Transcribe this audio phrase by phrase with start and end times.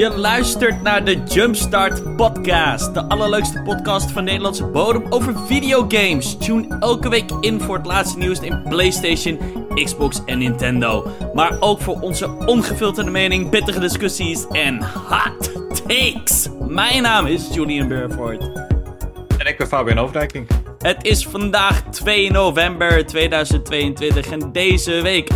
[0.00, 6.36] Je luistert naar de Jumpstart Podcast, de allerleukste podcast van Nederlandse bodem over videogames.
[6.36, 9.38] Tune elke week in voor het laatste nieuws in PlayStation,
[9.74, 11.06] Xbox en Nintendo.
[11.34, 15.52] Maar ook voor onze ongefilterde mening, pittige discussies en hot
[15.86, 16.48] takes.
[16.68, 18.42] Mijn naam is Julian Burford.
[19.38, 20.48] En ik ben Fabian Overdijking.
[20.78, 25.30] Het is vandaag 2 november 2022 en deze week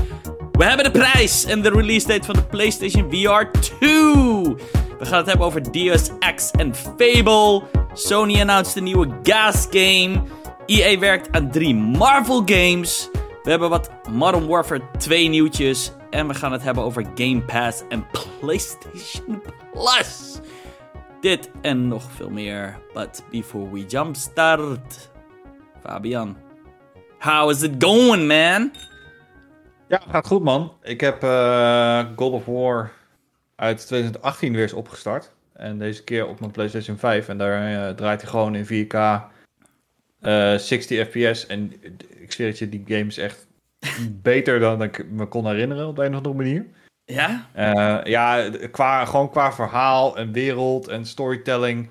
[0.58, 3.78] we hebben de prijs en de release date van de PlayStation VR 2.
[4.98, 7.62] We gaan het hebben over Deus Ex en Fable.
[7.92, 10.22] Sony announced een nieuwe Gas game.
[10.66, 13.09] EA werkt aan drie Marvel games.
[13.42, 15.92] We hebben wat Modern Warfare 2 nieuwtjes.
[16.10, 18.07] En we gaan het hebben over Game Pass en
[18.40, 19.42] PlayStation
[19.73, 20.38] Plus.
[21.20, 22.79] Dit en nog veel meer.
[22.92, 25.10] But before we jumpstart,
[25.82, 26.36] Fabian,
[27.18, 28.73] how is it going, man?
[29.95, 30.73] Ja, gaat goed man.
[30.82, 32.92] Ik heb uh, God of War
[33.54, 35.30] uit 2018 weer eens opgestart.
[35.52, 37.28] En deze keer op mijn PlayStation 5.
[37.28, 38.95] En daar uh, draait hij gewoon in 4K
[40.20, 41.46] uh, 60 fps.
[41.46, 41.73] En
[42.09, 43.46] ik zweer het je, die game is echt
[44.23, 46.66] beter dan ik me kon herinneren op de een of andere manier.
[47.04, 47.48] Ja?
[47.56, 51.90] Uh, ja, qua, gewoon qua verhaal en wereld en storytelling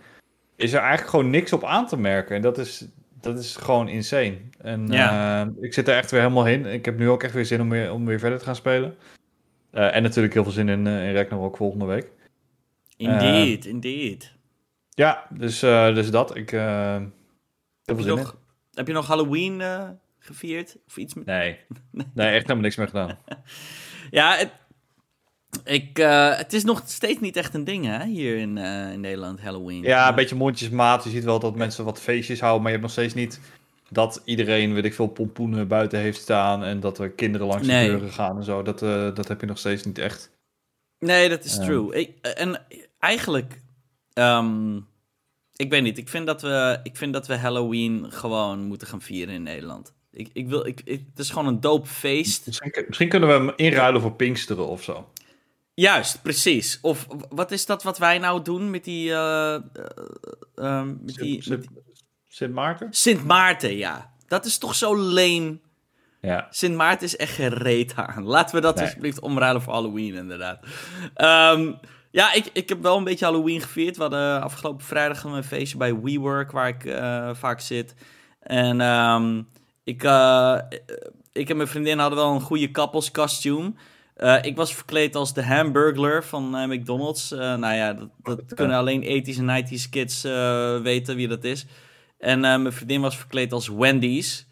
[0.55, 2.35] is er eigenlijk gewoon niks op aan te merken.
[2.35, 2.85] En dat is,
[3.23, 4.37] dat is gewoon insane.
[4.57, 5.45] En ja.
[5.45, 6.65] uh, ik zit er echt weer helemaal in.
[6.65, 8.95] Ik heb nu ook echt weer zin om weer, om weer verder te gaan spelen.
[9.71, 12.11] Uh, en natuurlijk heel veel zin in, uh, in Ragnarok volgende week.
[12.97, 14.33] Indeed, indeed.
[14.89, 16.35] Ja, dus, dus dat.
[16.35, 17.11] Ik heb,
[17.85, 18.37] heb, je nog,
[18.73, 19.61] heb je nog Halloween
[20.19, 20.77] gevierd?
[20.87, 21.25] Of iets met...
[21.35, 21.59] Nee.
[21.91, 23.17] nee, echt helemaal niks meer gedaan.
[24.11, 24.51] ja, het,
[25.63, 28.99] ik, uh, het is nog steeds niet echt een ding, hè, hier in, uh, in
[28.99, 29.83] Nederland, Halloween.
[29.83, 31.03] Ja, een beetje mondjesmaat.
[31.03, 33.39] Je ziet wel dat mensen wat feestjes houden, maar je hebt nog steeds niet
[33.89, 37.85] dat iedereen, weet ik veel, pompoenen buiten heeft staan en dat er kinderen langs nee.
[37.85, 38.61] de deuren gaan en zo.
[38.61, 40.31] Dat, uh, dat heb je nog steeds niet echt.
[40.99, 41.95] Nee, dat is true.
[41.95, 42.65] Ik, en
[42.99, 43.61] eigenlijk,
[44.13, 44.87] um,
[45.55, 49.01] ik weet niet, ik vind, dat we, ik vind dat we Halloween gewoon moeten gaan
[49.01, 49.93] vieren in Nederland.
[50.11, 52.45] Ik, ik wil, ik, ik, het is gewoon een doop feest.
[52.45, 55.09] Misschien, misschien kunnen we hem inruilen voor Pinksteren of zo.
[55.73, 56.79] Juist, precies.
[56.81, 59.09] Of wat is dat wat wij nou doen met die.
[59.09, 59.55] Uh,
[60.55, 61.67] uh, met die Sint,
[62.27, 62.87] Sint Maarten?
[62.91, 64.13] Sint Maarten, ja.
[64.27, 65.61] Dat is toch zo leen.
[66.21, 66.47] Ja.
[66.49, 68.23] Sint Maarten is echt gereed aan.
[68.23, 68.83] Laten we dat nee.
[68.83, 70.59] alsjeblieft omruilen voor Halloween, inderdaad.
[71.55, 71.79] Um,
[72.11, 73.95] ja, ik, ik heb wel een beetje Halloween gevierd.
[73.95, 77.95] We hadden afgelopen vrijdag een feestje bij WeWork, waar ik uh, vaak zit.
[78.39, 79.47] En um,
[79.83, 80.03] ik,
[81.31, 82.71] ik en mijn vriendin hadden wel een goede
[83.11, 83.75] kostuum.
[84.23, 87.31] Uh, ik was verkleed als de Hamburglar van uh, McDonald's.
[87.31, 90.21] Uh, nou ja, dat, dat kunnen alleen 80s en 90s kids
[90.83, 91.65] weten wie dat is.
[92.17, 94.47] En mijn vriendin was verkleed als Wendy's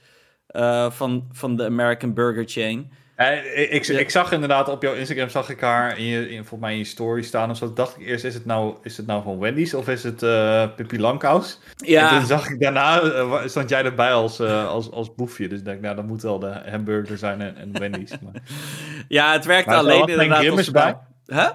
[0.90, 2.92] van, van de American Burger Chain.
[3.30, 6.72] Ik, ik, zag inderdaad op jouw Instagram zag ik haar in je, in, volgens mij
[6.72, 7.74] in je story staan of zo.
[7.74, 10.68] Dacht ik eerst, is het nou, is het nou van Wendy's of is het uh,
[10.76, 11.60] Pippi Langkous?
[11.76, 12.12] Ja.
[12.12, 15.48] En toen zag ik daarna, uh, stond jij erbij als, uh, als, als boefje.
[15.48, 18.12] Dus ik denk, nou, dat moet wel de hamburger zijn en, en Wendy's.
[18.22, 18.42] Maar...
[19.08, 20.98] ja, het werkte alleen er inderdaad geen Grimmers bij?
[21.26, 21.50] Huh?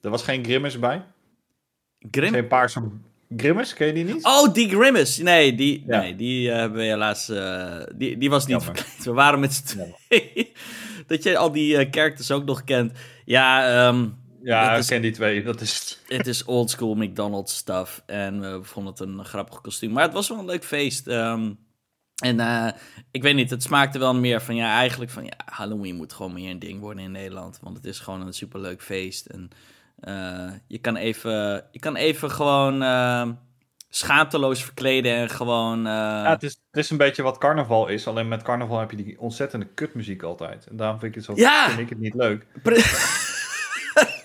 [0.00, 1.02] Er was geen Grimmers bij?
[2.10, 2.32] Grim?
[2.32, 2.82] Geen paarse
[3.36, 4.24] Grimmers, ken je die niet?
[4.24, 5.18] Oh, die Grimmers.
[5.18, 6.00] Nee, die, ja.
[6.00, 7.32] nee, die hebben we helaas...
[7.94, 9.04] die, die was niet.
[9.04, 10.48] We waren met z'n tweeën
[11.10, 12.92] dat je al die uh, characters ook nog kent.
[13.24, 15.42] Ja, um, ja ik ken die twee.
[15.42, 15.98] Dat is...
[16.06, 18.02] Het is old school McDonald's stuff.
[18.06, 19.92] En we vonden het een grappig kostuum.
[19.92, 21.06] Maar het was wel een leuk feest.
[21.06, 21.58] Um,
[22.22, 22.68] en uh,
[23.10, 26.32] ik weet niet, het smaakte wel meer van ja, eigenlijk van ja, Halloween moet gewoon
[26.32, 27.58] meer een ding worden in Nederland.
[27.62, 29.26] Want het is gewoon een superleuk feest.
[29.26, 29.50] En
[30.00, 33.28] uh, je, kan even, je kan even gewoon uh,
[33.90, 35.78] schaamteloos verkleden en gewoon.
[35.78, 35.92] Uh...
[35.92, 38.06] Ja, het is, het is een beetje wat carnaval is.
[38.06, 40.66] Alleen met carnaval heb je die ontzettende kutmuziek altijd.
[40.66, 41.68] En daarom vind ik het, zo, Ja!
[41.68, 42.46] vind ik het niet leuk.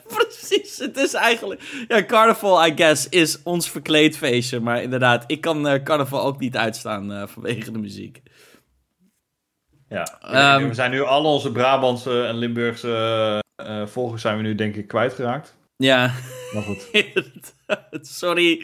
[0.07, 1.85] Precies, het is eigenlijk...
[1.87, 4.59] Ja, carnaval, I guess, is ons verkleedfeestje.
[4.59, 8.21] Maar inderdaad, ik kan uh, carnaval ook niet uitstaan uh, vanwege de muziek.
[9.89, 10.19] Ja,
[10.57, 13.43] Um, we zijn nu al onze Brabantse en Limburgse
[13.85, 15.55] volgers zijn we nu denk ik kwijtgeraakt.
[15.77, 16.11] Ja,
[16.53, 16.89] Maar goed.
[18.19, 18.59] sorry.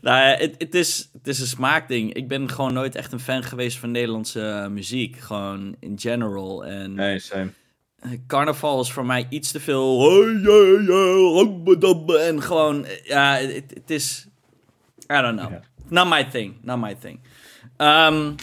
[0.00, 2.12] Nou, ja, het, het, is, het is een smaakding.
[2.14, 5.16] Ik ben gewoon nooit echt een fan geweest van Nederlandse uh, muziek.
[5.16, 6.64] Gewoon in general.
[6.64, 7.50] En Nee, same.
[8.26, 10.00] carnaval is voor mij iets te veel.
[12.20, 14.26] En gewoon, ja, het, het is.
[15.12, 15.52] I don't know.
[15.88, 16.54] Not my thing.
[16.62, 17.20] Not my thing.
[17.76, 18.34] Um,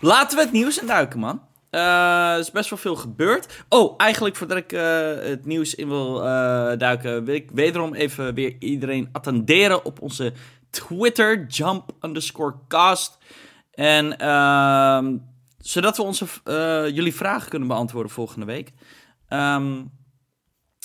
[0.00, 1.48] laten we het nieuws induiken, man.
[1.70, 3.64] Uh, er is best wel veel gebeurd.
[3.68, 4.80] Oh, eigenlijk voordat ik uh,
[5.14, 6.22] het nieuws in wil uh,
[6.78, 10.32] duiken, wil ik wederom even weer iedereen attenderen op onze
[10.70, 13.18] Twitter, jump underscore cast.
[13.70, 15.16] En ehm,
[15.58, 16.26] zodat we onze,
[16.92, 18.72] jullie vragen kunnen beantwoorden volgende week.
[19.28, 19.90] Um,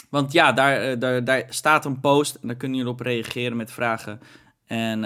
[0.10, 3.58] Want ja, daar, eh, daar, daar staat een post en daar kunnen jullie op reageren
[3.58, 4.20] met vragen.
[4.66, 5.02] En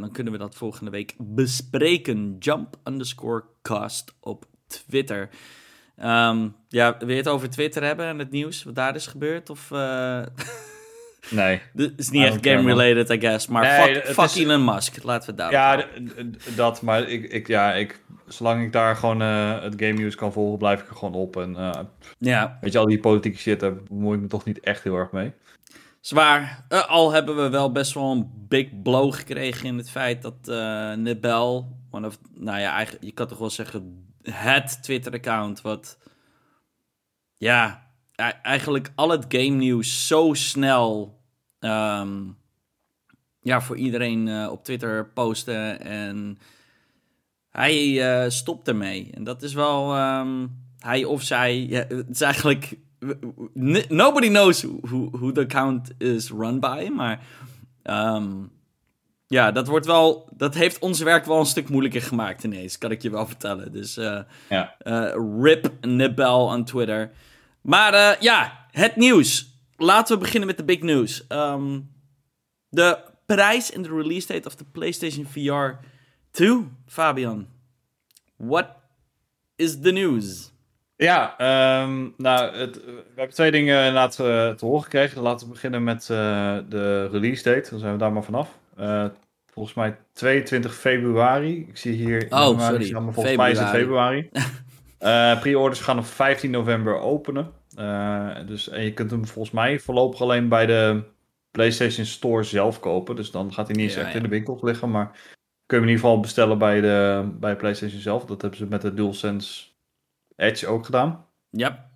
[0.00, 2.36] dan kunnen we dat volgende week bespreken.
[2.38, 4.50] Jump underscore cast op
[4.86, 5.28] Twitter.
[6.04, 9.50] Um, ja, wil je het over Twitter hebben en het nieuws wat daar is gebeurd?
[9.50, 10.22] Of, uh...
[11.30, 11.60] Nee.
[11.76, 13.46] Het is niet echt game-related, I guess.
[13.46, 14.36] Maar nee, fuck, fuck is...
[14.36, 15.84] Elon Musk, laten we het daar Ja,
[16.56, 20.32] dat, maar ik, ik, ja, ik, zolang ik daar gewoon uh, het game news kan
[20.32, 21.36] volgen, blijf ik er gewoon op.
[21.36, 21.70] En uh,
[22.18, 22.58] ja.
[22.60, 25.10] weet je, al die politieke shit, daar bemoei ik me toch niet echt heel erg
[25.10, 25.32] mee.
[26.00, 26.64] Zwaar.
[26.68, 30.46] Uh, al hebben we wel best wel een big blow gekregen in het feit dat
[30.96, 35.98] Nebel, one of, nou ja, eigenlijk, je kan toch wel zeggen, het Twitter-account, wat,
[37.36, 37.90] ja,
[38.42, 41.20] eigenlijk al het game nieuws zo snel,
[41.60, 42.36] um,
[43.40, 46.38] ja, voor iedereen uh, op Twitter posten en
[47.50, 47.86] hij
[48.24, 49.10] uh, stopt ermee.
[49.14, 52.78] En dat is wel, um, hij of zij, ja, het is eigenlijk
[53.88, 57.26] nobody knows who, who the account is run by, maar
[57.82, 58.50] um,
[59.32, 62.90] ja, dat wordt wel, dat heeft ons werk wel een stuk moeilijker gemaakt ineens, kan
[62.90, 63.72] ik je wel vertellen.
[63.72, 64.74] Dus uh, ja.
[64.82, 67.10] uh, rip Nibel aan Twitter.
[67.60, 69.50] Maar uh, ja, het nieuws.
[69.76, 71.24] Laten we beginnen met de big news.
[71.28, 71.90] Um,
[72.68, 75.84] de prijs en de release date of de PlayStation VR
[76.30, 77.46] 2, Fabian.
[78.36, 78.66] What
[79.56, 80.52] is the news?
[80.96, 81.34] Ja,
[81.82, 85.22] um, nou, het, we hebben twee dingen laten te horen gekregen.
[85.22, 87.70] Laten we beginnen met de release date.
[87.70, 88.60] Dan zijn we daar maar vanaf.
[88.78, 89.06] Uh,
[89.46, 91.58] volgens mij 22 februari.
[91.68, 92.26] Ik zie hier...
[92.30, 92.90] Oh, sorry.
[92.90, 93.36] volgens februari.
[93.36, 94.30] mij is het februari.
[95.40, 97.52] Pre-orders gaan op 15 november openen.
[98.46, 101.02] dus, en je kunt hem volgens mij voorlopig alleen bij de
[101.50, 103.16] PlayStation Store zelf kopen.
[103.16, 104.16] Dus dan gaat hij niet eens ja, echt ja.
[104.16, 104.90] in de winkels liggen.
[104.90, 105.10] Maar
[105.66, 108.24] kun je hem in ieder geval bestellen bij, de, bij PlayStation zelf.
[108.24, 109.64] Dat hebben ze met de DualSense
[110.36, 111.26] Edge ook gedaan.
[111.50, 111.90] Ja.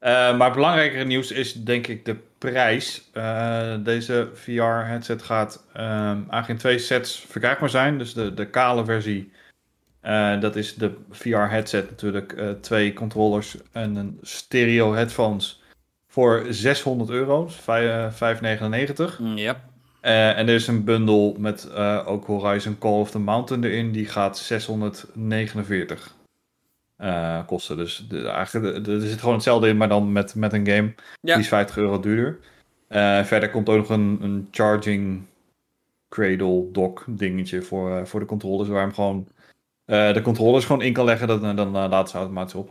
[0.00, 3.10] Uh, maar belangrijker nieuws is denk ik de prijs.
[3.14, 7.98] Uh, deze VR-headset gaat uh, eigenlijk in twee sets verkrijgbaar zijn.
[7.98, 9.32] Dus de, de kale versie,
[10.04, 12.34] uh, dat is de VR-headset natuurlijk.
[12.60, 15.62] twee controllers en een stereo headphones
[16.08, 17.48] voor 600 euro.
[17.48, 17.56] 5,99.
[19.34, 19.60] Ja.
[20.00, 23.92] en er is een bundel met ook Horizon Call of the Mountain erin.
[23.92, 26.18] Die gaat 649
[27.00, 27.76] uh, kosten.
[27.76, 30.94] Dus de, eigenlijk, er zit gewoon hetzelfde in, maar dan met, met een game.
[31.20, 31.34] Ja.
[31.34, 32.38] Die is 50 euro duurder.
[32.88, 35.22] Uh, verder komt ook nog een, een charging
[36.08, 39.28] cradle dock dingetje voor, uh, voor de controllers, waar hem gewoon
[39.84, 41.28] de controllers gewoon in kan leggen.
[41.28, 42.70] Dat, dan laat ze automatisch op.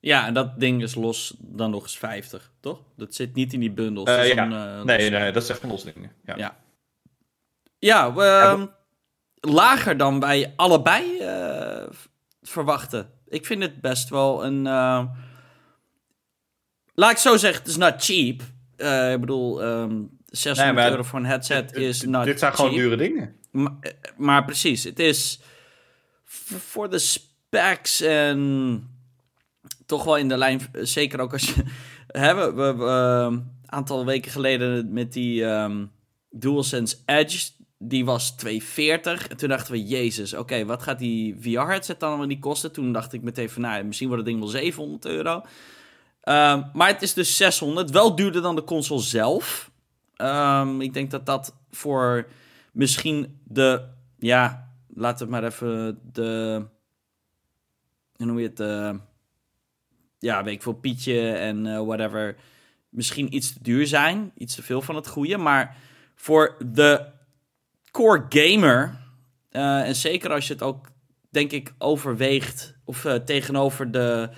[0.00, 2.80] Ja, en dat ding is los dan nog eens 50, toch?
[2.96, 4.10] Dat zit niet in die bundels.
[4.10, 4.50] Ja.
[4.50, 6.10] Een, nee, nee, dat is echt een los ding.
[6.24, 6.56] Ja, ja.
[7.78, 8.62] ja uh,
[9.40, 11.18] lager dan bij allebei
[12.48, 13.10] verwachten.
[13.28, 14.66] Ik vind het best wel een.
[14.66, 15.04] Uh...
[16.94, 18.42] Laat ik zo zeggen, het is not cheap.
[18.76, 22.52] Uh, ik bedoel, um, ehm, 600 nee, euro voor een headset is not Dit zijn
[22.52, 22.64] cheap.
[22.66, 23.36] gewoon dure dingen.
[23.50, 25.40] Maar, eh, maar precies, het is
[26.24, 28.88] voor de specs en
[29.86, 30.60] toch wel in de lijn.
[30.72, 31.62] Zeker ook als je.
[32.06, 35.90] hebben we, we een aantal weken geleden met die um,
[36.30, 37.50] DualSense Edge
[37.88, 39.28] die was 240.
[39.28, 42.72] En toen dachten we, jezus, oké, wat gaat die VR-headset dan wel niet kosten?
[42.72, 45.34] Toen dacht ik meteen van, nou, misschien wordt het ding wel 700 euro.
[45.34, 47.90] Um, maar het is dus 600.
[47.90, 49.70] Wel duurder dan de console zelf.
[50.16, 52.26] Um, ik denk dat dat voor
[52.72, 53.88] misschien de,
[54.18, 56.62] ja, laten we maar even de,
[58.16, 58.94] hoe noem je het, uh,
[60.18, 62.36] ja, weet ik veel, Pietje en uh, whatever,
[62.88, 64.32] misschien iets te duur zijn.
[64.36, 65.36] Iets te veel van het goede.
[65.36, 65.76] Maar
[66.14, 67.12] voor de
[67.94, 68.98] core gamer,
[69.52, 70.86] uh, en zeker als je het ook,
[71.30, 74.28] denk ik, overweegt of uh, tegenover de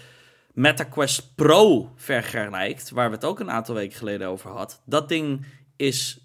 [0.52, 4.82] MetaQuest Pro vergelijkt, waar we het ook een aantal weken geleden over had.
[4.84, 5.46] Dat ding
[5.76, 6.18] is,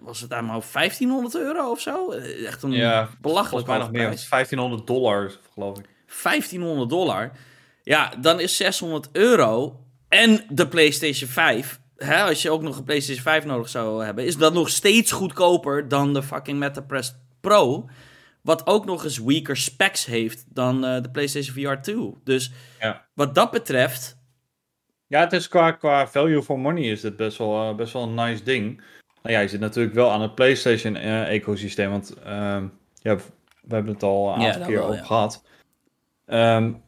[0.00, 2.10] was het allemaal 1500 euro of zo?
[2.10, 4.26] Eh, echt een ja, belachelijk mij nog meer.
[4.30, 5.84] 1500 dollar, geloof ik.
[6.22, 7.32] 1500 dollar.
[7.82, 12.84] Ja, dan is 600 euro en de PlayStation 5 hè, als je ook nog een
[12.84, 17.88] PlayStation 5 nodig zou hebben, is dat nog steeds goedkoper dan de fucking MetaPress Pro.
[18.42, 22.14] Wat ook nog eens weaker specs heeft dan uh, de PlayStation VR 2.
[22.24, 23.06] Dus ja.
[23.14, 24.18] wat dat betreft.
[25.06, 28.02] Ja, het is qua, qua value for money is het best wel, uh, best wel
[28.02, 28.76] een nice ding.
[29.22, 31.86] Nou ja, je zit natuurlijk wel aan het PlayStation-ecosysteem.
[31.86, 33.16] Uh, want ehm, ja,
[33.62, 35.02] we hebben het al een aantal keer wel, ja.
[35.02, 35.44] gehad.
[36.26, 36.82] Um,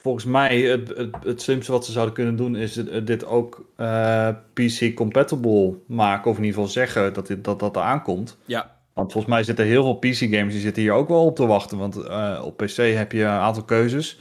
[0.00, 2.72] volgens mij het, het, het, slimste wat ze zouden kunnen doen is
[3.04, 6.30] dit ook uh, eh, PC-compatible maken.
[6.30, 8.38] Of in ieder geval zeggen dat dit, dat, dat er aankomt.
[8.44, 8.78] Ja.
[8.92, 11.78] Want volgens mij zitten heel veel PC-games die zitten hier ook wel op te wachten.
[11.78, 14.18] Want uh, op PC heb je een aantal keuzes.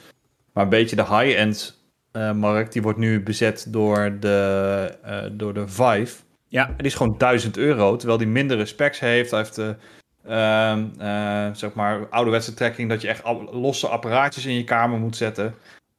[0.53, 5.67] Maar een beetje de high-end VR-markt, die wordt nu bezet door de, uh, door de
[5.67, 6.23] Vive.
[6.47, 6.67] Ja.
[6.67, 9.31] En die is gewoon 1000 euro, terwijl die mindere specs heeft.
[9.31, 9.98] Hij heeft de, uh,
[11.53, 15.55] zeg maar, ouderwetse tracking, dat je echt losse apparaatjes in je kamer moet zetten.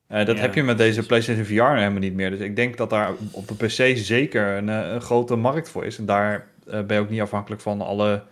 [0.09, 2.31] Uh, dat Ja, heb je met deze PlayStation VR helemaal niet meer.
[2.31, 5.99] Dus ik denk dat daar op de PC zeker een, een grote markt voor is.
[5.99, 8.23] En daar ben je ook niet afhankelijk van alle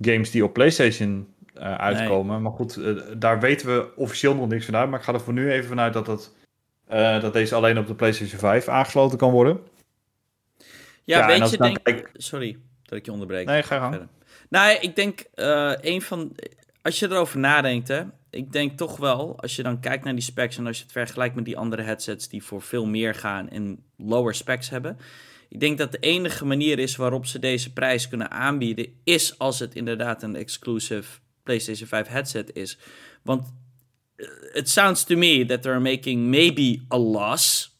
[0.00, 2.32] games die op PlayStation uh, uitkomen.
[2.32, 2.42] Nee.
[2.42, 2.80] Maar goed,
[3.20, 4.90] daar weten we officieel nog niks vanuit.
[4.90, 6.34] Maar ik ga er voor nu even vanuit dat,
[6.92, 9.58] uh, dat deze alleen op de PlayStation 5 aangesloten kan worden.
[11.04, 11.78] Ja, weet je, denk...
[11.82, 13.46] kijk- Sorry dat ik je onderbreek.
[13.46, 13.94] Nee, ga gang.
[13.94, 14.08] Verder.
[14.48, 16.36] Nou, ik denk eh, een van.
[16.82, 18.02] Als je erover nadenkt, hè.
[18.30, 20.92] Ik denk toch wel, als je dan kijkt naar die specs en als je het
[20.92, 24.98] vergelijkt met die andere headsets die voor veel meer gaan en lower specs hebben.
[25.48, 29.58] Ik denk dat de enige manier is waarop ze deze prijs kunnen aanbieden, is als
[29.58, 32.78] het inderdaad een exclusive PlayStation 5 headset is.
[33.22, 33.52] Want
[34.16, 37.74] eh, it sounds to me that they're making maybe a loss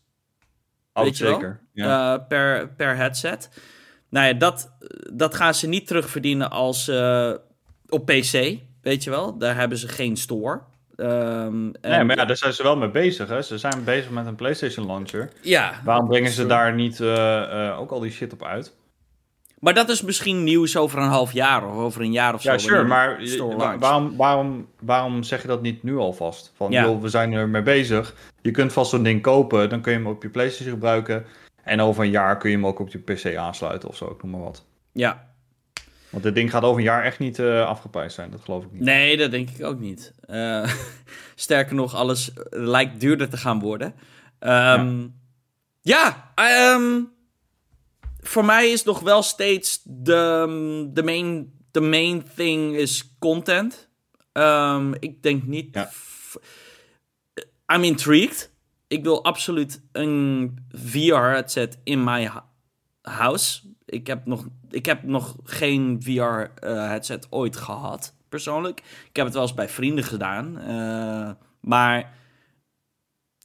[0.97, 1.33] Oh, Weet je wel?
[1.33, 1.61] zeker.
[1.75, 3.49] Eh, per, per headset.
[4.17, 4.73] Nou ja, dat,
[5.13, 7.33] dat gaan ze niet terugverdienen als eh,
[7.89, 9.39] op PC, weet je wel.
[9.39, 10.61] Daar hebben ze geen store.
[10.97, 13.29] Ehm, nee, maar ja, daar zijn ze wel mee bezig.
[13.29, 13.43] Hè?
[13.43, 15.29] Ze zijn bezig met een PlayStation launcher.
[15.41, 18.75] ja, Waarom brengen ze daar niet eh, eh, ook al die shit op uit?
[19.61, 22.51] maar dat is misschien nieuws over een half jaar of over een jaar of zo.
[22.53, 23.19] Ja, sure, maar
[23.57, 26.53] wa- waarom, waarom, waarom zeg je dat niet nu alvast?
[26.57, 26.83] Van, Ja.
[26.85, 28.15] joh, we zijn er mee bezig.
[28.43, 31.25] Je kunt vast zo'n ding kopen, dan kun je hem op je PlayStation gebruiken.
[31.67, 34.23] En over een jaar kun je hem ook op je PC aansluiten of zo, ik
[34.23, 34.65] noem maar wat.
[34.93, 35.35] Ja,
[36.11, 38.73] Want dit ding gaat over een jaar echt niet eh afgeprijsd zijn, dat geloof ik
[38.73, 38.83] niet.
[38.83, 40.13] nee, dat denk ik ook niet.
[40.21, 40.73] Eh,
[41.35, 43.95] sterker nog, alles lijkt duurder te gaan worden.
[44.39, 45.07] Ehm,
[45.81, 47.01] ja, ehm,
[48.21, 53.89] voor mij is nog wel steeds de, de, main, de main thing is content.
[54.33, 55.75] Ehm, ik denk niet...
[55.75, 55.91] Ja.
[57.75, 58.51] I'm intrigued.
[58.89, 62.31] Ik wil absoluut een VR-headset in mijn
[63.03, 63.63] house.
[63.85, 68.79] Ik heb nog, ik heb nog geen VR-headset ooit gehad, persoonlijk.
[69.09, 70.59] Ik heb het wel eens bij vrienden gedaan.
[70.59, 72.15] eh, maar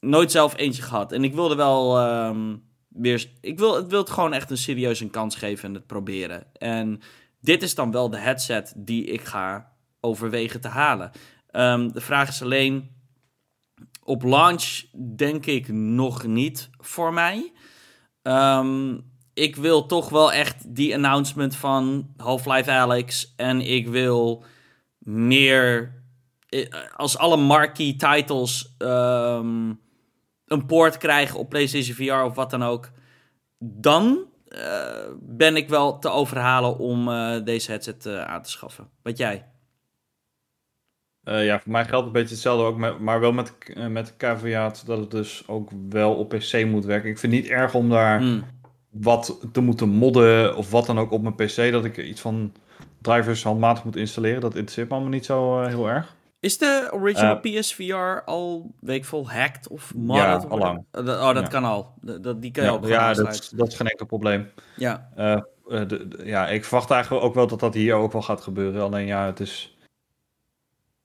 [0.00, 1.12] nooit zelf eentje gehad.
[1.12, 2.56] En ik wilde wel ehm,
[2.88, 3.30] weer...
[3.40, 6.56] Ik wil, ik wil het gewoon echt een serieus een kans geven en het proberen.
[6.56, 7.00] En
[7.40, 11.10] dit is dan wel de headset die ik ga overwegen te halen.
[11.50, 12.90] Ehm, de vraag is alleen...
[14.04, 14.84] Op launch
[15.16, 17.52] denk ik nog niet voor mij.
[18.22, 18.98] Ehm,
[19.34, 23.32] ik wil toch wel echt die announcement van Half-Life Alyx.
[23.36, 24.44] En ik wil
[24.98, 25.94] meer...
[26.48, 26.66] eh,
[26.96, 29.72] Als alle marquee titles ehm,
[30.46, 32.90] een poort krijgen op PlayStation VR of wat dan ook...
[33.58, 38.88] Dan eh, ben ik wel te overhalen om eh, deze headset aan te schaffen.
[39.02, 39.51] Wat jij?
[41.24, 44.06] Eh, ja, voor mij geldt een beetje hetzelfde ook, met, maar wel met, eh, met
[44.06, 47.10] de caveat dat het dus ook wel op PC moet werken.
[47.10, 48.44] Ik vind het niet erg om daar Hmm.
[48.90, 52.52] wat te moeten modden of wat dan ook op mijn PC, dat ik iets van
[53.00, 54.40] drivers handmatig moet installeren.
[54.40, 56.14] Dat interesseert me allemaal niet zo eh, heel erg.
[56.40, 60.42] Is de original PSVR al weekvol hacked of modded?
[60.42, 60.84] Ja, whatever?
[60.92, 61.48] Uh, Oh, dat Ja.
[61.48, 61.92] kan al.
[62.00, 64.50] Dat, die kan je Ja, gewoon ja dat, dat is geen enkel probleem.
[64.76, 68.40] Ja, de- de- ja, ik verwacht eigenlijk ook wel dat dat hier ook wel gaat
[68.40, 68.82] gebeuren.
[68.82, 69.71] Alleen ja, het is.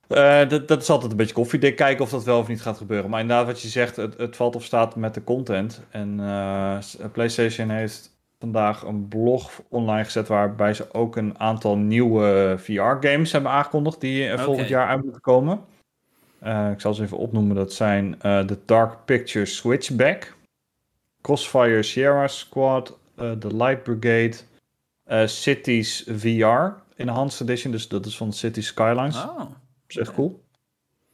[0.08, 2.78] Eh, dat, dat is altijd een beetje koffiedik kijken of dat wel of niet gaat
[2.78, 3.10] gebeuren.
[3.10, 5.82] Maar inderdaad, wat je zegt, het, het valt of staat met de content.
[5.90, 6.78] En eh,
[7.12, 13.52] PlayStation heeft vandaag een blog online gezet waarbij ze ook een aantal nieuwe VR-games hebben
[13.52, 15.60] aangekondigd die eh, volgend jaar uit moeten komen.
[16.72, 17.56] Ik zal ze even opnoemen.
[17.56, 20.36] Dat zijn de Dark Picture Switchback,
[21.22, 24.36] Crossfire Sierra Squad, The Light Brigade,
[25.28, 27.72] Cities VR Enhanced Edition.
[27.72, 29.24] Dus dat is van Cities Skylines.
[29.24, 29.42] oh.
[29.88, 30.44] Is echt cool.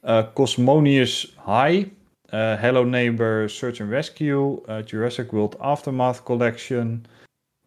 [0.00, 1.86] Eh, Cosmonius High.
[2.24, 4.60] eh, Hello Neighbor Search and Rescue.
[4.66, 7.04] eh, Jurassic World Aftermath Collection.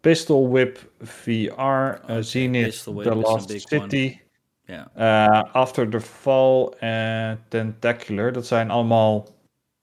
[0.00, 1.60] Pistol Whip VR.
[1.60, 4.18] eh, Oké, Zenith Whip The Last City.
[5.52, 8.32] After the Fall en Tentacular.
[8.32, 9.26] Dat zijn allemaal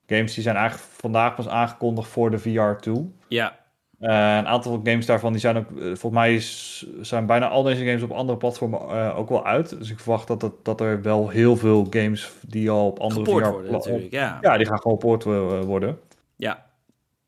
[0.08, 2.92] games die zijn eigenlijk vandaag pas aangekondigd voor de VR2.
[3.28, 3.60] Ja,
[4.06, 7.64] Eh, een aantal games daarvan die zijn ook, eh, volgens mij is, zijn bijna al
[7.64, 9.78] deze games op andere platformen eh, ook wel uit.
[9.80, 13.26] Dus ik verwacht dat, het, dat er wel heel veel games die al op andere
[13.26, 14.38] VR worden natuurlijk, ja.
[14.42, 16.00] Ja, die gaan gewoon gepoord eh, worden.
[16.36, 16.66] Ja.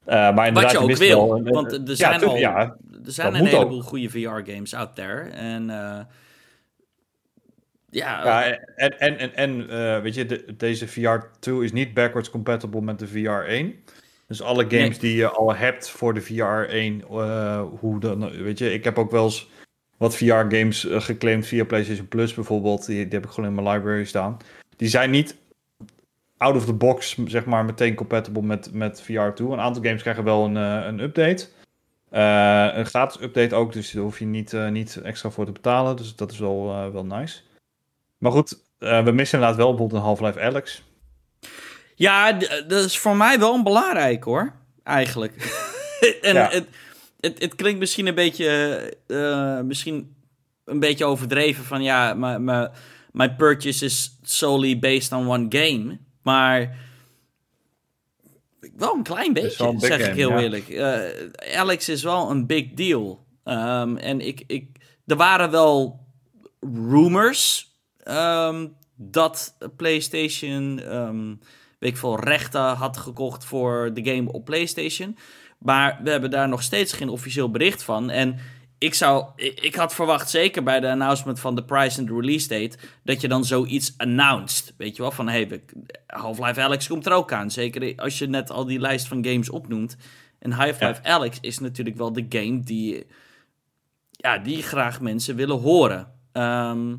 [0.06, 3.42] Maar inderdaad, Wat je ook wil, wel want er zijn al ja, er zijn dat
[3.42, 3.54] een ook.
[3.54, 5.30] heleboel goede VR-games out there.
[5.30, 6.00] En eh,
[7.90, 8.44] ja, Ja,
[8.76, 13.08] en, en, en, en weet je, de- deze VR2 is niet backwards compatible met de
[13.08, 13.94] VR1.
[14.28, 15.00] Dus alle games Nee.
[15.00, 19.12] die je al hebt voor de VR1, eh, hoe dan, weet je, ik heb ook
[19.12, 19.50] wel eens
[19.98, 22.86] wat VR-games eh, geclaimd via PlayStation Plus bijvoorbeeld.
[22.86, 24.38] Die, die heb ik gewoon in mijn library staan.
[24.76, 25.38] Die zijn niet
[26.38, 29.54] out of the box, zeg maar, meteen compatible met, met VR toe.
[29.54, 31.48] Een aantal games krijgen wel een, een update.
[32.78, 35.96] een gratis update ook, dus daar hoef je niet, niet extra voor te betalen.
[35.96, 37.42] Dus dat is wel, wel nice.
[38.18, 40.84] Maar goed, we missen inderdaad wel bijvoorbeeld een Half-Life Alex.
[41.98, 42.32] Ja,
[42.68, 45.34] dat is voor mij wel een belangrijk hoor, eigenlijk.
[46.22, 46.68] en het,
[47.20, 50.16] het, het, klinkt misschien een beetje, uh, misschien
[50.66, 52.14] een beetje overdreven van ja,
[53.12, 55.98] mijn purchase is solely based on one game.
[56.22, 56.78] Maar
[58.76, 60.70] wel een klein beetje, een zeg ik heel eerlijk.
[60.70, 63.26] Uh, Alex is wel een big deal.
[63.44, 64.68] Um, en ik, ik,
[65.06, 66.06] er waren wel
[66.90, 67.72] rumors
[68.06, 71.40] um, dat PlayStation um,
[71.80, 75.18] weet ik veel, rechten had gekocht voor de game op PlayStation.
[75.58, 78.10] Maar we hebben daar nog steeds geen officieel bericht van.
[78.10, 78.40] En
[78.78, 82.48] ik, zou, ik had verwacht, zeker bij de announcement van de price en de release
[82.48, 84.74] date, dat je dan zoiets announced.
[84.78, 85.64] Weet je wel, van hey,
[86.08, 87.52] Half-Life Alex komt er ook aan.
[87.52, 89.98] Zeker als je net al die lijst van games opnoemt.
[90.40, 93.06] En Half-Life Alex is natuurlijk wel de game die,
[94.12, 96.14] ja, die graag mensen willen horen.
[96.32, 96.96] Ehm,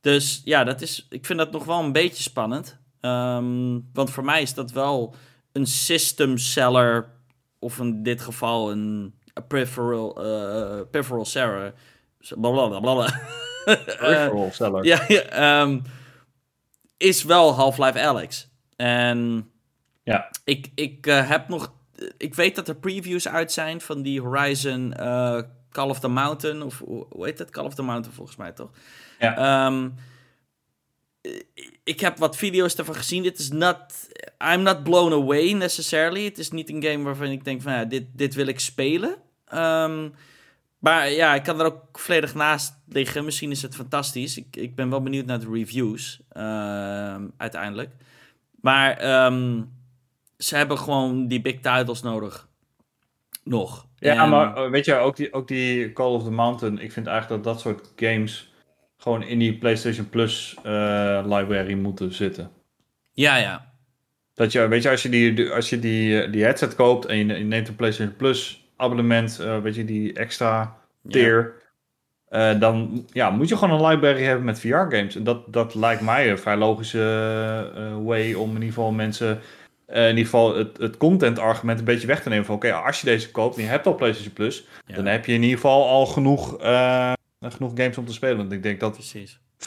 [0.00, 2.80] dus ja, dat is, ik vind dat nog wel een beetje spannend.
[3.02, 5.14] Ehm, want voor mij is dat wel
[5.52, 7.10] een system seller,
[7.58, 9.14] of in dit geval een
[9.48, 11.74] peripheral, uh, peripheral seller.
[12.36, 13.20] Blablabla.
[13.64, 14.84] Peripheral seller.
[14.84, 15.80] ja, ja ehm,
[16.96, 18.48] is wel Half-Life Alex.
[18.76, 19.50] En
[20.02, 20.30] ja.
[20.44, 21.72] ik, ik uh, heb nog.
[22.16, 24.94] Ik weet dat er previews uit zijn van die Horizon
[25.70, 26.62] Call of the Mountain.
[26.62, 27.50] Of hoe heet het?
[27.50, 28.70] Call of the Mountain volgens mij toch?
[29.18, 29.66] Ja.
[29.66, 29.94] Um,
[31.84, 33.22] ik heb wat video's ervan gezien.
[33.22, 34.08] Dit is not.
[34.52, 36.24] I'm not blown away necessarily.
[36.24, 39.16] Het is niet een game waarvan ik denk van ja, dit, dit wil ik spelen.
[39.54, 40.14] Um,
[40.78, 43.24] maar ja, ik kan er ook volledig naast liggen.
[43.24, 44.36] Misschien is het fantastisch.
[44.36, 46.20] Ik, ik ben wel benieuwd naar de reviews.
[46.32, 47.90] Uh, uiteindelijk.
[48.60, 49.72] Maar um,
[50.38, 52.48] ze hebben gewoon die big titles nodig.
[53.44, 53.86] Nog.
[53.96, 56.78] Ja, maar weet je, ook die, ook die Call of the Mountain.
[56.78, 58.51] Ik vind eigenlijk dat dat soort games
[59.02, 62.50] gewoon in die PlayStation Plus uh, library moeten zitten.
[63.12, 63.72] Ja, ja.
[64.34, 67.24] Dat je, weet je, als je die, als je die, die headset koopt en je,
[67.24, 70.76] neemt een PlayStation Plus abonnement, uh, weet je, die extra
[71.08, 71.54] tier,
[72.30, 75.16] uh, dan ja, moet je gewoon een library hebben met VR-games.
[75.16, 79.40] En dat, dat lijkt mij een vrij logische way om in ieder geval mensen,
[79.86, 82.44] in ieder geval het, het content-argument een beetje weg te nemen.
[82.44, 85.32] Van oké, als je deze koopt en je hebt al PlayStation Plus, dan heb je
[85.32, 86.56] in ieder geval al genoeg
[87.50, 88.36] genoeg games om te spelen.
[88.36, 89.38] Want ik denk dat Precies.
[89.58, 89.62] 95%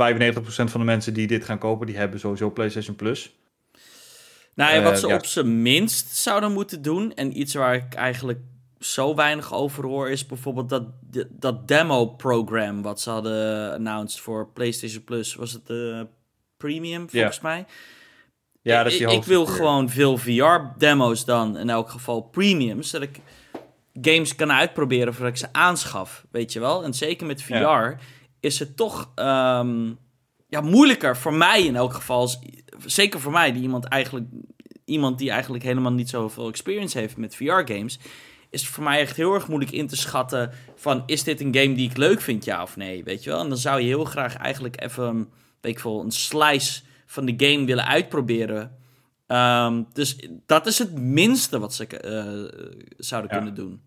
[0.46, 3.36] van de mensen die dit gaan kopen, die hebben sowieso PlayStation Plus.
[4.56, 7.94] Nou, ja, wat eh, ze op zijn minst zouden moeten doen, en iets waar ik
[7.94, 8.40] eigenlijk
[8.80, 10.84] zo weinig over hoor, is bijvoorbeeld dat,
[11.30, 15.36] dat demo-program wat ze hadden announced voor PlayStation Plus.
[15.36, 16.08] Was het de
[16.58, 17.66] Premium, volgens mij?
[18.62, 22.82] Ja, dat is die Ik, ik wil gewoon veel VR-demo's dan, in elk geval premium,
[22.82, 23.20] zodat ik
[24.02, 26.84] games kan uitproberen voordat ik ze aanschaf, weet je wel.
[26.84, 28.02] En zeker met VR
[28.40, 29.98] is het toch um,
[30.48, 32.30] ja, moeilijker voor mij in elk geval.
[32.86, 34.26] Zeker voor mij, die iemand eigenlijk,
[34.86, 38.00] iemand die eigenlijk helemaal niet zoveel experience heeft met VR-games.
[38.50, 41.56] Is het voor mij echt heel erg moeilijk in te schatten van is dit een
[41.56, 43.40] game die ik leuk vind, ja of nee, weet je wel.
[43.40, 45.30] En dan zou je heel graag eigenlijk even,
[45.62, 48.78] weet ik veel, een slice van de game willen uitproberen.
[49.28, 53.38] Um, dus dat is het minste wat ze uh, zouden ja.
[53.38, 53.82] kunnen doen.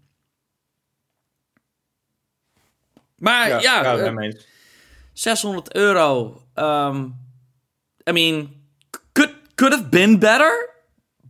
[3.18, 4.32] Maar ja, ja, ja uh,
[5.12, 6.42] 600 euro.
[6.54, 7.16] Um,
[8.08, 8.54] I mean,
[9.12, 10.70] could could have been better,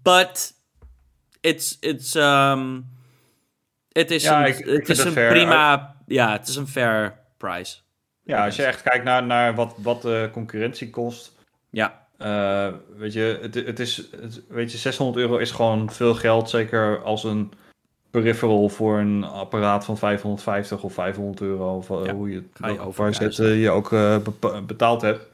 [0.02, 0.52] but
[1.40, 2.86] it's it's um,
[3.92, 7.76] het is ja, een, ik, het is een prima, ja, het is een fair price.
[8.22, 11.32] Ja, als je echt kijkt naar, naar wat, wat de concurrentie kost.
[11.70, 12.06] Ja.
[12.18, 16.50] Uh, weet je, het, het is, het, weet je, 600 euro is gewoon veel geld.
[16.50, 17.52] Zeker als een
[18.10, 21.76] peripheral voor een apparaat van 550 of 500 euro.
[21.76, 24.16] Of uh, hoe je het waar zet, uh, je ook uh,
[24.66, 25.26] betaald hebt.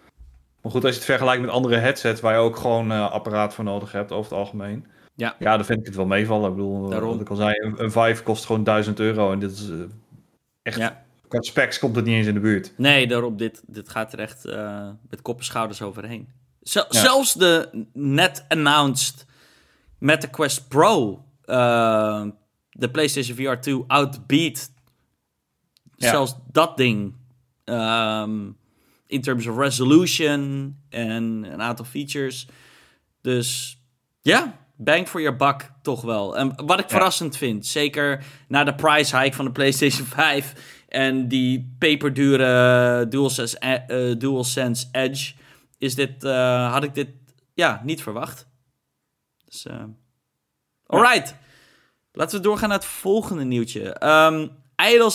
[0.62, 3.64] Maar goed, als je het vergelijkt met andere headsets waar je ook gewoon apparaat voor
[3.64, 4.86] nodig hebt over het algemeen.
[5.16, 5.36] Ja.
[5.38, 6.50] ja, dan vind ik het wel meevallen.
[6.50, 7.10] Ik bedoel, Daarom.
[7.10, 9.32] wat ik al zei, een, een Vive kost gewoon 1000 euro.
[9.32, 9.70] En dit is
[10.62, 11.04] echt, ja.
[11.28, 12.72] qua specs komt het niet eens in de buurt.
[12.76, 14.44] Nee, daarom, dit, dit gaat er echt
[15.10, 16.28] met kop en schouders overheen.
[16.88, 19.26] Zelfs de net announced
[19.98, 22.24] Meta Quest Pro, uh,
[22.74, 24.72] de PlayStation VR 2 outbeat
[25.96, 27.14] zelfs dat ding.
[27.64, 28.56] Um,
[29.06, 32.48] in terms of resolution en een aantal features.
[33.20, 33.78] Dus
[34.22, 36.36] ja, bang for your buck toch wel.
[36.36, 41.28] En wat ik verrassend vind, zeker na de price hike van de PlayStation 5 en
[41.28, 45.34] die peperdure DualSense, uh, DualSense Edge
[45.78, 47.08] is dit, uh, had ik dit
[47.54, 48.46] ja, niet verwacht.
[49.44, 49.84] Dus, uh...
[50.86, 51.34] alright.
[52.16, 53.96] Laten we doorgaan naar het volgende nieuwtje.
[54.02, 54.50] Um,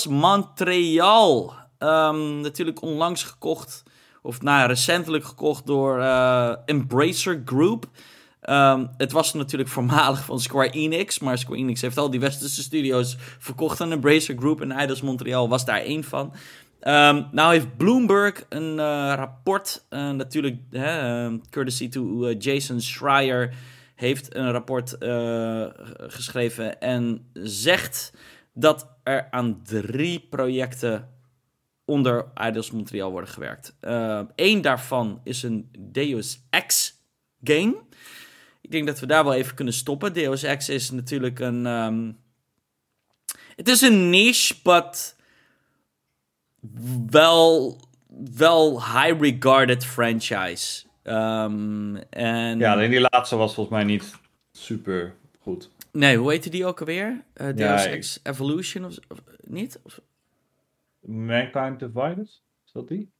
[0.10, 1.54] Montreal.
[1.80, 3.84] Um, natuurlijk onlangs gekocht,
[4.22, 7.86] of nou, recentelijk gekocht door uh, Embracer Group.
[8.50, 12.62] Um, het was natuurlijk voormalig van Square Enix, maar Square Enix heeft al die westerse
[12.62, 16.34] studio's verkocht aan Embracer Group en Eidos Montreal was daar één van.
[16.82, 20.58] Um, nou heeft Bloomberg een uh, rapport, uh, natuurlijk
[21.50, 23.54] courtesy to Jason Schreier,
[24.00, 24.96] heeft een rapport
[25.98, 28.14] geschreven en zegt
[28.54, 31.10] dat er aan drie projecten
[31.86, 33.76] onder Eidos Montreal worden gewerkt.
[34.36, 36.98] Eén daarvan is een Deus Ex
[37.44, 37.76] game.
[38.62, 40.14] Ik denk dat we daar wel even kunnen stoppen.
[40.14, 41.66] Deus Ex is natuurlijk een.
[41.66, 42.18] Um,
[43.56, 45.16] het is een niche, but
[47.10, 47.82] wel,
[48.36, 50.89] wel high regarded franchise.
[51.10, 52.60] Um, en...
[52.60, 54.16] Ja, alleen die laatste was volgens mij niet
[54.52, 55.70] super goed.
[55.92, 57.24] Nee, hoe heette die ook alweer?
[57.36, 59.80] Uh, Deus ja, Ex Evolution of, of niet?
[59.84, 60.02] Of...
[61.00, 62.42] Mankind Divided?
[62.66, 63.12] Is dat die?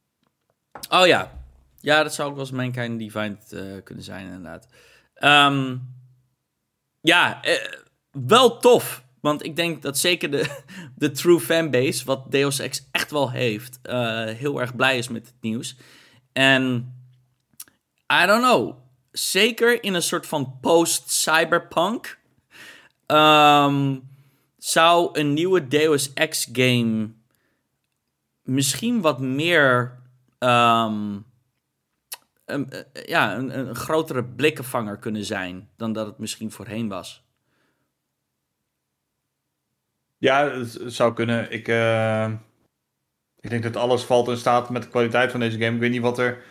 [0.90, 1.32] Oh ja.
[1.80, 4.68] Ja, dat zou ook wel eens Mankind Divided uh, kunnen zijn, inderdaad.
[5.24, 5.94] Um,
[7.02, 7.72] ja, eh,
[8.12, 9.04] wel tof.
[9.22, 10.58] Want ik denk dat zeker de,
[10.96, 15.26] de true fanbase, wat Deus Ex echt wel heeft, uh, heel erg blij is met
[15.26, 15.78] het nieuws.
[16.34, 16.94] En
[18.12, 18.76] I don't know.
[19.12, 22.20] Zeker in een soort van post-cyberpunk
[23.08, 24.10] um,
[24.58, 27.10] zou een nieuwe Deus Ex game
[28.44, 30.00] misschien wat meer
[30.40, 31.26] um,
[32.46, 37.24] een, eh, ja, een, een grotere blikkenvanger kunnen zijn dan dat het misschien voorheen was.
[40.18, 41.52] Ja, het zou kunnen.
[41.52, 42.32] Ik, uh,
[43.40, 45.74] ik denk dat alles valt in staat met de kwaliteit van deze game.
[45.74, 46.44] Ik weet niet wat er.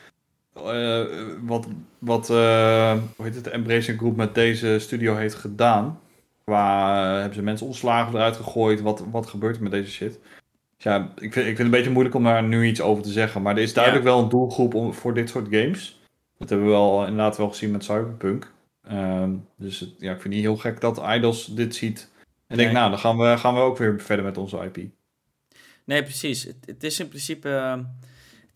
[0.64, 1.05] Uh,
[1.42, 1.66] wat,
[1.99, 6.01] wat uh, hoe heet het, de Embracer Group met deze studio heeft gedaan.
[6.44, 8.81] Qua hebben ze mensen ontslagen eruit gegooid?
[8.81, 10.18] Wat, wat gebeurt er met deze shit?
[10.79, 13.12] ja, ik vind, ik vind het een beetje moeilijk om daar nu iets over te
[13.12, 13.42] zeggen.
[13.42, 16.01] Maar er is duidelijk wel een doelgroep om, voor dit soort games.
[16.38, 18.53] Dat hebben we wel inderdaad wel gezien met Cyberpunk.
[18.83, 22.11] Ehm, dus het, ja, ik vind het niet heel gek dat Idols dit ziet.
[22.47, 24.77] En denk, nou, dan gaan we, gaan we ook weer verder met onze IP.
[25.85, 26.44] Nee, precies.
[26.44, 27.85] Het, het is in principe.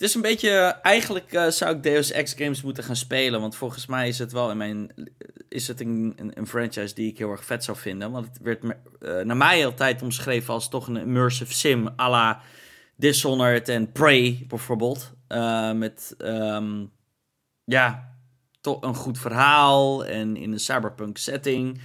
[0.02, 0.50] Het is een beetje.
[0.82, 3.40] Eigenlijk uh, zou ik Deus Ex games moeten gaan spelen.
[3.40, 4.92] Want volgens mij is het wel in mijn.
[5.48, 8.10] Is het een, een, een franchise die ik heel erg vet zou vinden.
[8.10, 8.70] Want het werd uh,
[9.20, 11.88] naar mij altijd omschreven als toch een immersive sim.
[11.98, 12.40] à la
[12.96, 15.12] Dishonored en Prey bijvoorbeeld.
[15.74, 16.14] Met.
[16.18, 16.92] Um,
[17.64, 18.14] ja,
[18.60, 20.04] toch een goed verhaal.
[20.04, 21.80] En in een cyberpunk setting.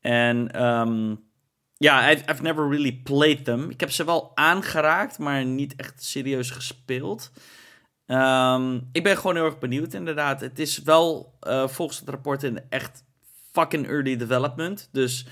[0.00, 0.64] En.
[0.64, 1.23] Um,
[1.84, 3.70] ja, I've, I've never really played them.
[3.70, 7.30] Ik heb ze wel aangeraakt, maar niet echt serieus gespeeld.
[8.06, 10.40] Um, ik ben gewoon heel erg benieuwd, inderdaad.
[10.40, 13.04] Het is wel uh, volgens het rapport in echt
[13.52, 14.88] fucking early development.
[14.92, 15.26] Dus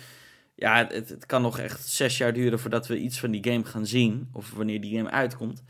[0.54, 3.64] ja, het, het, kan nog echt zes jaar duren voordat we iets van die game
[3.64, 4.28] gaan zien.
[4.32, 5.62] Of wanneer die game uitkomt.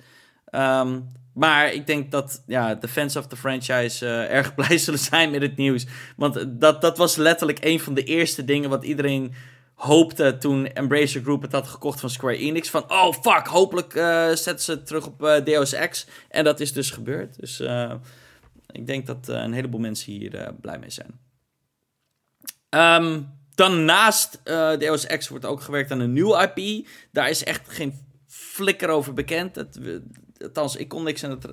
[0.51, 5.01] Um, maar ik denk dat ja, de fans of the franchise uh, erg blij zullen
[5.01, 5.87] zijn met het nieuws.
[6.17, 9.35] Want dat, dat was letterlijk een van de eerste dingen wat iedereen
[9.83, 12.71] hoopte toen Embracer Group het had gekocht van Square Enix.
[12.71, 16.07] Van, oh fuck, hopelijk uh, zetten ze het terug op uh, Deus Ex.
[16.29, 17.41] En dat is dus gebeurd.
[17.41, 17.93] Dus uh,
[18.71, 21.21] ik denk dat een heleboel mensen hier blij mee zijn.
[23.05, 24.41] Um, dan naast
[24.79, 26.87] Deus Ex wordt ook gewerkt aan een nieuw IP.
[27.13, 27.95] Daar is echt geen
[28.27, 29.55] flikker over bekend.
[29.55, 29.79] Het,
[30.43, 31.47] althans, ik kon niks in, het,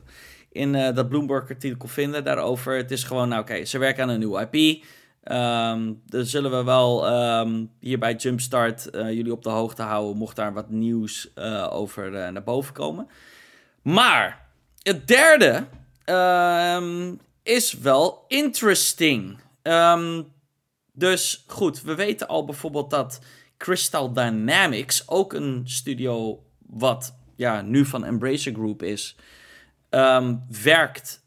[0.51, 2.75] in dat Bloomberg-artikel vinden daarover.
[2.75, 4.83] Het is gewoon, nou oké, ze werken aan een nieuw IP...
[5.31, 10.17] Um, dan zullen we wel um, hier bij Jumpstart uh, jullie op de hoogte houden,
[10.17, 13.09] mocht daar wat nieuws uh, over uh, naar boven komen.
[13.81, 14.47] Maar
[14.81, 15.67] het derde
[16.05, 19.37] um, is wel interesting.
[20.93, 23.19] dus goed, we weten al bijvoorbeeld dat
[23.57, 29.15] Crystal Dynamics, ook een studio wat ja, nu van Embracer Group is,
[30.63, 31.23] werkt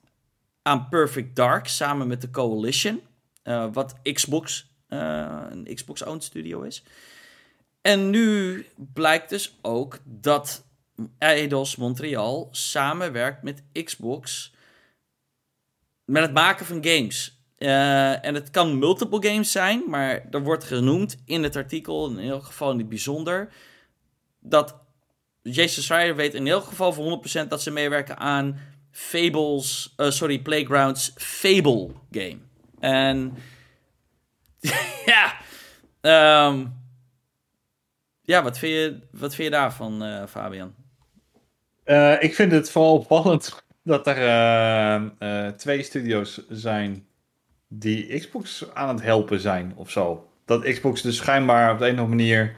[0.63, 3.01] aan Perfect Dark samen met de Coalition.
[3.45, 6.83] Uh, wat Xbox, uh, een Xbox-owned studio is.
[7.81, 10.65] En nu blijkt dus ook dat
[11.19, 14.55] Eidos Montreal samenwerkt met Xbox
[16.05, 17.41] met het maken van games.
[17.59, 22.31] Uh, en het kan multiple games zijn, maar er wordt genoemd in het artikel, in
[22.31, 23.53] elk geval in het bijzonder,
[24.41, 24.75] dat
[25.43, 28.59] Jason Schreier weet in elk geval voor 100% dat ze meewerken aan
[28.91, 32.39] Fables, sorry, Playgrounds Fable game.
[32.83, 33.37] En
[35.13, 35.35] ja,
[36.49, 36.81] um,
[38.23, 40.75] ja wat, vind je, wat vind je daarvan, uh, Fabian?
[41.85, 44.19] Uh, ik vind het vooral opvallend dat er
[45.19, 47.07] uh, twee studio's zijn
[47.69, 50.29] die Xbox aan het helpen zijn of zo.
[50.45, 52.57] Dat Xbox dus schijnbaar op de een of andere manier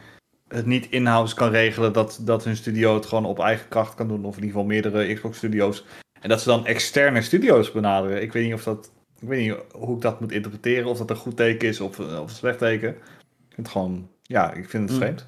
[0.48, 1.92] het niet in-house kan regelen.
[1.92, 4.24] Dat, dat hun studio het gewoon op eigen kracht kan doen.
[4.24, 5.84] Of in ieder geval meerdere Xbox studio's.
[6.20, 8.22] En dat ze dan externe studio's benaderen.
[8.22, 8.92] Ik weet niet of dat.
[9.24, 10.88] Ik weet niet hoe ik dat moet interpreteren.
[10.88, 12.88] Of dat een goed teken is of, of een slecht teken.
[12.90, 14.10] Ik vind het gewoon.
[14.22, 15.04] Ja, ik vind het Mm.
[15.04, 15.26] vreemd.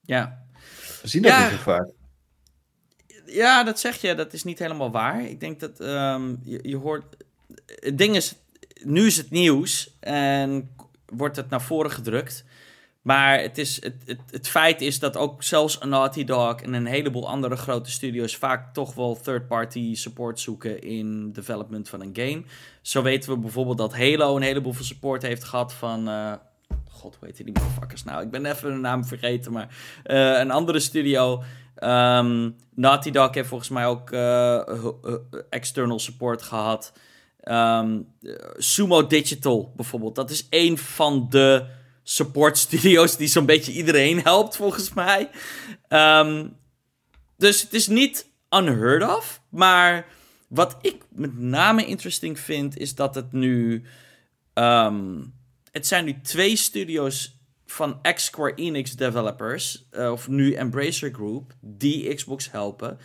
[0.00, 0.44] Ja.
[1.02, 1.40] We zien dat Ja.
[1.42, 1.90] niet zo vaak.
[3.26, 4.14] Ja, dat zeg je.
[4.14, 5.24] Dat is niet helemaal waar.
[5.24, 7.04] Ik denk dat ehm, je, je hoort.
[7.66, 8.34] Het ding is,
[8.82, 10.70] nu is het nieuws en
[11.06, 12.44] wordt het naar voren gedrukt.
[13.02, 16.86] Maar het, is, het, het, het feit is dat ook zelfs Naughty Dog en een
[16.86, 22.42] heleboel andere grote studios vaak toch wel third-party support zoeken in development van een game.
[22.82, 26.08] Zo weten we bijvoorbeeld dat Halo een heleboel support heeft gehad van.
[26.08, 26.32] eh,
[26.90, 28.22] God, hoe heet die motherfuckers nou?
[28.22, 29.68] Ik ben even de naam vergeten, maar
[30.04, 31.42] eh, een andere studio.
[31.74, 34.60] Ehm, Naughty Dog heeft volgens mij ook eh,
[35.50, 36.92] external support gehad.
[37.40, 40.14] Ehm, eh, Sumo Digital bijvoorbeeld.
[40.14, 41.66] Dat is een van de
[42.08, 45.30] support studio's die zo'n beetje iedereen helpt, volgens mij.
[45.88, 46.48] Ehm,
[47.36, 49.40] dus het is niet unheard of.
[49.48, 50.06] Maar
[50.48, 53.84] wat ik met name interesting vind, is dat het nu.
[54.52, 55.22] ehm,
[55.70, 62.14] het zijn nu twee studio's van ex-Square Enix developers, eh, of nu Embracer Group, die
[62.14, 62.98] Xbox helpen.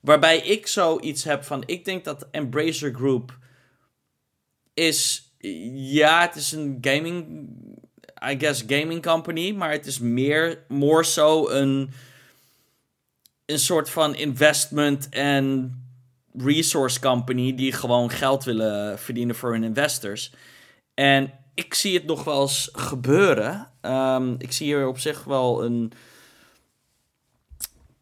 [0.00, 3.38] Waarbij ik zoiets heb van, ik denk dat Embracer Group
[4.74, 5.32] is,
[5.72, 7.48] ja, het is een gaming,
[8.30, 11.90] I guess gaming company, maar het is meer, more zo een,
[13.46, 15.72] een soort van investment en
[16.36, 20.32] resource company die gewoon geld willen verdienen voor hun investors.
[20.94, 23.70] En ik zie het nog wel eens gebeuren.
[23.80, 25.92] Ehm, ik zie hier op zich wel een.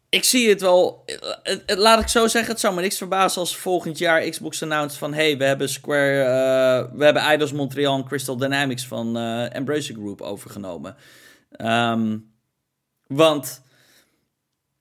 [0.09, 1.03] Ik zie het wel.
[1.43, 4.63] het- het- laat ik zo zeggen, het zou me niks verbazen als volgend jaar Xbox
[4.63, 6.21] announced van: hey, we hebben Square.
[6.21, 10.95] eh, we hebben Eidos Montreal en Crystal Dynamics van eh Embracer Group overgenomen.
[11.51, 12.17] Ehm,
[13.07, 13.65] want.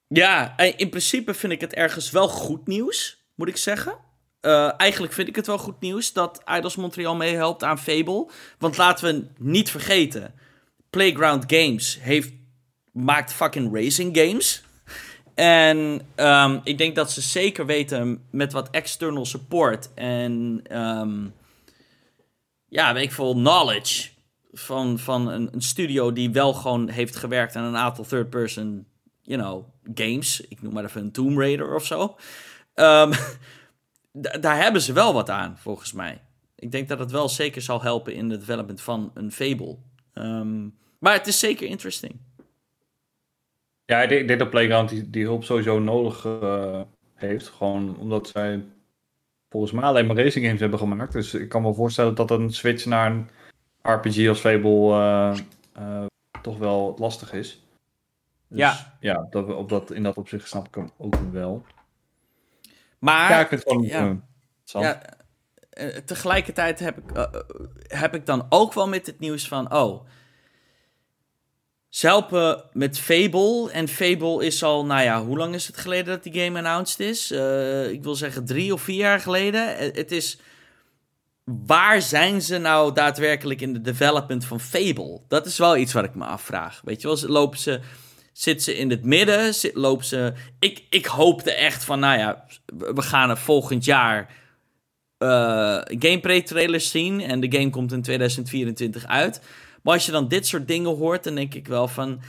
[0.09, 3.95] Ja, in principe vind ik het ergens wel goed nieuws, moet ik zeggen.
[4.41, 8.29] Eh, eigenlijk vind ik het wel goed nieuws dat Eidos Montreal meehelpt aan Fable.
[8.59, 10.35] Want laten we niet vergeten:
[10.91, 12.33] Playground Games heeft,
[12.93, 14.63] maakt fucking racing games.
[15.37, 21.27] En ehm, ik denk dat ze zeker weten met wat external support en ehm,
[22.69, 24.09] ja, weet ik veel, knowledge
[24.53, 28.87] van, van een, een studio die wel gewoon heeft gewerkt aan een aantal third-person,
[29.23, 30.41] you know, games.
[30.41, 32.17] Ik noem maar even een Tomb Raider of zo.
[32.75, 33.13] Ehm,
[34.13, 36.21] da- daar hebben ze wel wat aan, volgens mij.
[36.55, 39.77] Ik denk dat het wel zeker zal helpen in de development van een Fable.
[40.99, 42.21] Maar het is zeker interesting.
[43.87, 46.81] Ja, ik denk, ik denk dat Playground die, die hulp sowieso nodig eh,
[47.15, 47.49] heeft.
[47.49, 48.65] Gewoon omdat zij
[49.51, 51.13] volgens mij alleen maar racing games hebben gemaakt.
[51.13, 53.29] Dus ik kan me voorstellen dat een switch naar een
[53.83, 55.37] RPG als Fable eh,
[55.73, 56.07] eh,
[56.43, 57.67] toch wel lastig is.
[58.49, 58.97] Dus, Ja.
[59.01, 61.65] Ja, dat, op dat, in dat opzicht snap ik hem ook wel.
[62.99, 64.23] Maar ja, ik vind het gewoon
[64.73, 65.03] ja.
[66.05, 67.29] tegelijkertijd heb ik,
[67.87, 70.07] heb ik dan ook wel met het nieuws van, oh,
[71.97, 73.71] ze helpen met Fable.
[73.73, 77.01] En Fable is al, nou ja, hoe lang is het geleden dat die game announced
[77.01, 77.31] is?
[77.31, 79.77] Eh, ik wil zeggen drie of vier jaar geleden.
[79.77, 80.39] Eh, Het is,
[81.45, 85.21] waar zijn ze nou daadwerkelijk in de development van Fable?
[85.29, 86.81] Dat is wel iets wat ik me afvraag.
[86.85, 87.81] Weet je wel, lopen ze...
[88.33, 89.55] Zit ze in het midden?
[89.55, 90.33] Zit, lopen ze...
[90.59, 92.45] Ik, ik hoopte echt van, nou ja,
[92.77, 94.35] we gaan er volgend jaar
[95.19, 97.21] eh gameplay-trailers zien.
[97.21, 99.41] En de game komt in 2024 uit.
[99.87, 102.21] Maar als je dan dit soort dingen hoort, dan denk ik wel van...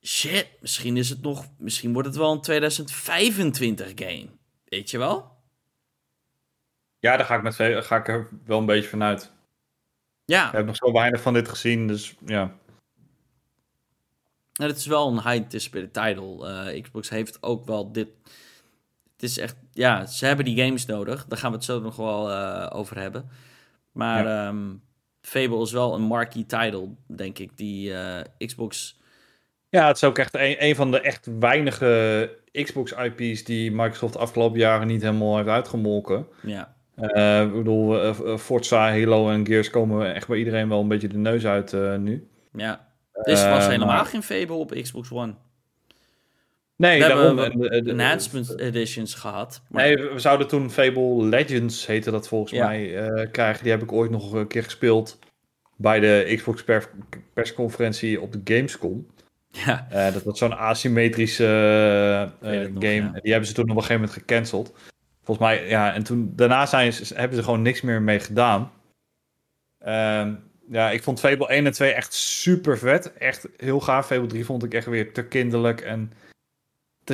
[0.00, 1.46] Shit, misschien is het nog...
[1.58, 4.28] Misschien wordt het wel een 2025 game.
[4.64, 5.36] Weet je wel?
[6.98, 9.32] Ja, daar ga ik, met, ga ik er wel een beetje vanuit.
[10.24, 12.56] Ja, Ik heb nog zo weinig van dit gezien, dus ja.
[14.52, 16.48] en het is wel een high-anticipated title.
[16.48, 18.08] Eh, Xbox heeft ook wel dit...
[19.12, 19.56] Het is echt...
[19.72, 21.26] Ja, ze hebben die games nodig.
[21.26, 23.28] Daar gaan we het zo nog wel eh, over hebben.
[23.92, 24.74] Maar ehm,
[25.22, 29.00] Fable is wel een marquee title, denk ik, die eh, Xbox...
[29.68, 34.18] Ja, het is ook echt een, een van de echt weinige Xbox-IP's die Microsoft de
[34.18, 36.26] afgelopen jaren niet helemaal heeft uitgemolken.
[36.42, 40.88] Ja, Eh, ik bedoel, eh, Forza, Halo en Gears komen echt bij iedereen wel een
[40.88, 42.28] beetje de neus uit nu.
[42.52, 42.90] ja.
[43.22, 45.34] Dus er was helemaal maar- geen Fable op Xbox One.
[46.76, 47.38] Nee, We daarom.
[47.38, 49.62] hebben en de- de- Enhancement editions gehad.
[49.68, 52.66] Maar Nee, we zouden toen Fable Legends, heette dat volgens Ja.
[52.66, 53.62] mij, eh, krijgen.
[53.62, 55.18] Die heb ik ooit nog een keer gespeeld
[55.76, 56.90] bij de Xbox per-
[57.34, 59.06] persconferentie op de Gamescom.
[59.50, 62.22] ja, Eh, dat was zo'n asymmetrische eh,
[62.62, 62.94] eh, nog, game.
[63.12, 63.20] ja.
[63.22, 64.72] Die hebben ze toen op een gegeven moment gecanceld.
[65.24, 68.72] Volgens mij, ja, en toen daarna zijn ze, hebben ze gewoon niks meer mee gedaan.
[69.78, 70.34] Ehm,
[70.70, 73.12] ja, ik vond Fable 1 en 2 echt super vet.
[73.12, 74.06] Echt heel gaaf.
[74.06, 76.12] Fable 3 vond ik echt weer te kinderlijk en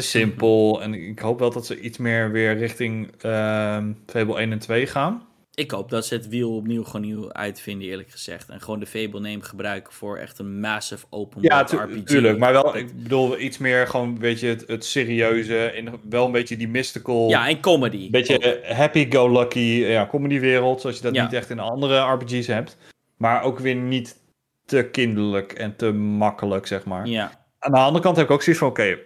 [0.01, 0.83] te simpel.
[0.83, 4.87] En ik hoop wel dat ze iets meer weer richting ehm Fable 1 en 2
[4.87, 5.27] gaan.
[5.55, 8.49] Ik hoop dat ze het wiel opnieuw gewoon nieuw uitvinden, eerlijk gezegd.
[8.49, 12.03] En gewoon de Fable name gebruiken voor echt een massive open Ja, tu- RPG.
[12.05, 12.39] tuurlijk.
[12.39, 15.59] Maar wel, ik bedoel, iets meer gewoon, weet je, het, het serieuze.
[15.59, 17.29] En wel een beetje die mystical.
[17.29, 18.11] Ja, en comedy.
[18.11, 19.59] Beetje happy-go-lucky
[19.89, 21.23] ja, comedywereld, zoals je dat Ja.
[21.23, 22.77] niet echt in andere RPG's hebt.
[23.17, 24.17] Maar ook weer niet
[24.65, 27.07] te kinderlijk en te makkelijk, zeg maar.
[27.07, 27.47] Ja.
[27.59, 28.99] Aan de andere kant heb ik ook zoiets van, oké,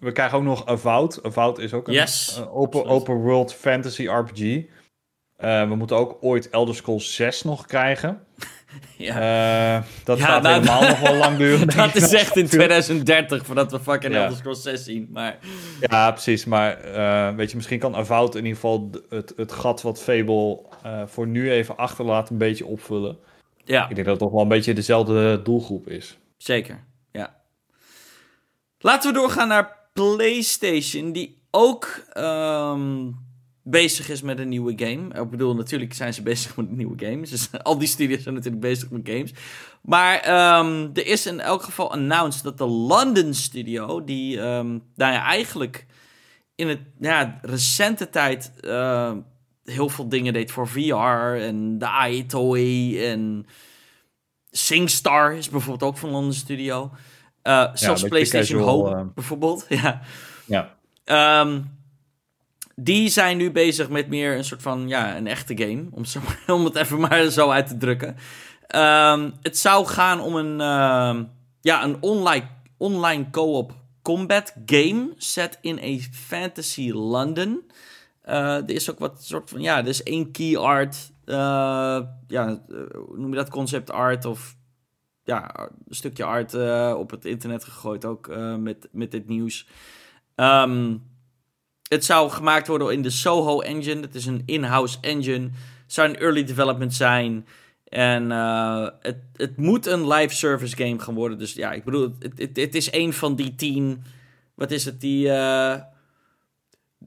[0.00, 1.22] we krijgen ook nog Avowed.
[1.22, 4.64] Avowed is ook een, Yes, open, open world fantasy RPG.
[5.36, 8.24] Eh, we moeten ook ooit Elder Scrolls 6 nog krijgen.
[8.96, 9.76] ja.
[9.78, 11.66] Eh, dat Ja, gaat nou, helemaal nog wel lang duren.
[11.76, 14.20] dat is echt in 2030 voordat we fucking Ja.
[14.22, 15.08] Elder Scrolls 6 zien.
[15.12, 15.38] Maar
[15.80, 16.44] Ja, precies.
[16.44, 20.60] Maar eh, weet je, misschien kan Avowed in ieder geval het, het gat wat Fable
[21.06, 23.18] voor nu even achterlaat een beetje opvullen.
[23.64, 26.18] ja, Ik denk dat het toch wel een beetje dezelfde doelgroep is.
[26.36, 26.84] zeker.
[27.12, 27.34] Ja.
[28.78, 33.10] Laten we doorgaan naar PlayStation, die ook ehm,
[33.62, 35.22] bezig is met een nieuwe game.
[35.22, 37.20] Ik bedoel, natuurlijk zijn ze bezig met een nieuwe game.
[37.20, 39.32] Dus al die studios zijn natuurlijk bezig met games.
[39.82, 45.12] Maar ehm, er is in elk geval announced dat de London studio, die ehm, nou
[45.12, 45.86] ja, eigenlijk
[46.54, 48.52] in het ja, recente tijd
[49.64, 53.46] heel veel dingen deed voor VR en de iToy en
[54.50, 56.90] SingStar is bijvoorbeeld ook van London Studio.
[57.50, 59.06] Eh, zelfs PlayStation casual, Home eh.
[59.14, 59.66] bijvoorbeeld.
[59.82, 60.00] Ja.
[60.46, 60.74] Ja.
[61.04, 61.60] Ehm,
[62.74, 65.84] die zijn nu bezig met meer een soort van, ja, een echte game.
[65.90, 66.20] Om, zo,
[66.54, 68.16] om het even maar zo uit te drukken.
[68.66, 71.24] Ehm, het zou gaan om een, ehm,
[71.60, 77.62] ja, een online, online co-op combat game set in een fantasy London.
[78.22, 80.96] Eh, er is ook wat soort van, ja, er is één key art.
[82.26, 82.62] ja,
[83.06, 83.50] hoe noem je dat?
[83.50, 84.56] Concept art of
[85.30, 89.66] ja, een stukje art eh, op het internet gegooid ook eh, met, met dit nieuws.
[90.34, 90.96] Ehm,
[91.88, 94.00] het zou gemaakt worden in de Soho Engine.
[94.00, 95.44] Dat is een in-house engine.
[95.82, 97.46] Het zou een early development zijn.
[97.84, 101.38] En eh, het, het moet een live service game gaan worden.
[101.38, 104.02] Dus ja, ik bedoel, het, het, het is een van die tien.
[104.54, 105.00] Wat is het?
[105.00, 105.28] Die.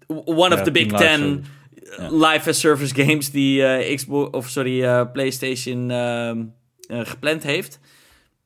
[0.07, 1.45] one of Ja, the big ten
[2.09, 6.41] live as service games die Xbox of sorry, PlayStation ehm,
[6.87, 7.79] eh, gepland heeft.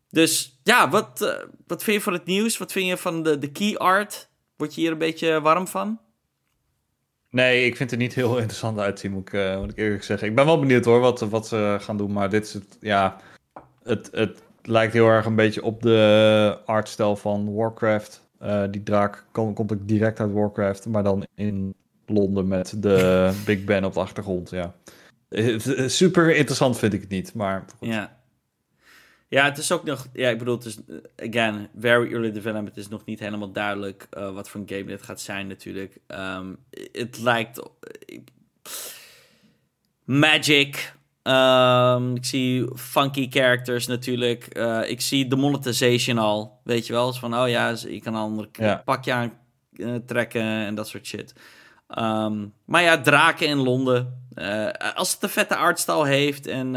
[0.09, 2.57] Dus ja, wat, eh, wat vind je van het nieuws?
[2.57, 4.29] Wat vind je van de, de key art?
[4.55, 5.99] Word je hier een beetje warm van?
[7.29, 10.27] Nee, ik vind het niet heel interessant uitzien, moet ik, eh, moet ik eerlijk zeggen.
[10.27, 12.11] Ik ben wel benieuwd hoor, wat, wat ze gaan doen.
[12.11, 13.17] Maar dit is het, ja,
[13.83, 18.21] het, het lijkt heel erg een beetje op de artstijl van Warcraft.
[18.39, 21.73] Eh, die draak kom- komt ook direct uit Warcraft, maar dan in
[22.05, 24.73] Londen met de Big Ben op de achtergrond, ja.
[25.87, 27.89] Super interessant vind ik het niet, maar goed.
[27.89, 28.17] Ja.
[29.29, 30.07] Ja, het is ook nog...
[30.13, 30.77] Ja, ik bedoel, het is...
[31.29, 32.67] Again, very early development.
[32.75, 35.97] Het is nog niet helemaal duidelijk eh, wat voor een game dit gaat zijn natuurlijk.
[36.07, 36.53] Ehm,
[36.91, 37.61] het lijkt...
[40.03, 40.95] Magic.
[41.23, 44.45] Ehm, ik zie funky characters natuurlijk.
[44.47, 46.59] Eh, ik zie de monetization al.
[46.63, 47.07] Weet je wel?
[47.07, 48.81] Dus van, oh ja, je kan een ander Ja.
[48.85, 49.33] pakje aan
[49.73, 51.33] eh, trekken en dat soort shit.
[51.87, 54.25] Ehm, maar ja, draken in Londen.
[54.95, 56.47] Als het een vette artstyle heeft.
[56.47, 56.75] En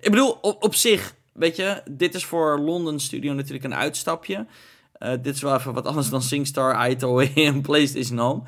[0.00, 4.46] ik bedoel, op, op zich, weet je, dit is voor London Studio natuurlijk een uitstapje.
[4.92, 8.42] Eh, dit is wel even wat anders dan SingStar, iToy en PlayStation Home.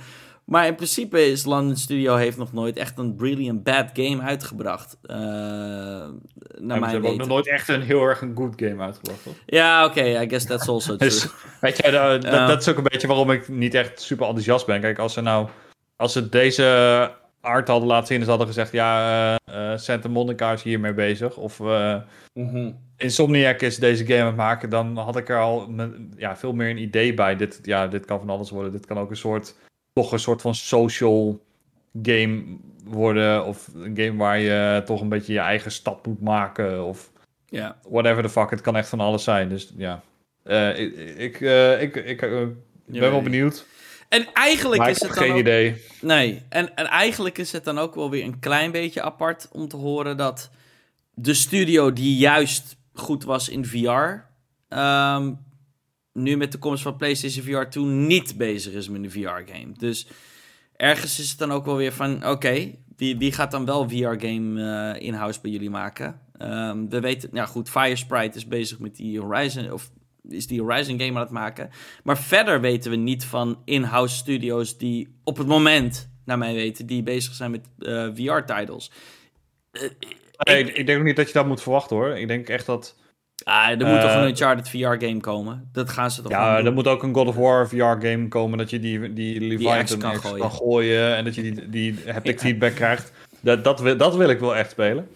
[0.44, 4.96] Maar in principe is London Studio heeft nog nooit echt een brilliant bad game uitgebracht.
[5.02, 6.10] eh naar
[6.58, 9.22] En ze mijn hebben ook nog nooit echt een heel erg een good game uitgebracht,
[9.22, 9.34] toch?
[9.46, 11.08] Ja, oké, I guess that's also true.
[11.08, 11.26] Dus,
[11.60, 12.46] weet je, dat, dat, Ja.
[12.46, 14.80] dat is ook een beetje waarom ik niet echt super enthousiast ben.
[14.80, 15.48] Kijk, als ze nou,
[15.96, 17.10] als ze deze
[17.40, 21.36] art hadden laten zien, dus hadden gezegd, ja, eh eh, Santa Monica is hiermee bezig,
[21.36, 21.96] of eh,
[22.34, 22.70] Mhm.
[22.96, 26.52] Insomniac is deze game aan het maken, dan had ik er al me- ja, veel
[26.52, 27.36] meer een idee bij.
[27.36, 28.72] Dit, ja, dit kan van alles worden.
[28.72, 29.54] Dit kan ook een soort,
[29.92, 31.40] toch een soort van social
[32.02, 32.42] game
[32.84, 37.10] worden, of een game waar je toch een beetje je eigen stad moet maken, of
[37.46, 37.76] Ja.
[37.88, 38.50] whatever the fuck.
[38.50, 39.48] Het kan echt van alles zijn.
[39.48, 40.02] Dus ja,
[40.74, 41.40] ik, ik,
[41.80, 42.20] ik, ik
[42.86, 43.66] ben wel benieuwd.
[44.08, 45.40] En eigenlijk Maar is ik heb het dan geen ook...
[45.40, 45.82] idee.
[46.00, 49.68] Nee, en, en eigenlijk is het dan ook wel weer een klein beetje apart om
[49.68, 50.50] te horen dat
[51.14, 54.24] de studio die juist goed was in VR,
[54.68, 55.32] ehm,
[56.12, 59.72] nu met de komst van PlayStation VR 2 niet bezig is met een VR-game.
[59.76, 60.06] Dus
[60.76, 64.62] ergens is het dan ook wel weer van, oké, wie, wie gaat dan wel VR-game
[64.94, 66.20] eh, in-house bij jullie maken?
[66.36, 69.90] Ehm, we weten, ja goed, Firesprite is bezig met die Horizon, of
[70.28, 71.70] is die Horizon game aan het maken.
[72.02, 76.86] Maar verder weten we niet van in-house studios die op het moment, naar mijn weten,
[76.86, 77.66] die bezig zijn met
[78.14, 78.90] VR-titles.
[79.72, 82.08] Nee, Ik- ik, denk ook niet dat je dat moet verwachten hoor.
[82.18, 82.96] Ik denk echt dat.
[83.44, 85.68] Ah, er moet toch Eh, een Uncharted VR-game komen?
[85.72, 88.70] Dat gaan ze toch Ja, er moet ook een God of War VR-game komen dat
[88.70, 92.40] je die, die Leviathan kan gooien en dat je die, die haptic Ja.
[92.40, 93.12] feedback krijgt.
[93.40, 95.08] Dat, dat, wil, dat wil ik wel echt spelen.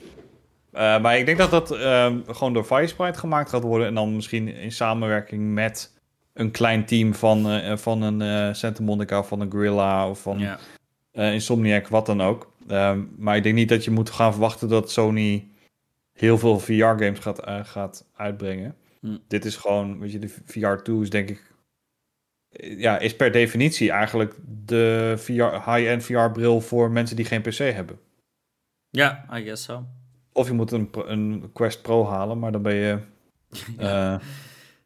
[0.72, 4.14] Eh, maar ik denk dat dat ehm, gewoon door Firesprite gemaakt gaat worden en dan
[4.14, 6.00] misschien in samenwerking met
[6.32, 10.40] een klein team van, eh, van een eh Santa Monica, van een Gorilla of van
[11.12, 12.52] eh, Insomniac, wat dan ook.
[12.68, 15.48] Ehm, maar ik denk niet dat je moet gaan verwachten dat Sony
[16.12, 18.76] heel veel VR-games gaat, eh, gaat uitbrengen.
[19.00, 19.16] Hm.
[19.28, 21.54] Dit is gewoon, weet je, de VR2 is denk ik,
[22.50, 27.56] eh, ja, is per definitie eigenlijk de VR, high-end VR-bril voor mensen die geen PC
[27.56, 27.98] hebben.
[28.90, 29.86] ja, I guess so.
[30.32, 32.98] Of je moet een, Quest Pro halen, maar dan ben je
[33.78, 34.18] eh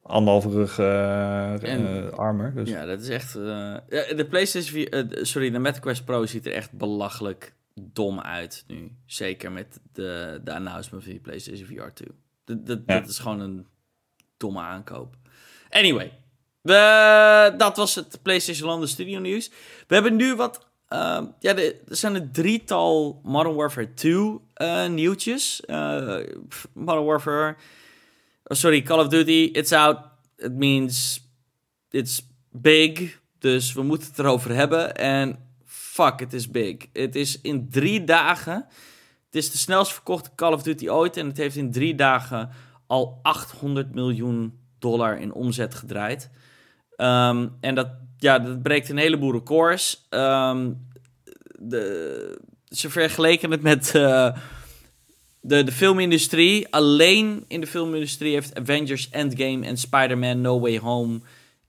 [0.03, 2.55] anderhalve rug eh, En- eh, armer.
[2.55, 2.69] Dus.
[2.69, 3.33] Ja, dat is echt...
[3.33, 4.93] de PlayStation 4...
[4.93, 8.91] eh, sorry, de Meta Quest Pro ziet er echt belachelijk dom uit nu.
[9.07, 12.09] Zeker met de, de announcement van die PlayStation VR 2.
[12.45, 13.01] Dat, dat, Ja.
[13.01, 13.67] dat is gewoon een
[14.37, 15.17] domme aankoop.
[15.71, 16.13] Anyway.
[16.61, 19.51] We, dat was het PlayStation Landen Studio nieuws.
[19.87, 20.66] We hebben nu wat...
[20.89, 25.61] ehm, ja, er zijn een drietal Modern Warfare 2 eh, nieuwtjes.
[25.61, 26.19] Eh,
[26.73, 27.57] Modern Warfare...
[28.45, 29.51] oh, sorry, Call of Duty.
[29.53, 29.99] It's out.
[30.37, 31.21] It means
[31.91, 33.21] it's big.
[33.39, 34.97] Dus we moeten het erover hebben.
[34.97, 36.77] En fuck, het is big.
[36.93, 38.67] Het is in drie dagen.
[39.27, 41.17] Het is de snelst verkochte Call of Duty ooit.
[41.17, 42.51] En het heeft in drie dagen
[42.87, 46.31] al 800 miljoen dollar in omzet gedraaid.
[46.97, 50.07] Ehm, en dat, ja, dat breekt een heleboel records.
[50.09, 50.73] Ehm,
[51.59, 52.39] de,
[52.69, 54.37] ze vergeleken het met eh,
[55.41, 56.69] de, de filmindustrie.
[56.71, 61.21] Alleen in de filmindustrie heeft Avengers Endgame en Spider-Man No Way Home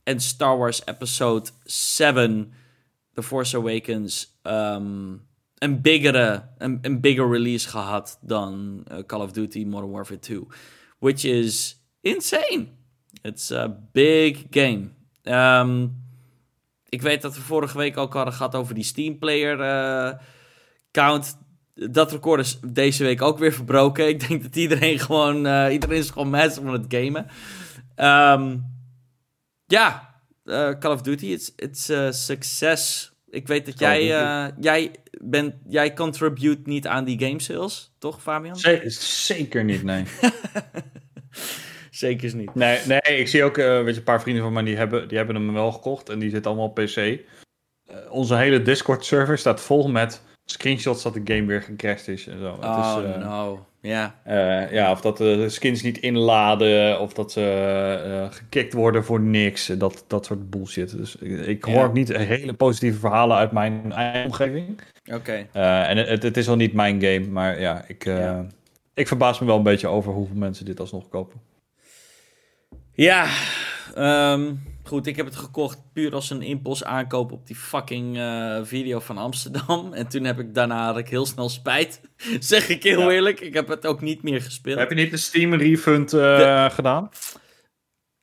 [0.03, 2.53] en Star Wars Episode 7,
[3.13, 5.15] The Force Awakens, ehm,
[5.57, 10.47] een, biggere, een, een bigger release gehad dan eh, Call of Duty Modern Warfare 2.
[10.99, 12.67] Which is insane.
[13.21, 14.89] It's a big game.
[15.23, 15.87] Ehm,
[16.97, 20.19] ik weet dat we vorige week ook hadden gehad over die Steam Player eh,
[20.91, 21.37] count.
[21.73, 24.07] Dat record is deze week ook weer verbroken.
[24.07, 25.45] Ik denk dat iedereen gewoon...
[25.45, 27.27] eh, iedereen is gewoon massive van het gamen.
[27.95, 28.57] Ehm,
[29.65, 33.11] ja, eh, Call of Duty, it's, it's a success.
[33.29, 34.05] Ik weet dat jij,
[34.59, 34.91] jij,
[35.21, 38.55] bent, jij contribute niet aan die game sales, toch Fabian?
[38.57, 40.03] Ze- Zeker niet, nee.
[41.97, 42.55] Zeker niet.
[42.55, 45.17] Nee, nee ik zie ook weet je, een paar vrienden van mij die hebben, die
[45.17, 46.95] hebben hem wel gekocht en die zitten allemaal op PC.
[46.95, 52.39] Eh, onze hele Discord-server staat vol met screenshots dat de game weer gecrashed is en
[52.39, 52.57] zo.
[52.61, 54.15] Oh het is, eh, no, ja.
[54.71, 59.65] ja, of dat de skins niet inladen, of dat ze uh, gekikt worden voor niks,
[59.65, 60.97] dat, dat soort bullshit.
[60.97, 64.79] Dus ik, hoor ook niet hele positieve verhalen uit mijn eigen omgeving.
[65.13, 65.47] Oké.
[65.51, 68.09] En het, het is wel niet mijn game, maar ja ik,
[68.93, 71.41] ik verbaas me wel een beetje over hoeveel mensen dit alsnog kopen.
[72.97, 73.27] Ja,
[73.95, 78.59] ehm, goed, ik heb het gekocht puur als een impuls aankoop op die fucking eh,
[78.63, 79.93] video van Amsterdam.
[79.93, 82.01] En toen heb ik daarna had ik heel snel spijt.
[82.39, 83.09] zeg ik heel Ja.
[83.09, 83.39] eerlijk.
[83.39, 84.79] Ik heb het ook niet meer gespeeld.
[84.79, 87.09] Heb je niet de Steam refund eh, gedaan?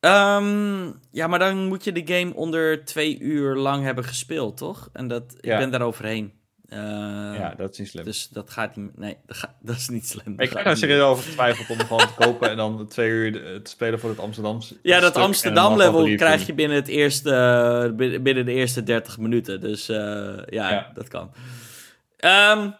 [0.01, 4.89] Ehm, ja, maar dan moet je de game onder twee uur lang hebben gespeeld, toch?
[4.93, 6.33] En dat, ik ben daar overheen.
[6.75, 8.05] Eh, ja, dat is niet slim.
[8.05, 8.99] Dus dat gaat niet...
[8.99, 10.41] Nee, dat, gaat- dat is niet slim.
[10.41, 10.79] ik heb niet.
[10.79, 14.11] serieus over getwijfeld om gewoon te kopen en dan twee uur de- te spelen voor
[14.11, 14.77] het Amsterdamse.
[14.83, 16.19] Ja, dat stuk en Amsterdam dan nog wat level review.
[16.19, 17.31] krijg je binnen, het eerste,
[17.97, 19.61] eh, binnen de eerste 30 minuten.
[19.61, 19.97] Dus eh,
[20.47, 20.91] ja, Ja.
[20.95, 21.31] dat kan.
[22.17, 22.71] Ehm,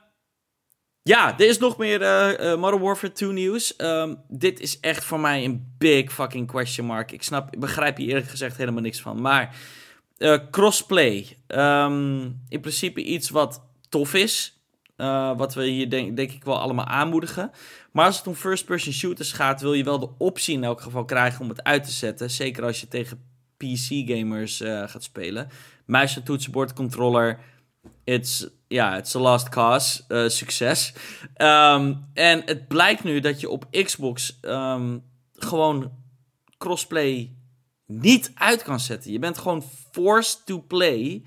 [1.03, 3.77] ja, er is nog meer eh, eh, Modern Warfare 2 nieuws.
[3.77, 7.13] Ehm, dit is echt voor mij een big fucking question mark.
[7.13, 9.21] Ik snap, ik begrijp hier eerlijk gezegd helemaal niks van.
[9.21, 9.57] Maar
[10.19, 11.37] eh, crossplay.
[11.47, 13.63] Ehm, in principe iets wat
[13.95, 14.59] tof is.
[14.97, 17.51] Eh, wat we hier denk, denk ik wel allemaal aanmoedigen.
[17.93, 21.05] Maar als het om first-person shooters gaat, wil je wel de optie in elk geval
[21.05, 22.31] krijgen om het uit te zetten.
[22.31, 23.23] Zeker als je tegen
[23.57, 25.49] PC-gamers eh, gaat spelen.
[25.87, 27.39] Muis en toetsenbord, controller.
[28.05, 30.03] It's, ja, it's a lost cause.
[30.09, 30.95] Eh, succes.
[31.35, 34.99] Ehm, en het blijkt nu dat je op Xbox ehm,
[35.35, 35.93] gewoon
[36.59, 37.37] crossplay
[37.87, 39.13] niet uit kan zetten.
[39.13, 41.23] Je bent gewoon forced to play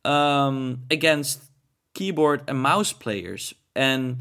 [0.00, 1.49] ehm, against
[1.92, 3.62] keyboard en mouse players.
[3.72, 4.20] En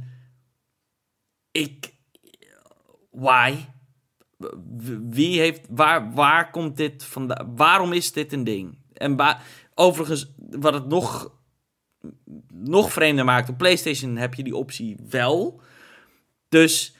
[1.51, 1.93] ik.
[3.11, 3.55] Why?
[5.09, 5.61] Wie heeft.
[5.70, 7.55] Waar, waar komt dit vandaan?
[7.55, 8.78] Waarom is dit een ding?
[8.93, 9.38] En
[9.74, 11.32] overigens, wat het nog.
[12.53, 13.49] nog vreemder maakt.
[13.49, 15.61] Op PlayStation heb je die optie wel.
[16.49, 16.93] Dus.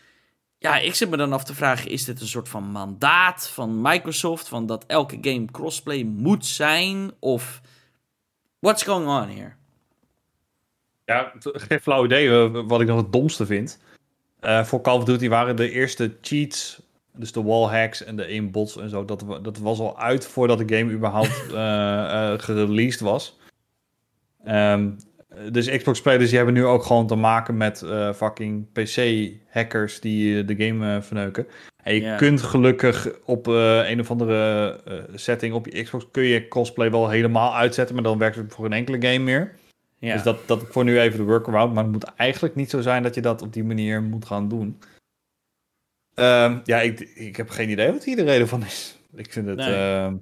[0.62, 3.82] Ja, ik zit me dan af te vragen: is dit een soort van mandaat van
[3.82, 4.48] Microsoft?
[4.48, 7.12] Van dat elke game crossplay moet zijn?
[7.20, 7.62] Of.
[8.60, 9.59] What's going on here?
[11.10, 13.80] Ja, geen flauw idee eh, wat ik nog het domste vind.
[14.40, 16.82] Eh, voor Call of Duty waren de eerste cheats,
[17.16, 20.76] dus de wallhacks en de aimbots en zo, dat, dat was al uit voordat de
[20.78, 23.38] game überhaupt eh, gereleased was.
[24.44, 24.90] Ehm,
[25.52, 27.86] dus Xbox-spelers die hebben nu ook gewoon te maken met
[28.16, 31.48] fucking PC-hackers die de game verneuken.
[31.84, 34.80] En je kunt gelukkig op een of andere
[35.16, 38.66] setting op je Xbox kun je cosplay wel helemaal uitzetten, maar dan werkt het voor
[38.66, 39.59] geen enkele game meer.
[40.00, 40.14] Ja.
[40.14, 41.74] Dus dat, dat voor nu even de workaround.
[41.74, 44.48] Maar het moet eigenlijk niet zo zijn dat je dat op die manier moet gaan
[44.50, 44.80] doen.
[46.14, 48.98] Ehm, ja, ik, ik heb geen idee wat hier de reden van is.
[49.16, 49.74] Ik vind het, Nee.
[49.76, 50.16] ehm,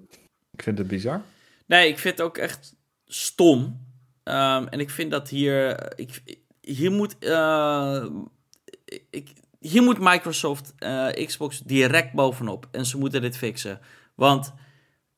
[0.51, 1.21] ik vind het bizar.
[1.65, 2.75] Nee, ik vind het ook echt
[3.05, 3.85] stom.
[4.23, 5.87] Ehm, en ik vind dat hier.
[5.99, 6.21] Ik,
[6.61, 7.17] hier moet.
[7.19, 8.05] eh,
[9.09, 12.67] ik, hier moet Microsoft eh, Xbox direct bovenop.
[12.71, 13.79] En ze moeten dit fixen.
[14.15, 14.53] Want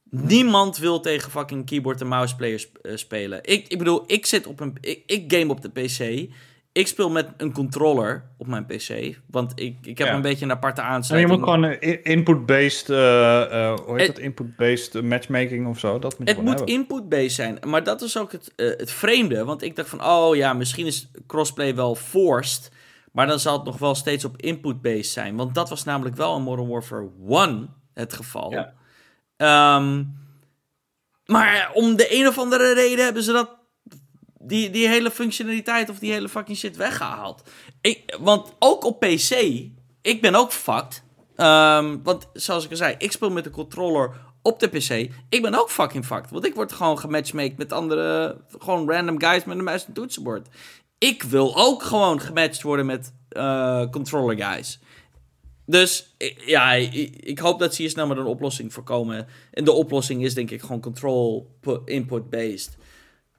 [0.10, 3.40] niemand wil tegen fucking keyboard en mouse players eh, spelen.
[3.44, 4.78] Ik, ik bedoel, ik zit op een.
[4.82, 6.30] Ik, ik game op de PC.
[6.72, 9.18] Ik speel met een controller op mijn PC.
[9.26, 10.14] Want ik, ik heb Ja.
[10.14, 11.40] een beetje een aparte En je aansluiting.
[11.40, 11.72] moet gewoon
[12.04, 13.42] input-based, eh,
[13.72, 14.26] eh, hoe heet Het- dat?
[14.26, 16.00] Input-based matchmaking of zo.
[16.00, 17.58] Dat moet je Het moet input-based zijn.
[17.66, 19.44] Maar dat is ook het, het vreemde.
[19.46, 22.72] Want ik dacht van, oh ja, misschien is crossplay wel forced.
[23.12, 25.36] Maar dan zal het nog wel steeds op input-based zijn.
[25.36, 28.52] Want dat was namelijk wel in Modern Warfare 1 het geval.
[28.52, 28.74] Ja.
[29.40, 30.04] Ehm,
[31.26, 33.50] maar om de een of andere reden hebben ze dat,
[34.40, 37.44] die, die hele functionaliteit of die hele fucking shit weggehaald.
[37.82, 39.32] Ik, want ook op PC,
[40.02, 41.04] ik ben ook fucked.
[41.36, 44.12] Ehm, want zoals ik al zei, ik speel met de controller
[44.42, 45.14] op de PC.
[45.30, 46.32] Ik ben ook fucking fucked.
[46.32, 50.48] Want ik word gewoon gematchmaked met andere, gewoon random guys met een muis en toetsenbord.
[50.98, 54.80] Ik wil ook gewoon gematcht worden met eh, controller guys.
[55.70, 56.16] Dus
[56.46, 59.28] ja, ik hoop dat ze hier snel met een oplossing voor komen.
[59.52, 62.78] En de oplossing is denk ik gewoon control pu- input based.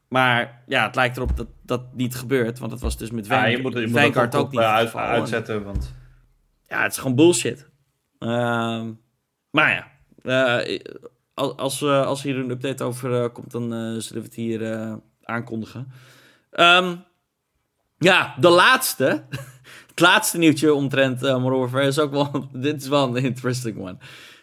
[0.09, 2.59] Maar ja, het lijkt erop dat dat niet gebeurt.
[2.59, 4.73] Want het was dus met Ja, Vanguard, je moet, je moet ook, ook niet eh,
[4.75, 5.65] uit- uitzetten.
[5.65, 5.95] Want
[6.69, 7.69] Ja, het is gewoon bullshit.
[8.19, 8.93] Ehm,
[9.51, 9.91] maar ja,
[10.63, 10.81] eh,
[11.35, 13.71] als, als, eh, als hier een update over komt, dan
[14.03, 15.93] zullen we het hier aankondigen.
[16.51, 16.97] Ehm,
[17.99, 19.25] ja, de laatste.
[20.01, 22.49] laatste nieuwtje omtrent uh, is ook wel...
[22.53, 23.97] dit is wel een interesting one.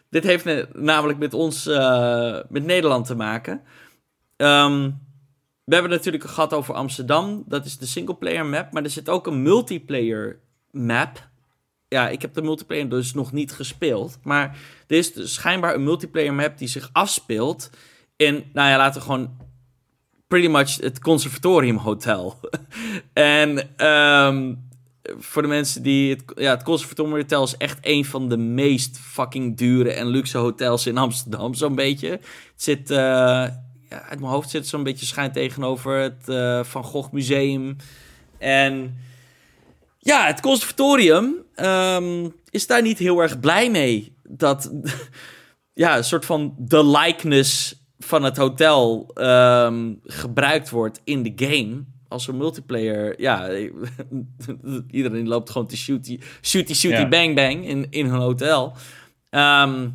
[0.10, 3.62] Dit heeft namelijk met ons, eh, met Nederland te maken.
[4.36, 4.92] Ehm,
[5.64, 7.44] we hebben natuurlijk gehad over Amsterdam.
[7.48, 8.72] Dat is de singleplayer map.
[8.72, 10.40] Maar er zit ook een multiplayer
[10.72, 11.28] map
[11.88, 14.20] ja, ik heb de multiplayer dus nog niet gespeeld.
[14.24, 17.70] Maar er is dus schijnbaar een multiplayer map die zich afspeelt
[18.16, 19.38] in, nou ja, laten we gewoon
[20.28, 22.40] pretty much het conservatorium hotel.
[23.14, 24.54] en ehm,
[25.18, 29.00] voor de mensen die het, ja, het conservatorium hotel is echt een van de meest
[29.00, 32.10] fucking dure en luxe hotels in Amsterdam, zo'n beetje.
[32.10, 32.22] Het
[32.56, 32.98] zit, eh,
[33.90, 37.76] ja, uit mijn hoofd zit zo'n beetje schijn tegenover het eh, Van Gogh Museum.
[38.38, 38.98] En
[40.00, 44.16] ja, het conservatorium ehm, is daar niet heel erg blij mee.
[44.24, 44.72] Dat
[45.74, 51.84] ja, een soort van de likeness van het hotel ehm, gebruikt wordt in de game.
[52.10, 53.50] Als een multiplayer, ja,
[54.92, 57.08] iedereen loopt gewoon te shooty, shooty, shooty, Ja.
[57.08, 58.74] bang, bang in, in hun hotel.
[59.30, 59.90] Ehm,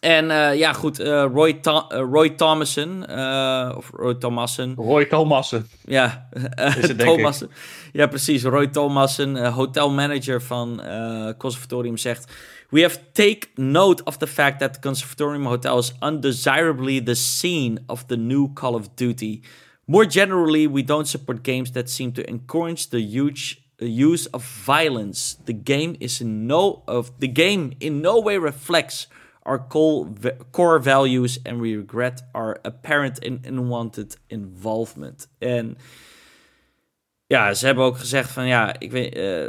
[0.00, 3.02] en eh, ja, goed, eh, Roy, Tho- eh, Roy Thomason,
[3.76, 5.66] of Roy Thomason, Roy Thomassen.
[5.84, 6.42] ja, Is
[6.88, 7.44] het, denk Thomas.
[7.92, 8.42] Ja, precies.
[8.42, 10.82] Roy Thomassen, hotelmanager van
[11.38, 12.32] Conservatorium, zegt:
[12.68, 17.82] We have take note of the fact that the Conservatorium Hotel is undesirably the scene
[17.86, 19.40] of the new Call of Duty.
[19.86, 24.44] More generally, we don't support games that seem to encourage the huge uh, use of
[24.44, 25.36] violence.
[25.44, 29.08] The game is in no of the game in no way reflects
[29.44, 35.28] our core, values and we regret our apparent and unwanted involvement.
[35.38, 35.76] En
[37.26, 39.16] ja, ze hebben ook gezegd van ja, ik weet.
[39.16, 39.46] Uh,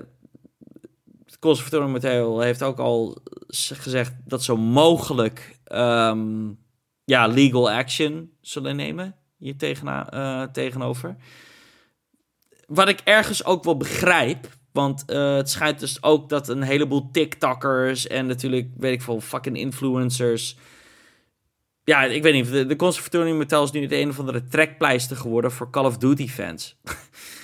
[1.39, 3.17] Conservatorium Hotel heeft ook al
[3.53, 6.59] gezegd dat ze mogelijk um,
[7.03, 11.15] ja, legal action zullen nemen hier tegen, uh, tegenover.
[12.67, 14.47] Wat ik ergens ook wel begrijp.
[14.71, 19.21] Want uh, het schijnt dus ook dat een heleboel TikTokkers en natuurlijk, weet ik veel,
[19.21, 20.57] fucking influencers.
[21.83, 22.51] Ja, ik weet niet.
[22.51, 25.97] De, de Conservatorium Hotel is nu het een of andere trekpleister geworden voor Call of
[25.97, 26.75] Duty fans.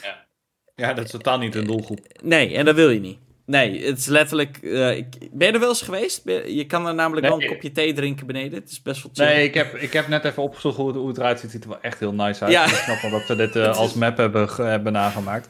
[0.02, 0.28] Ja,
[0.76, 2.00] ja dat is totaal niet een doelgroep.
[2.24, 3.20] Nee, en dat wil je niet.
[3.50, 4.58] Nee, het is letterlijk.
[4.62, 6.22] Uh, ik, ben je er wel eens geweest?
[6.46, 7.36] Je kan er namelijk nee.
[7.36, 8.60] wel een kopje thee drinken beneden.
[8.60, 9.26] Het is best wel chill.
[9.26, 11.44] Nee, ik heb, ik heb net even opgezocht hoe het, hoe het eruit ziet.
[11.44, 12.54] Het ziet er wel echt heel nice uit.
[12.54, 12.66] Ja.
[12.66, 15.48] Ik snap wel dat ze dit uh, als map hebben, hebben nagemaakt.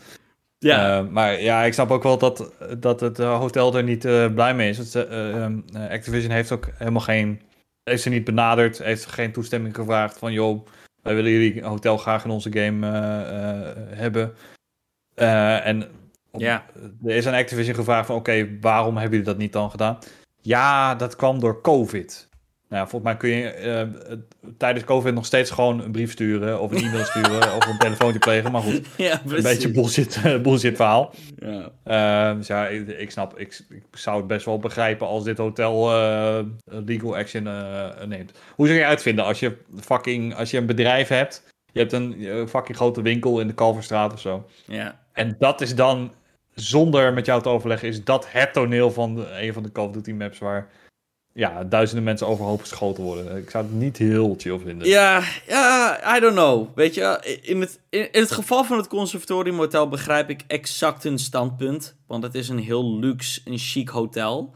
[0.60, 1.00] Ja.
[1.00, 4.70] Uh, maar ja, ik snap ook wel dat, dat het hotel er niet blij mee
[4.70, 4.78] is.
[4.78, 7.42] Het, um, Activision heeft ook helemaal geen.
[7.84, 10.68] Heeft ze niet benaderd, heeft ze geen toestemming gevraagd van joh,
[11.02, 12.88] wij willen jullie hotel graag in onze game
[13.96, 14.34] hebben.
[15.64, 15.99] en
[16.38, 16.66] Ja.
[17.06, 19.98] Er is aan Activision gevraagd van, oké, waarom hebben jullie dat niet dan gedaan?
[20.42, 22.28] Ja, dat kwam door COVID.
[22.70, 24.18] Nou, volgens mij kun je eh,
[24.58, 28.20] tijdens COVID nog steeds gewoon een brief sturen, of een e-mail sturen, of een telefoontje
[28.20, 28.52] plegen.
[28.52, 31.14] Maar goed, Ja, een beetje bullshit, bullshit verhaal.
[31.36, 31.72] Ja.
[32.32, 35.38] Eh, dus ja, ik, ik snap, ik, ik zou het best wel begrijpen als dit
[35.38, 38.32] hotel eh, legal action eh, neemt.
[38.56, 42.26] Hoe zou je uitvinden als je fucking, als je een bedrijf hebt, je hebt een
[42.26, 44.46] eh, fucking grote winkel in de Kalverstraat of zo.
[44.66, 45.00] ja.
[45.14, 46.12] En dat is dan,
[46.62, 49.92] zonder met jou te overleggen, is dat het toneel van een van de Call of
[49.92, 50.70] Duty maps waar
[51.34, 53.38] ja, duizenden mensen overhoop geschoten worden.
[53.38, 54.88] Ik zou het niet heel chill vinden.
[54.88, 56.68] Ja, ja, I don't know.
[56.76, 61.04] Weet je, in het, in, in het geval van het Conservatorium Hotel begrijp ik exact
[61.04, 61.96] hun standpunt.
[62.08, 64.54] Want het is een heel luxe en chic hotel.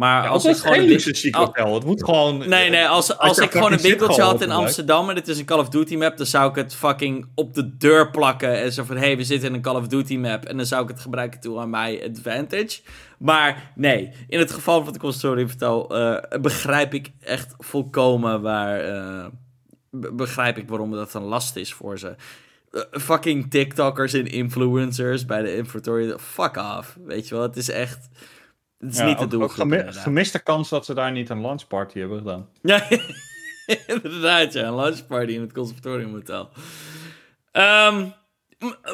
[0.00, 1.74] Maar Ja, als het ik is gewoon geen luxe chic hotel.
[1.74, 2.38] Het moet gewoon...
[2.38, 5.44] Nee, nee, als, als ik gewoon een winkeltje had in Amsterdam en het is een
[5.44, 8.60] Call of Duty map, dan zou ik het fucking op de deur plakken.
[8.60, 10.44] En zo van, hé, hey, we zitten in een Call of Duty map.
[10.44, 12.80] En dan zou ik het gebruiken toe aan mij advantage.
[13.18, 18.80] Maar nee, in het geval van het Consortium Hotel eh, begrijp ik echt volkomen waar...
[18.80, 19.26] eh,
[19.90, 22.14] be- begrijp ik waarom dat een last is voor ze.
[22.72, 26.14] Eh, fucking TikTokkers en influencers bij de inventory.
[26.18, 26.96] Fuck off.
[27.04, 28.08] Weet je wel, het is echt...
[28.80, 29.42] Het is Ja, niet doen.
[29.42, 32.48] ook gemi- gemiste kans dat ze daar niet een lunchparty hebben gedaan.
[32.62, 32.82] Ja,
[33.86, 34.66] inderdaad, ja.
[34.66, 36.48] Een lunchparty in het conservatorium hotel.
[37.52, 38.08] Ehm,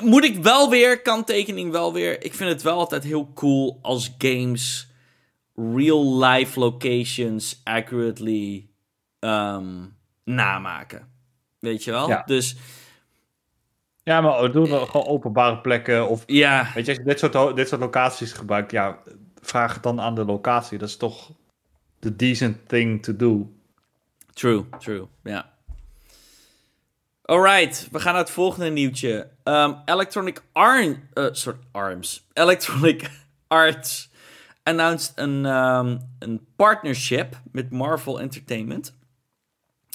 [0.01, 2.25] moet ik wel weer, kanttekening wel weer.
[2.25, 4.89] Ik vind het wel altijd heel cool als games
[5.55, 8.69] real-life locations accurately
[9.19, 9.85] ehm,
[10.25, 11.09] namaken.
[11.59, 12.09] Weet je wel?
[12.09, 12.23] Ja.
[12.27, 12.57] Dus
[14.03, 16.23] Ja, maar doe dan gewoon openbare plekken of...
[16.27, 19.03] ja, Weet je, als je dit soort, dit soort locaties gebruikt, ja,
[19.47, 20.79] vraag het dan aan de locatie.
[20.79, 21.31] Dat is toch
[21.99, 23.53] the decent thing to do.
[24.33, 25.55] True, true, ja.
[27.23, 29.29] Alright, we gaan naar het volgende nieuwtje.
[29.43, 32.27] Ehm, Electronic eh, sorry, Arms.
[32.33, 33.11] Electronic
[33.47, 34.11] Arts
[34.63, 38.95] announced een, ehm, een partnership met Marvel Entertainment.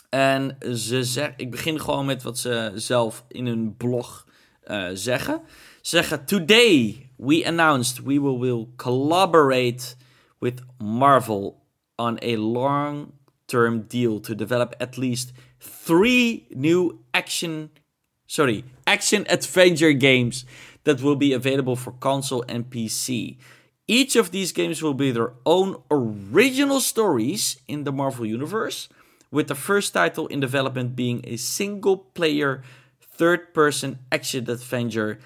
[0.09, 4.27] En ze zeggen, ik begin gewoon met wat ze zelf in hun blog
[4.63, 5.41] eh, zeggen.
[5.81, 9.93] Ze zeggen, today we announced we will, will collaborate
[10.39, 11.61] with Marvel
[11.99, 17.69] on a long-term deal to develop at least three new action,
[18.25, 20.45] sorry, action adventure games
[20.83, 23.37] that will be available for console and PC.
[23.87, 28.89] Each of these games will be their own original stories in the Marvel Universe,
[29.29, 32.63] with the first title in development being a single-player,
[32.99, 35.19] third-person action adventure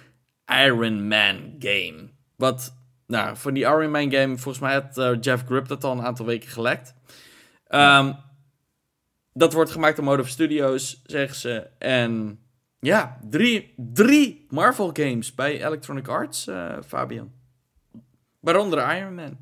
[0.45, 2.09] Iron Man game.
[2.35, 2.73] Wat,
[3.07, 6.05] nou, voor die Iron Man game, volgens mij had eh, Jeff Grubb dat al een
[6.05, 6.93] aantal weken gelekt.
[7.67, 8.13] Ehm,
[9.33, 11.67] dat wordt gemaakt door Motive Studios, zeggen ze.
[11.77, 12.39] En
[12.79, 17.31] ja, drie, drie Marvel games bij Electronic Arts, eh, Fabian.
[18.39, 19.37] Waaronder Iron Man.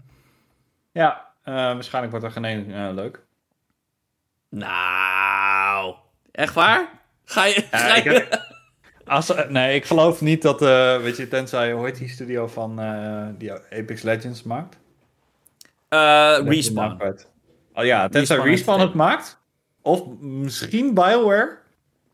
[0.92, 3.22] Ja, eh, waarschijnlijk wordt er geen één leuk.
[4.50, 5.96] Nou,
[6.32, 6.90] echt waar?
[7.26, 7.68] Ga je...
[7.72, 8.10] Ja, ga ik je...
[8.10, 8.52] heb-
[9.06, 12.80] Als, nee, ik geloof niet dat, eh, weet je, tenzij, hoe heet die studio van
[12.80, 14.78] eh, die Apex Legends maakt?
[15.90, 17.02] Naam Respawn.
[17.74, 19.40] Oh ja, tenzij Respawn Respawn, het maakt.
[19.82, 21.58] Of misschien Bioware.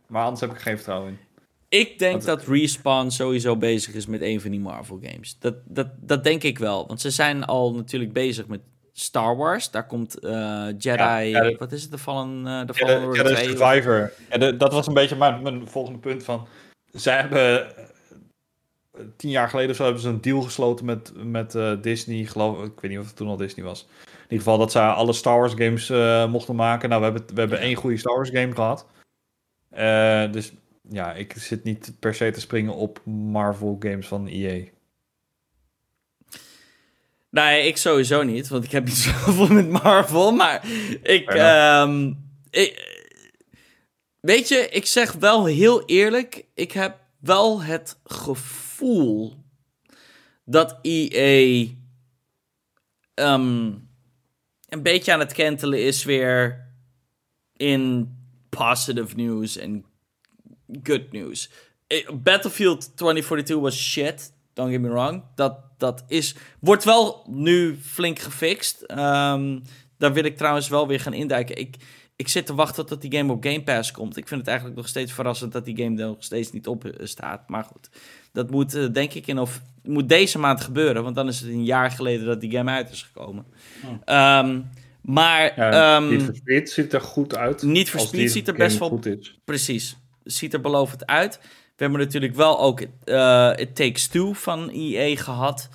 [0.07, 1.17] Maar anders heb ik geen vertrouwen in.
[1.69, 5.37] Ik denk dat Respawn sowieso bezig is met een van die Marvel games.
[5.39, 6.87] Dat, dat, dat denk ik wel.
[6.87, 8.59] Want ze zijn al natuurlijk bezig met
[8.93, 9.71] Star Wars.
[9.71, 10.17] Daar komt
[10.77, 10.97] Jedi...
[11.03, 11.91] Ja, ja, dat- wat is het?
[11.91, 14.11] De Fallen, eh de Ja, Fallen de, Order ja, de 2 of- Survivor.
[14.29, 16.47] Ja, de- dat was een beetje mijn, mijn volgende punt van...
[16.91, 17.77] Zij hebben...
[17.77, 17.83] eh,
[19.15, 22.25] Tien jaar geleden of zo hebben ze een deal gesloten met, met eh, Disney.
[22.25, 23.87] Geloof, ik weet niet of het toen al Disney was.
[24.05, 26.89] In ieder geval dat ze alle Star Wars games eh, mochten maken.
[26.89, 28.85] Nou, we hebben, we hebben één goede Star Wars game gehad.
[29.69, 30.53] Eh, dus
[30.89, 34.63] ja, ik zit niet per se te springen op Marvel games van EA.
[37.29, 40.65] Nee, ik sowieso niet, want ik heb niet zoveel met Marvel, maar
[41.01, 42.13] ik, ehm,
[42.49, 42.88] ik...
[44.19, 49.33] Weet je, ik zeg wel heel eerlijk, ik heb wel het gevoel
[50.45, 51.67] dat EA
[53.13, 53.71] ehm,
[54.69, 56.67] een beetje aan het kentelen is weer
[57.55, 58.13] in
[58.49, 59.85] positive news en
[60.83, 61.49] good news.
[61.87, 65.23] Eh, Battlefield 2042 was shit, don't get me wrong.
[65.35, 68.81] Dat, dat is, wordt wel nu flink gefixt.
[68.81, 69.59] Ehm,
[69.97, 71.57] daar wil ik trouwens wel weer gaan induiken.
[71.57, 71.75] Ik,
[72.19, 74.17] ik zit te wachten tot die game op Game Pass komt.
[74.17, 76.85] Ik vind het eigenlijk nog steeds verrassend dat die game er nog steeds niet op
[76.85, 77.49] eh, staat.
[77.49, 77.89] Maar goed,
[78.31, 81.49] dat moet eh, denk ik in of moet deze maand gebeuren, want dan is het
[81.49, 83.45] een jaar geleden dat die game uit is gekomen.
[83.85, 83.91] Oh.
[84.05, 84.61] Ehm,
[85.01, 87.59] maar Ja, ehm, Need for Speed ziet er goed uit.
[87.59, 89.39] Speed die ziet er best wel goed is.
[89.45, 89.97] Precies.
[90.23, 91.39] Ziet er belovend uit.
[91.75, 95.69] We hebben natuurlijk wel ook uh, It Takes Two van EA gehad.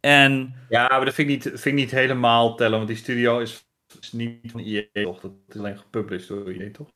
[0.00, 0.54] En...
[0.68, 3.64] Ja, maar dat vind ik niet, vind ik niet helemaal tellen, want die studio is,
[4.02, 5.20] is niet van EA, toch?
[5.20, 6.88] Dat is alleen gepublished door EA, toch?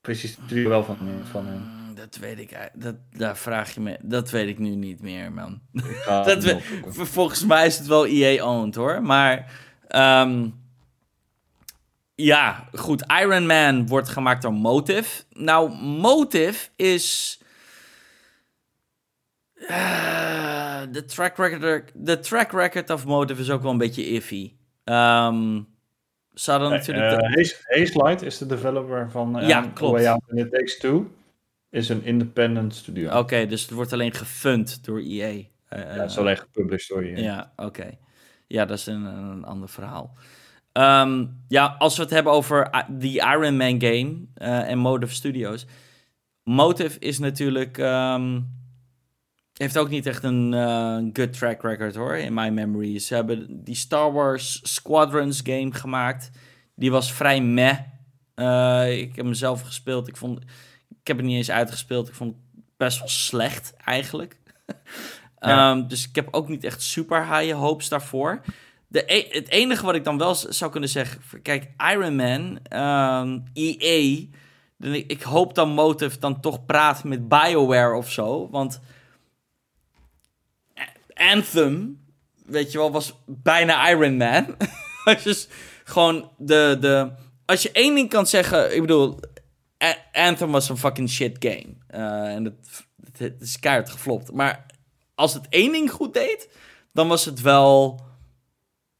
[0.00, 1.44] Precies, studio wel van, van.
[1.44, 5.32] Mm, dat weet ik, dat, daar vraag je me, dat weet ik nu niet meer,
[5.32, 5.60] man.
[6.06, 9.02] dat we, volgens mij is het wel EA-owned, hoor.
[9.02, 10.62] Maar, um,
[12.14, 15.24] ja, goed, Iron Man wordt gemaakt door Motive.
[15.30, 17.38] Nou, Motive is...
[19.54, 24.52] Uh, de, track record, de track record of Motive is ook wel een beetje iffy.
[24.84, 25.73] Um,
[26.34, 27.22] ze hadden natuurlijk...
[27.22, 27.34] Uh,
[27.98, 29.92] Haze, is de developer van uh, ja, klopt.
[29.92, 31.10] Way Out It Takes Two.
[31.70, 33.18] Is een independent studio.
[33.18, 35.28] Oké, dus het wordt alleen gefund door EA.
[35.28, 37.18] Uh, ja, het is alleen gepublished door EA.
[37.18, 37.90] Ja, oké.
[38.46, 40.16] Ja, dat is een, een ander verhaal.
[40.72, 44.16] Um, ja, als we het hebben over de Iron Man game
[44.64, 45.66] en Motive Studios.
[46.42, 47.78] Motive is natuurlijk...
[47.78, 48.62] Um,
[49.62, 52.98] heeft ook niet echt een uh, good track record hoor, in my memory.
[52.98, 56.30] Ze hebben die Star Wars Squadrons game gemaakt.
[56.74, 57.78] Die was vrij meh.
[58.36, 60.08] Uh, ik heb hem zelf gespeeld.
[60.08, 60.38] Ik, vond,
[60.88, 62.08] ik heb het niet eens uitgespeeld.
[62.08, 64.36] Ik vond het best wel slecht eigenlijk.
[65.38, 65.70] Ja.
[65.70, 68.40] um, dus ik heb ook niet echt super high hopes daarvoor.
[68.86, 71.20] De e het enige wat ik dan wel zou kunnen zeggen...
[71.42, 74.26] Kijk, Iron Man, um, ehm, EA...
[74.78, 78.48] Ik, ik hoop dan Motive dan toch praat met BioWare of zo.
[78.50, 78.80] Want
[81.14, 82.04] Anthem,
[82.46, 84.56] weet je wel, was bijna Iron Man.
[85.24, 85.48] dus
[85.84, 87.10] gewoon de, de...
[87.44, 88.74] Als je één ding kan zeggen...
[88.74, 89.20] Ik bedoel,
[90.12, 91.74] Anthem was een fucking shit game.
[91.90, 92.86] Uh, en het,
[93.18, 94.32] het, is keihard geflopt.
[94.32, 94.66] Maar
[95.14, 96.48] als het één ding goed deed...
[96.92, 98.00] dan was het wel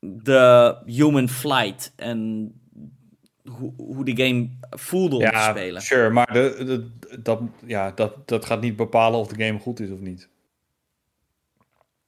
[0.01, 1.93] de human flight.
[1.97, 2.53] En
[3.45, 5.83] hoe, hoe de game voelde om ja, te spelen.
[5.83, 6.11] sure.
[6.11, 9.91] Maar de, de, dat, ja, dat, dat gaat niet bepalen of de game goed is
[9.91, 10.29] of niet.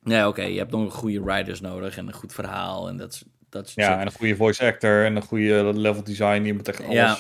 [0.07, 0.43] Nee, oké.
[0.43, 4.07] Je hebt nog goede writers nodig en een goed verhaal en dat, dat Ja, en
[4.07, 6.43] een goede voice actor en een goede level design.
[6.43, 6.95] Je moet echt alles...
[6.95, 7.19] Ja.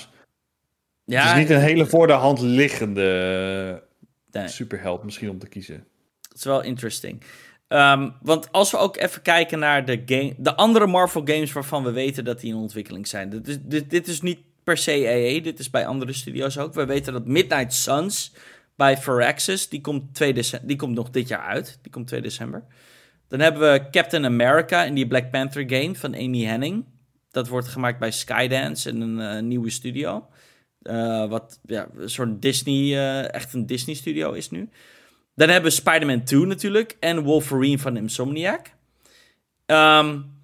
[1.04, 3.82] ja het is niet een hele voor de hand liggende
[4.30, 4.48] nee.
[4.48, 5.86] superheld misschien om te kiezen.
[6.28, 7.22] Het is wel interesting.
[7.68, 11.84] Um, want als we ook even kijken naar de, game, de andere Marvel games waarvan
[11.84, 13.30] we weten dat die in ontwikkeling zijn.
[13.30, 16.74] Dit is, dit, dit is niet per se EA, dit is bij andere studios ook.
[16.74, 18.32] We weten dat Midnight Suns
[18.76, 19.68] bij Firaxis.
[19.68, 21.78] Die komt, 2 die komt nog dit jaar uit.
[21.82, 22.64] Die komt 2 december.
[23.28, 26.84] Dan hebben we Captain America in die Black Panther game van Amy Henning.
[27.30, 30.26] Dat wordt gemaakt bij Skydance in een uh, nieuwe studio.
[30.82, 34.68] Uh, wat ja, een soort Disney, uh, echt een Disney studio is nu.
[35.34, 36.96] Dan hebben we Spider-Man 2 natuurlijk.
[37.00, 38.74] En Wolverine van Insomniac.
[39.66, 40.34] Um,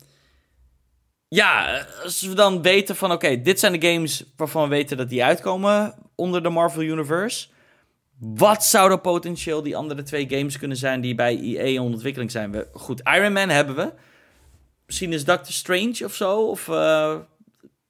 [1.28, 5.08] ja, als we dan weten van oké, dit zijn de games waarvan we weten dat
[5.08, 7.48] die uitkomen onder de Marvel Universe.
[8.24, 12.52] Wat zouden potentieel die andere twee games kunnen zijn die bij EA in ontwikkeling zijn?
[12.52, 13.92] We, goed, Iron Man hebben we.
[14.86, 16.46] Misschien is Doctor Strange of zo?
[16.46, 17.16] Of, uh...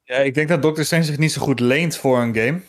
[0.05, 2.61] Ja, ik denk dat Doctor Strange zich niet zo goed leent voor een game.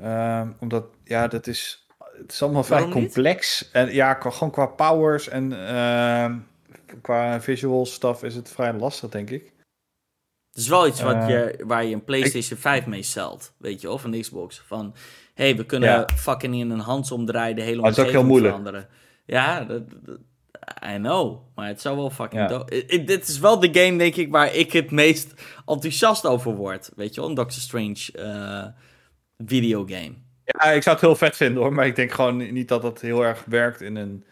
[0.00, 1.86] Uh, omdat, ja, dat is,
[2.18, 3.70] het is allemaal vrij complex.
[3.72, 6.34] En ja, gewoon qua powers en uh,
[7.00, 9.52] qua visual stuff is het vrij lastig, denk ik.
[10.50, 13.80] Het is wel iets wat eh, je, waar je een PlayStation 5 mee stelt, weet
[13.80, 14.62] je, of een Xbox.
[14.66, 14.94] Van,
[15.34, 18.54] hey, we kunnen fucking in een handsomdraai de hele omgeving dat is ook heel moeilijk.
[18.54, 18.88] veranderen.
[19.26, 19.82] Ja, dat,
[20.92, 21.40] I know.
[21.54, 22.48] Maar het zou wel fucking...
[22.48, 22.64] Ja.
[23.04, 25.34] dit is wel de game, denk ik, waar ik het meest
[25.66, 26.90] enthousiast over word.
[26.96, 28.66] Weet je wel, een Doctor Strange uh,
[29.46, 30.14] videogame.
[30.44, 31.72] Ja, ik zou het heel vet vinden hoor.
[31.72, 34.24] Maar ik denk gewoon niet dat dat heel erg werkt in een,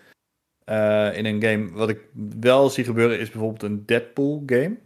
[0.71, 1.71] uh, in een game.
[1.73, 2.01] Wat ik
[2.41, 4.79] wel zie gebeuren is bijvoorbeeld een Deadpool game.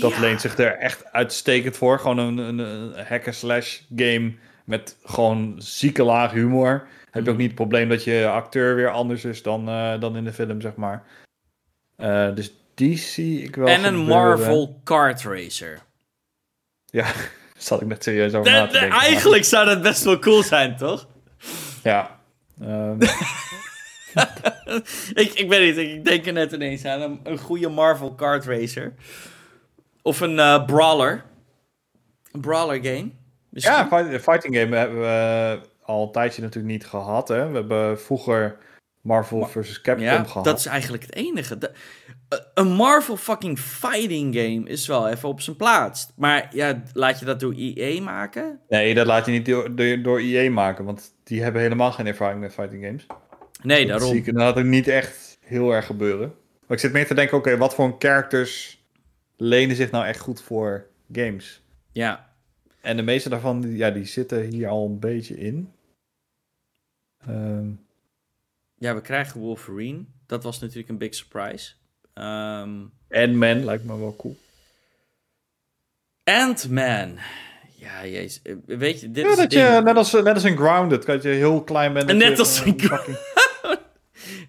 [0.00, 1.98] Dat leent zich er echt uitstekend voor.
[1.98, 4.32] Gewoon een, een, een hacker-slash game
[4.64, 6.86] met gewoon zieke laag humor.
[7.10, 10.16] Heb je ook niet het probleem dat je acteur weer anders is dan, uh, dan
[10.16, 11.02] in de film, zeg maar.
[11.98, 13.66] Uh, dus die zie ik wel.
[13.66, 15.78] En een Marvel kart racer.
[16.84, 17.06] Ja,
[17.56, 18.98] zat ik net serieus over na te denken.
[18.98, 21.06] Eigenlijk zou dat best wel cool zijn, toch?
[21.82, 22.20] Ja.
[22.62, 22.98] Um...
[25.14, 27.00] ik, ik weet niet, ik denk er net ineens aan.
[27.00, 28.94] Een, een goede Marvel kart racer.
[30.06, 31.24] Of een uh, brawler.
[32.32, 33.10] Een brawler game.
[33.50, 37.28] Ja, fight, fighting game hebben we al een tijdje natuurlijk niet gehad.
[37.28, 37.48] Hè?
[37.48, 38.56] We hebben vroeger
[39.00, 39.80] Marvel vs.
[39.80, 40.44] Capcom ja, gehad.
[40.44, 41.58] dat is eigenlijk het enige.
[42.28, 46.08] Eh, een Marvel fucking fighting game is wel even op zijn plaats.
[46.16, 48.60] Maar ja, laat je dat door EA maken?
[48.68, 50.84] Nee, dat laat je niet door, door, door EA maken.
[50.84, 53.06] Want die hebben helemaal geen ervaring met fighting games.
[53.62, 54.08] Nee, dat daarom.
[54.08, 56.34] Zie ik dat niet echt heel erg gebeuren.
[56.66, 58.75] Maar ik zit meer te denken, oké, wat voor characters
[59.36, 61.60] lenen zich nou echt goed voor games.
[61.92, 62.34] Ja.
[62.80, 65.72] En de meeste daarvan, ja, die zitten hier al een beetje in.
[67.26, 67.68] Ehm,
[68.78, 70.04] Ja, we krijgen Wolverine.
[70.26, 71.72] Dat was natuurlijk een big surprise.
[72.14, 74.36] Ehm Ant-Man lijkt me wel cool.
[76.24, 77.18] Ant-Man.
[77.76, 78.42] Ja, jezus.
[78.42, 81.22] Eh, Weet je, dit Ja, is dat je, net als, net als in Grounded, dat
[81.22, 82.06] je heel klein bent.
[82.12, 83.16] Net je, als in fucking-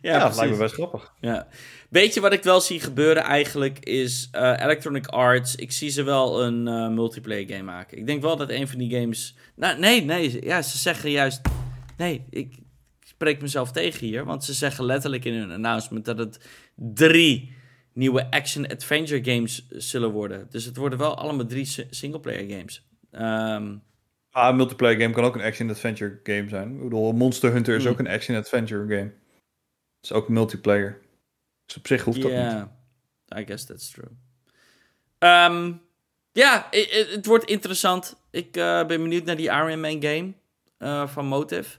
[0.01, 1.13] Ja, Ja, dat lijkt me best grappig.
[1.21, 1.47] Ja.
[1.89, 5.55] Weet je wat ik wel zie gebeuren eigenlijk is eh, Electronic Arts.
[5.55, 7.97] Ik zie ze wel een eh, multiplayer game maken.
[7.97, 9.35] Ik denk wel dat een van die games.
[9.55, 10.45] Nou, nee, nee.
[10.45, 11.41] Ja, ze zeggen juist.
[11.97, 12.55] Nee, ik
[13.05, 14.25] spreek mezelf tegen hier.
[14.25, 17.55] Want ze zeggen letterlijk in hun announcement dat het drie
[17.93, 20.47] nieuwe action-adventure games zullen worden.
[20.49, 22.87] Dus het worden wel allemaal drie si- singleplayer games.
[23.11, 23.75] Ehm,
[24.31, 26.75] Ah, een multiplayer game kan ook een action-adventure game zijn.
[26.75, 27.91] Ik bedoel, Monster Hunter is Hmm.
[27.91, 29.13] ook een action-adventure game.
[29.95, 31.01] Het is ook multiplayer.
[31.67, 32.67] Dus op zich hoeft dat niet.
[33.39, 34.09] I guess that's true.
[35.19, 35.73] Ehm,
[36.31, 36.67] ja,
[37.13, 38.15] het wordt interessant.
[38.31, 40.33] Ik eh, ben benieuwd naar die Iron Man game
[40.77, 41.77] eh, van Motive.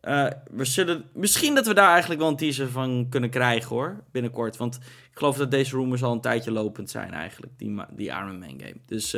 [0.00, 4.04] Eh, we zullen, misschien dat we daar eigenlijk wel een teaser van kunnen krijgen hoor,
[4.12, 4.56] binnenkort.
[4.56, 4.76] Want
[5.10, 8.60] ik geloof dat deze rumors al een tijdje lopend zijn eigenlijk, die, die Iron Man
[8.60, 8.76] game.
[8.86, 9.16] Dus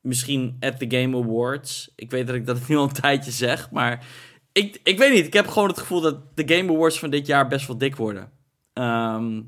[0.00, 1.92] misschien at the Game Awards.
[1.96, 4.06] Ik weet dat ik dat nu al een tijdje zeg, maar
[4.52, 5.26] ik, ik weet niet.
[5.26, 7.96] Ik heb gewoon het gevoel dat de Game Awards van dit jaar best wel dik
[7.96, 8.30] worden.
[8.72, 9.44] Ehm, het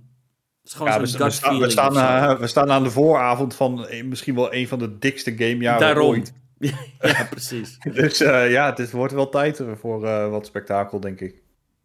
[0.65, 3.87] is gewoon Ja, we, staan, we, feeling staan, eh, we staan aan de vooravond van
[3.87, 6.07] eh, misschien wel een van de dikste gamejaren Daarom.
[6.07, 6.33] ooit.
[7.01, 7.79] ja, precies.
[7.95, 11.43] Dus eh, ja, het is- wordt wel tijd eh, voor eh, wat spektakel, denk ik.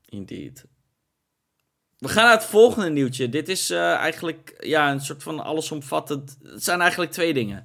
[0.10, 0.66] Indeed.
[1.98, 3.30] We gaan naar het volgende nieuwtje.
[3.30, 6.38] Dit is eh, eigenlijk ja, een soort van allesomvattend.
[6.44, 7.64] Het zijn eigenlijk twee dingen.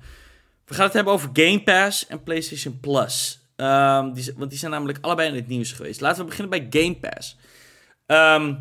[0.64, 3.40] We gaan het hebben over Game Pass en PlayStation Plus.
[3.56, 6.00] Ehm, die, want die zijn namelijk allebei in het nieuws geweest.
[6.00, 7.38] Laten we beginnen bij Game Pass.
[8.06, 8.54] Ehm,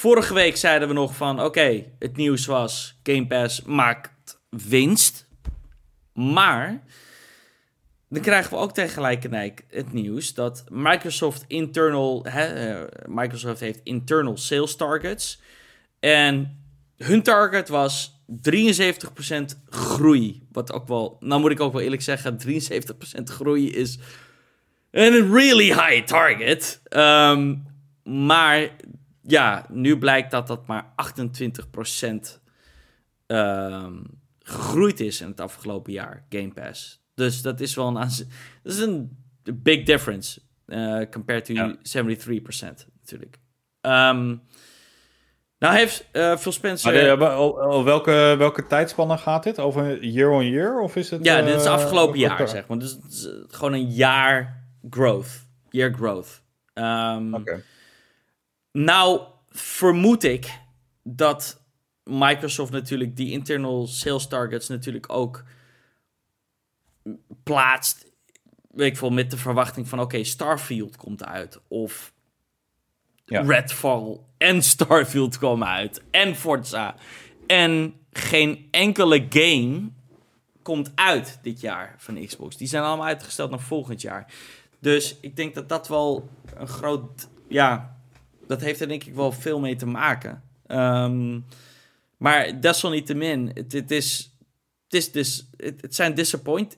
[0.00, 5.28] vorige week zeiden we nog van: oké, het nieuws was: Game Pass maakt winst.
[6.12, 6.82] Maar
[8.08, 14.76] dan krijgen we ook tegelijkertijd het nieuws dat Microsoft internal, eh, Microsoft heeft internal sales
[14.76, 15.40] targets.
[16.00, 16.64] En
[16.96, 20.46] hun target was 73% groei.
[20.52, 23.98] Wat ook wel, nou moet ik ook wel eerlijk zeggen, 73% groei is
[24.90, 26.80] een really high target.
[26.84, 27.54] Ehm,
[28.04, 28.70] maar
[29.30, 32.40] ja, nu blijkt dat dat maar 28%
[33.26, 33.94] ehm,
[34.38, 37.02] gegroeid is in het afgelopen jaar, Game Pass.
[37.14, 39.16] Dus dat is wel een, dat is een
[39.54, 41.76] big difference eh compared to Ja.
[41.76, 43.38] 73% natuurlijk.
[43.80, 44.36] Ehm,
[45.58, 47.18] nou heeft eh Phil Spencer...
[47.18, 49.58] Maar de- o- welke, welke tijdspannen gaat dit?
[49.58, 50.80] Over year on year?
[50.80, 52.78] Of is het, ja, dit is eh, afgelopen jaar, zeg maar.
[52.78, 55.46] Dus het is, eh, gewoon een jaar growth.
[55.70, 56.42] Year growth.
[56.72, 57.62] Ehm, Oké.
[58.72, 60.58] Nou, vermoed ik
[61.02, 61.62] dat
[62.04, 65.44] Microsoft natuurlijk die internal sales targets natuurlijk ook
[67.42, 68.06] plaatst.
[68.70, 71.60] Weet ik veel, met de verwachting van oké, Starfield komt uit.
[71.68, 72.12] Of
[73.24, 73.42] Ja.
[73.42, 76.02] Redfall en Starfield komen uit.
[76.10, 76.94] En Forza.
[77.46, 79.90] En geen enkele game
[80.62, 82.56] komt uit dit jaar van Xbox.
[82.56, 84.32] Die zijn allemaal uitgesteld naar volgend jaar.
[84.78, 87.28] Dus ik denk dat dat wel een groot...
[87.48, 87.99] Ja,
[88.50, 90.42] dat heeft er denk ik wel veel mee te maken.
[90.66, 91.40] Ehm,
[92.16, 94.34] maar desalniettemin, het, het is...
[94.84, 96.74] Het, is dus, het, het zijn disappoint,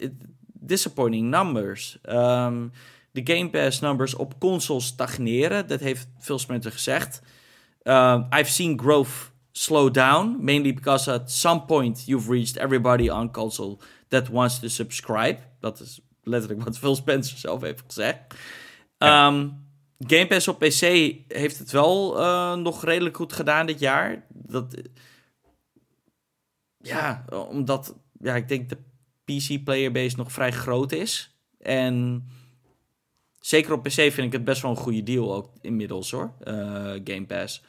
[0.52, 1.98] disappointing numbers.
[2.02, 2.68] Ehm,
[3.10, 5.66] de Game Pass numbers op consoles stagneren.
[5.66, 7.22] Dat heeft Phil Spencer gezegd.
[7.82, 13.30] Um, I've seen growth slow down, mainly because at some point you've reached everybody on
[13.30, 15.38] console that wants to subscribe.
[15.60, 18.18] Dat is letterlijk wat Phil Spencer zelf heeft gezegd.
[18.98, 19.30] Ja.
[20.06, 20.80] Game Pass op PC
[21.28, 24.24] heeft het wel eh, nog redelijk goed gedaan dit jaar.
[24.28, 24.76] Dat,
[26.78, 28.78] ja, omdat ja, ik denk de
[29.24, 31.36] PC player base nog vrij groot is.
[31.58, 32.26] En
[33.40, 36.32] zeker op PC vind ik het best wel een goede deal ook inmiddels hoor.
[36.40, 36.54] eh,
[37.04, 37.62] Game Pass.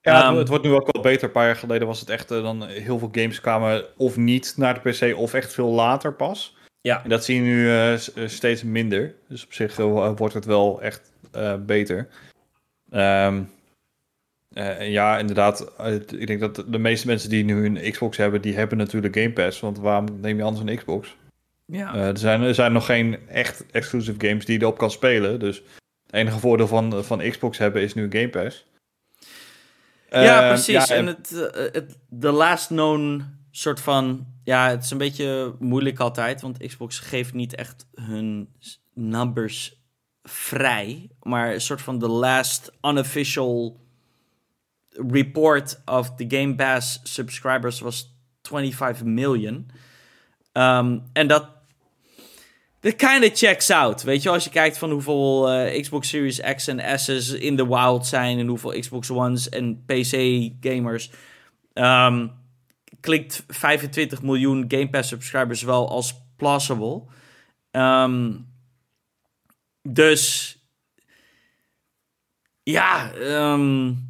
[0.00, 1.24] Ja, Ehm, het, wordt nu ook wel beter.
[1.24, 4.54] Een paar jaar geleden was het echt eh, dan heel veel games kwamen of niet
[4.56, 6.56] naar de PC of echt veel later pas.
[6.80, 7.02] Ja.
[7.04, 9.14] En dat zie je nu steeds minder.
[9.28, 9.76] Dus op zich
[10.16, 11.12] wordt het wel echt
[11.66, 12.08] beter.
[12.90, 13.42] Ehm,
[14.54, 15.74] eh, ja, inderdaad.
[15.78, 19.16] eh, ik denk dat de meeste mensen die nu een Xbox hebben, die hebben natuurlijk
[19.16, 19.60] Game Pass.
[19.60, 21.16] Want waarom neem je anders een Xbox?
[21.66, 21.94] Ja.
[21.94, 25.38] Eh, er, zijn, er zijn nog geen echt exclusive games die je erop kan spelen.
[25.40, 25.56] Dus
[26.06, 28.66] het enige voordeel van, van Xbox hebben is nu Game Pass.
[30.10, 30.86] Ja, Eh, precies.
[30.86, 34.26] ja, en het, eh, het, de last known soort van...
[34.44, 38.48] Ja, het is een beetje moeilijk altijd, want Xbox geeft niet echt hun
[38.94, 39.80] numbers
[40.28, 41.08] vrij.
[41.22, 43.80] Maar een soort van de last unofficial
[44.90, 49.70] report of the Game Pass subscribers was 25 million.
[50.52, 51.54] Ehm, en dat...
[52.80, 54.02] Kind of checks out.
[54.02, 57.66] Weet je, als je kijkt van hoeveel uh, Xbox Series X en S's in de
[57.66, 60.14] wild zijn en hoeveel Xbox Ones en PC
[60.60, 61.10] gamers.
[61.74, 62.32] Um,
[63.00, 67.02] klinkt 25 miljoen Game Pass subscribers wel als plausible.
[67.70, 68.46] Um,
[69.86, 70.56] dus
[72.62, 74.08] ja, um...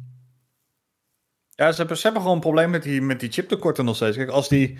[1.49, 4.17] ja ze, hebben, ze hebben gewoon een probleem met die, met die chiptekorten nog steeds.
[4.17, 4.77] Kijk, als die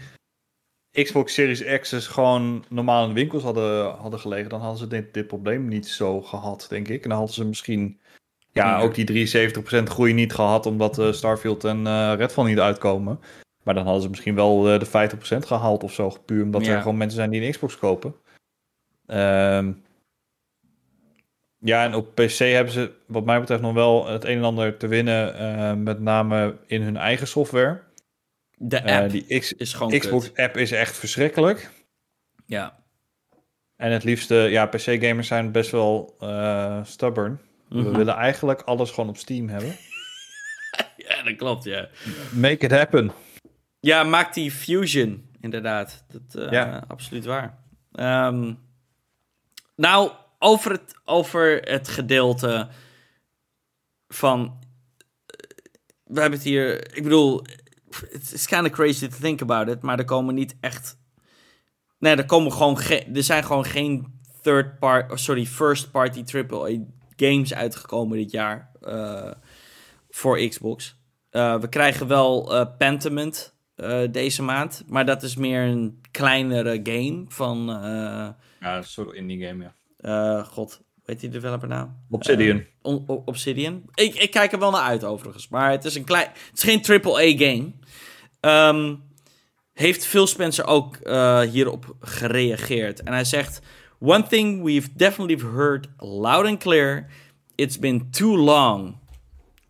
[0.92, 5.14] Xbox Series X's gewoon normaal in de winkels hadden, hadden gelegen, dan hadden ze dit,
[5.14, 7.04] dit probleem niet zo gehad, denk ik.
[7.04, 8.00] En dan hadden ze misschien
[8.52, 9.30] ja, ook die
[9.82, 13.20] 73% groei niet gehad, omdat uh, Starfield en uh, Redfall niet uitkomen.
[13.64, 16.78] Maar dan hadden ze misschien wel uh, de 50% gehaald of zo, puur omdat er
[16.82, 18.16] gewoon mensen zijn die een Xbox kopen.
[19.06, 19.72] Ehm
[21.60, 24.78] ja, en op PC hebben ze, wat mij betreft, nog wel het een en ander
[24.78, 25.42] te winnen.
[25.42, 27.84] Uh, met name in hun eigen software.
[28.56, 31.70] De app uh, die X is gewoon Xbox-app is echt verschrikkelijk.
[32.46, 32.86] Ja.
[33.76, 37.32] En het liefste, ja, PC-gamers zijn best wel uh, stubborn.
[37.32, 37.84] Mm -hmm.
[37.84, 37.98] We mhm.
[37.98, 39.76] willen eigenlijk alles gewoon op Steam hebben.
[41.08, 41.90] ja, dat klopt, ja.
[42.34, 43.12] Make it happen.
[43.80, 46.06] Ja, maak die Fusion, inderdaad.
[46.08, 46.84] Dat ja.
[46.88, 47.58] absoluut waar.
[47.92, 48.60] Um,
[49.76, 52.68] nou, over het, over het gedeelte
[54.08, 54.60] van.
[56.04, 56.96] We hebben het hier.
[56.96, 57.46] Ik bedoel,
[58.12, 60.98] it's kind of crazy to think about it, maar er komen niet echt.
[62.00, 63.16] Nee, er komen gewoon geen.
[63.16, 66.78] Er zijn gewoon geen third part, oh, sorry, first party AAA
[67.16, 69.32] games uitgekomen dit jaar uh,
[70.10, 70.96] voor Xbox.
[71.32, 73.56] Uh, we krijgen wel uh, Pentiment
[74.12, 77.66] deze maand, maar dat is meer een kleinere game van.
[78.60, 79.77] ja, een soort indie game, ja.
[80.02, 81.88] Uh, God, weet die developer nou?
[82.10, 82.66] Obsidian.
[82.84, 83.84] Uh, Obsidian.
[83.94, 85.48] Ik, ik kijk er wel naar uit overigens.
[85.48, 86.28] Maar het is een klein.
[86.50, 87.72] Het is geen AAA game.
[88.42, 89.04] Um,
[89.74, 93.04] heeft Phil Spencer ook uh, hierop gereageerd.
[93.04, 93.62] En hij zegt:
[94.00, 97.08] One thing we've definitely heard loud and clear.
[97.56, 98.96] It's been too long.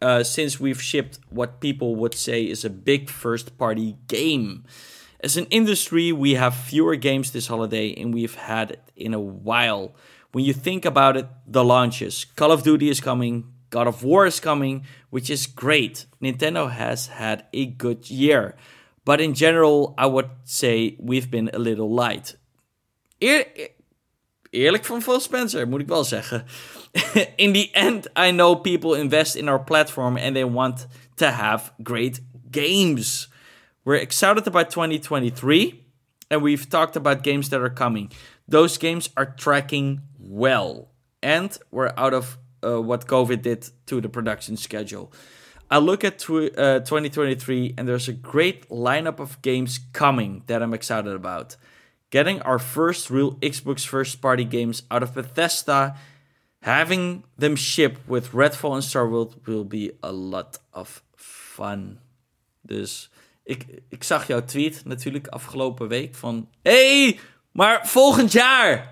[0.04, 4.62] Uh, since we've shipped what people would say is a big first party game.
[5.20, 9.20] As an industry, we have fewer games this holiday, and we've had it in a
[9.20, 9.96] while
[10.32, 14.26] when you think about it, the launches Call of Duty is coming, God of War
[14.26, 16.06] is coming, which is great.
[16.22, 18.56] Nintendo has had a good year.
[19.06, 22.38] But in general, I would say we've been a little light.
[23.22, 23.46] Eer
[24.50, 26.46] eerlijk van Phil Spencer, moet ik wel zeggen.
[27.36, 31.72] in the end, I know people invest in our platform and they want to have
[31.84, 32.22] great
[32.52, 33.30] games.
[33.84, 35.84] We're excited about 2023
[36.30, 38.12] and we've talked about games that are coming.
[38.48, 40.90] Those games are tracking well.
[41.22, 45.12] And we're out of uh, what COVID did to the production schedule.
[45.70, 50.62] I look at tw- uh, 2023 and there's a great lineup of games coming that
[50.62, 51.58] I'm excited about.
[52.10, 55.98] Getting our first real Xbox first party games out of Bethesda,
[56.62, 62.00] having them ship with Redfall and Starfield will be a lot of fun.
[62.66, 63.10] Dus
[63.44, 66.50] ik, ik zag jouw tweet natuurlijk afgelopen week van...
[66.64, 67.20] Hey,
[67.58, 68.92] maar volgend jaar!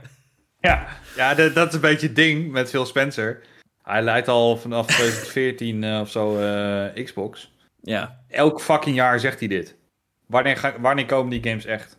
[0.60, 3.42] Ja, ja dat is een beetje het ding met Phil Spencer.
[3.84, 7.52] Hij leidt al vanaf 2014 uh, eh, of zo uh, Xbox.
[7.82, 8.20] Ja.
[8.28, 9.76] Elk fucking jaar zegt hij dit.
[10.28, 11.98] Wanneer, ga, wanneer komen die games echt?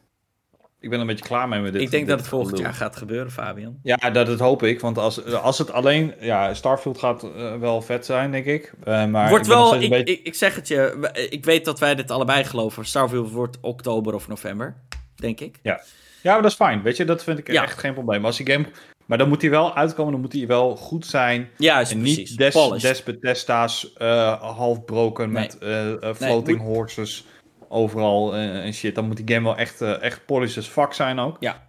[0.80, 1.82] Ik ben een beetje klaar mee met dit.
[1.82, 3.78] Ik denk dat het volgend jaar gaat gebeuren, Fabian.
[3.82, 4.80] Ja, dat, dat hoop ik.
[4.80, 6.14] Want als, als het alleen...
[6.20, 8.72] Ja, Starfield gaat uh, wel vet zijn, denk ik.
[8.88, 9.74] Uh, maar wordt wel...
[9.74, 10.12] Ik, beetje...
[10.12, 11.10] ik, ik, zeg het je.
[11.30, 12.84] Ik weet dat wij dit allebei geloven.
[12.84, 14.76] Starfield wordt oktober of november.
[15.16, 15.58] Denk ik.
[15.62, 15.80] Ja.
[16.26, 16.82] Ja, maar dat is fijn.
[16.82, 18.24] Weet je, dat vind ik echt geen probleem.
[18.24, 18.66] Als die game...
[19.06, 21.48] Maar dan moet hij wel uitkomen, dan moet hij wel goed zijn.
[21.56, 27.24] Ja, en niet des, des Bethesda's uh, half broken met uh, floating nee, horses
[27.68, 28.94] overal en shit.
[28.94, 31.36] Dan moet die game wel echt, echt polished as fuck zijn ook.
[31.40, 31.62] Ja.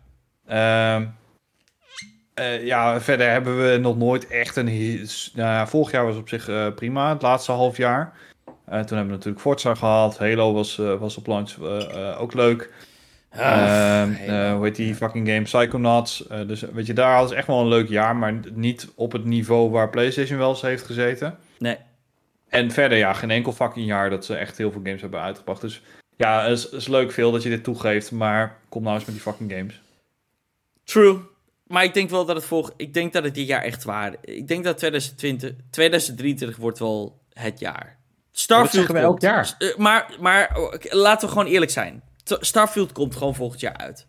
[0.46, 1.06] Ehm,
[2.66, 5.08] ja, verder hebben we nog nooit echt een...
[5.34, 8.14] Nou vorig jaar was op zich prima, het laatste half jaar.
[8.66, 10.18] toen hebben we natuurlijk Forza gehad.
[10.18, 11.60] Halo was, was op launch
[12.20, 12.70] ook leuk.
[13.38, 15.42] Uh, uh, hoe heet die fucking game?
[15.42, 16.26] Psychonauts.
[16.32, 19.12] Uh, dus weet je, daar hadden ze echt wel een leuk jaar, maar niet op
[19.12, 21.38] het niveau waar PlayStation wel eens heeft gezeten.
[21.58, 21.78] Nee.
[22.50, 25.62] En verder, ja, geen enkel fucking jaar dat ze echt heel veel games hebben uitgebracht.
[25.62, 25.82] Dus
[26.16, 29.16] ja, het is, is leuk veel dat je dit toegeeft, maar kom nou eens met
[29.16, 29.82] die fucking games.
[30.84, 31.20] True.
[31.68, 32.74] Maar ik denk wel dat het volg.
[32.78, 34.16] Ik denk dat het dit jaar echt waar.
[34.22, 37.98] Ik denk dat 2020, 2023 wordt wel het jaar.
[38.32, 38.88] Starfield.
[38.88, 39.74] Dat we elk jaar.
[39.78, 42.04] Maar, maar laten we gewoon eerlijk zijn.
[42.40, 44.08] Starfield komt gewoon volgend jaar uit.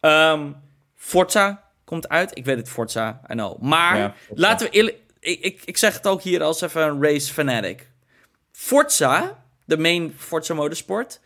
[0.00, 0.56] Um,
[0.94, 2.38] Forza komt uit.
[2.38, 3.60] Ik weet het, Forza, I know.
[3.62, 4.96] Maar laten we eerlijk...
[5.20, 7.90] Ik, ik, ik zeg het ook hier als even een race fanatic.
[8.52, 11.20] Forza, de main Forza Motorsport,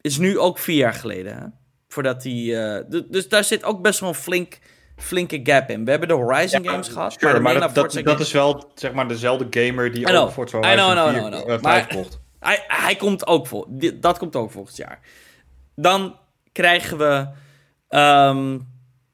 [0.00, 1.36] is nu ook vier jaar geleden.
[1.38, 1.44] Hè?
[1.88, 2.56] Voordat die.
[2.60, 4.58] eh, du- dus daar zit ook best wel een flink,
[4.96, 5.84] flinke gap in.
[5.84, 7.12] We hebben de Horizon games gehad.
[7.12, 11.08] Sure, maar dat, dat, is wel zeg maar dezelfde gamer die ook Forza Horizon know,
[11.08, 11.48] I know, 4, I know, I know.
[11.50, 12.20] 5 Maar- kocht.
[12.40, 13.66] Hij, hij komt ook vol.
[14.00, 15.00] Dat komt ook volgend jaar.
[15.74, 16.18] Dan
[16.52, 17.28] krijgen we.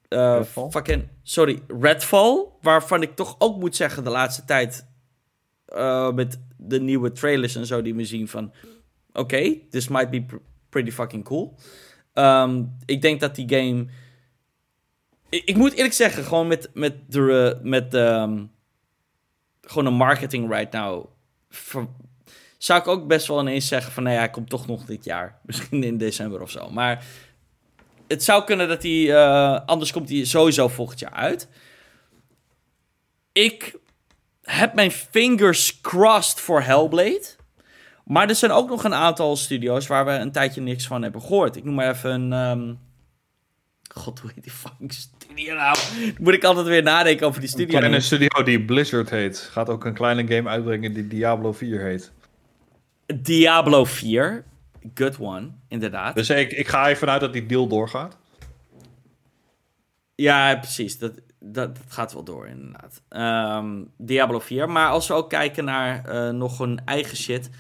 [0.08, 0.70] Redfall?
[0.70, 1.08] fucking.
[1.22, 2.46] Sorry, Redfall.
[2.60, 4.86] Waarvan ik toch ook moet zeggen de laatste tijd.
[5.66, 8.52] eh, met de nieuwe trailers en zo die we zien van.
[9.12, 10.36] Oké, this might be pr-
[10.68, 11.54] pretty fucking cool.
[12.12, 13.86] Ehm, ik denk dat die game.
[15.28, 17.58] Ik, ik moet eerlijk zeggen, gewoon met, met de.
[17.62, 18.44] Met, ehm,
[19.60, 21.06] gewoon een marketing right now.
[21.48, 21.88] ver-
[22.64, 25.04] zou ik ook best wel ineens zeggen van, nou ja, hij komt toch nog dit
[25.04, 25.38] jaar.
[25.46, 26.70] Misschien in december of zo.
[26.70, 27.04] Maar
[28.08, 31.48] het zou kunnen dat hij, eh, anders komt hij sowieso volgend jaar uit.
[33.32, 33.76] Ik
[34.42, 37.24] heb mijn fingers crossed voor Hellblade.
[38.04, 41.20] Maar er zijn ook nog een aantal studio's waar we een tijdje niks van hebben
[41.20, 41.56] gehoord.
[41.56, 42.32] Ik noem maar even een...
[42.32, 42.74] ehm,
[43.94, 45.76] God, hoe heet die fucking studio nou?
[45.98, 47.78] Dan moet ik altijd weer nadenken over die Een studio.
[47.78, 49.38] kleine studio die Blizzard heet.
[49.38, 52.12] Gaat ook een kleine game uitbrengen die Diablo 4 heet.
[53.07, 54.44] Diablo 4.
[54.94, 56.14] Good one, inderdaad.
[56.14, 58.16] Dus ik, ik ga even uit dat die deal doorgaat.
[60.14, 60.98] Ja, precies.
[60.98, 63.02] Dat, dat, dat gaat wel door, inderdaad.
[63.09, 64.70] Ehm, Diablo 4.
[64.70, 67.50] Maar als we ook kijken naar eh, nog een eigen shit.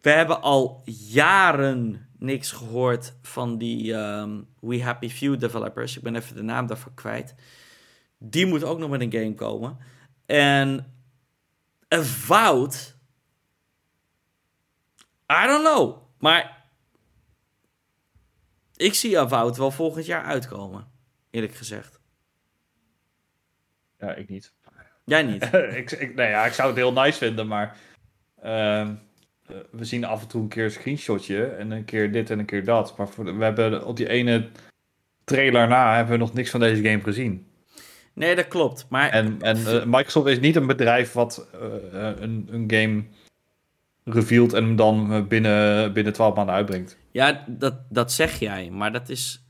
[0.00, 5.96] We hebben al jaren niks gehoord van die ehm, We Happy Few developers.
[5.96, 7.34] Ik ben even de naam daarvan kwijt.
[8.18, 9.78] Die moet ook nog met een game komen.
[10.26, 10.92] En
[11.88, 12.93] Avowed...
[15.32, 15.96] I don't know.
[16.18, 16.64] Maar
[18.76, 20.86] ik zie Avowed wel volgend jaar uitkomen.
[21.30, 22.00] Eerlijk gezegd.
[23.98, 24.52] Ja, ik niet.
[25.04, 25.42] Jij niet.
[25.80, 27.76] ik, ik, nee, ja, ik zou het heel nice vinden, maar
[28.42, 28.94] ehm,
[29.46, 32.38] eh, we zien af en toe een keer een screenshotje en een keer dit en
[32.38, 32.96] een keer dat.
[32.96, 34.50] Maar voor, we hebben op die ene
[35.24, 37.46] trailer na hebben we nog niks van deze game gezien.
[38.12, 38.86] Nee, dat klopt.
[38.88, 43.04] Maar En, en eh, Microsoft is niet een bedrijf wat eh, een, een game
[44.04, 46.96] revealt en hem dan eh, binnen, binnen 12 maanden uitbrengt.
[47.10, 48.70] ja, dat, dat zeg jij.
[48.70, 49.44] Maar dat is...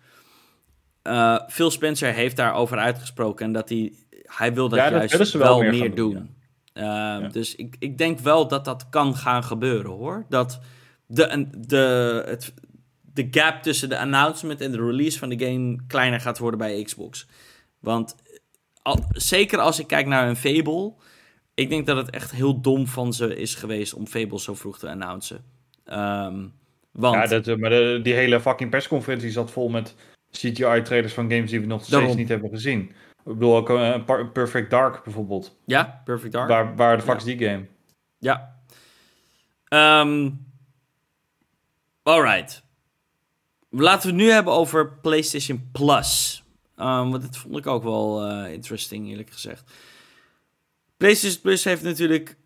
[1.03, 3.47] eh, Phil Spencer heeft daarover uitgesproken.
[3.47, 3.93] En dat hij...
[4.25, 6.35] Hij wil dat Ja, dat juist wel, wel meer doen.
[6.73, 10.25] Ehm, Dus ik, ik denk wel dat dat kan gaan gebeuren, hoor.
[10.29, 10.61] Dat
[11.07, 12.55] de, en de, het,
[13.01, 16.83] de gap tussen de announcement en de release van de game kleiner gaat worden bij
[16.83, 17.27] Xbox.
[17.81, 18.17] Want
[18.83, 20.93] al, zeker als ik kijk naar een Fable...
[21.55, 24.79] Ik denk dat het echt heel dom van ze is geweest om Fable zo vroeg
[24.79, 25.45] te announcen.
[25.85, 26.47] Ehm,
[26.91, 27.15] want...
[27.31, 29.95] Ja, dat, maar de- die hele fucking persconferentie zat vol met
[30.31, 32.17] CGI-trailers van games die we nog steeds Daarom.
[32.17, 32.81] niet hebben gezien.
[33.27, 35.57] Ik bedoel ook eh, Perfect Dark bijvoorbeeld.
[35.67, 36.49] Ja, Perfect Dark.
[36.49, 37.19] Waar, waar de fuck Ja.
[37.19, 37.67] is die game?
[38.19, 38.57] Ja.
[39.69, 40.31] Ehm
[42.03, 42.63] alright.
[43.71, 46.43] Laten we het nu hebben over PlayStation Plus.
[46.77, 49.71] Ehm, want dat vond ik ook wel eh, interesting, eerlijk gezegd.
[50.97, 52.37] PlayStation Plus heeft natuurlijk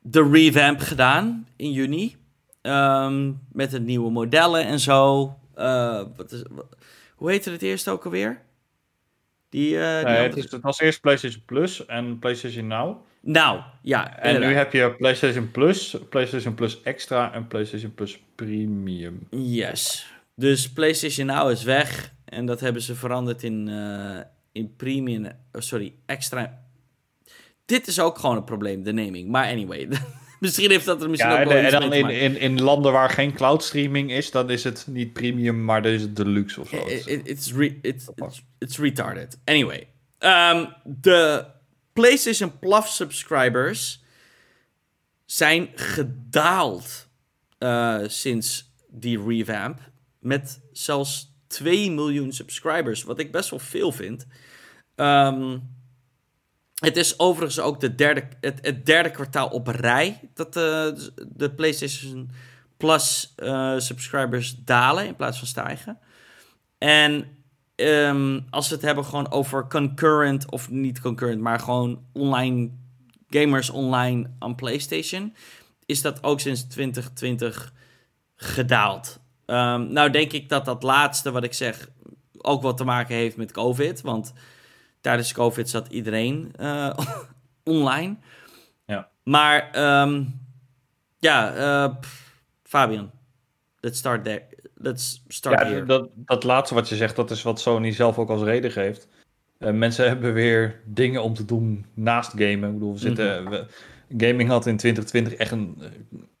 [0.00, 2.16] de revamp gedaan in juni.
[2.62, 5.34] Ehm, met de nieuwe modellen en zo.
[5.54, 6.76] Eh, wat is, wat-
[7.14, 8.40] hoe heette het eerst ook alweer?
[9.48, 12.96] Die, eh, die het, is, het was eerst PlayStation Plus en PlayStation Now.
[13.20, 14.18] Nou, ja.
[14.18, 19.26] En nu heb je PlayStation Plus, PlayStation Plus Extra en PlayStation Plus Premium.
[19.30, 20.06] Yes.
[20.34, 22.12] Dus PlayStation Now is weg.
[22.24, 24.20] En dat hebben ze veranderd in, eh,
[24.52, 25.24] in premium.
[25.26, 26.62] oh, sorry, extra.
[27.64, 29.28] Dit is ook gewoon een probleem, de naming.
[29.28, 29.88] Maar anyway,
[30.40, 32.62] misschien heeft dat er misschien Ja, ook en, wel en iets dan in, in, in
[32.62, 36.16] landen waar geen cloud streaming is, dan is het niet premium, maar dan is het
[36.16, 36.76] deluxe of zo.
[36.86, 39.38] It- it- it's, re- it's, it's, it's retarded.
[39.44, 39.88] Anyway.
[40.18, 41.44] Ehm, de
[41.92, 44.02] PlayStation Plus subscribers
[45.24, 47.08] zijn gedaald
[47.58, 49.78] eh, sinds die revamp.
[50.18, 53.02] Met zelfs 2 miljoen subscribers.
[53.02, 54.26] Wat ik best wel veel vind.
[54.94, 55.58] Ehm,
[56.84, 60.96] het is overigens ook de derde, het, derde kwartaal op rij dat de,
[61.28, 62.30] de PlayStation
[62.76, 65.98] Plus eh, subscribers dalen in plaats van stijgen.
[66.78, 67.26] En
[67.74, 72.70] ehm, als we het hebben gewoon over concurrent of niet concurrent, maar gewoon online
[73.28, 75.34] gamers online aan PlayStation,
[75.86, 77.72] is dat ook sinds 2020
[78.36, 79.20] gedaald.
[79.46, 81.88] Ehm, nou denk ik dat dat laatste wat ik zeg
[82.38, 84.32] ook wat te maken heeft met COVID, want
[85.04, 86.90] tijdens COVID zat iedereen eh,
[87.74, 88.16] online.
[88.86, 89.08] Ja.
[89.22, 90.24] Maar ehm,
[91.18, 91.94] ja, eh,
[92.62, 93.10] Fabian,
[93.80, 94.42] let's start there.
[94.74, 95.84] Let's start Ja, here.
[95.84, 99.08] dat, dat laatste wat je zegt, dat is wat Sony zelf ook als reden geeft.
[99.58, 102.68] Eh, mensen hebben weer dingen om te doen naast gamen.
[102.68, 103.66] Ik bedoel, we zitten, we-
[104.16, 105.82] gaming had in 2020 echt een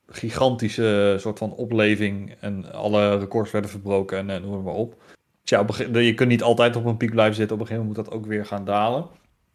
[0.08, 2.34] gigantische soort van opleving.
[2.40, 5.02] En alle records werden verbroken en, en noem maar op.
[5.44, 5.66] ja,
[6.00, 7.54] je kunt niet altijd op een piek blijven zitten.
[7.56, 9.06] Op een gegeven moment moet dat ook weer gaan dalen.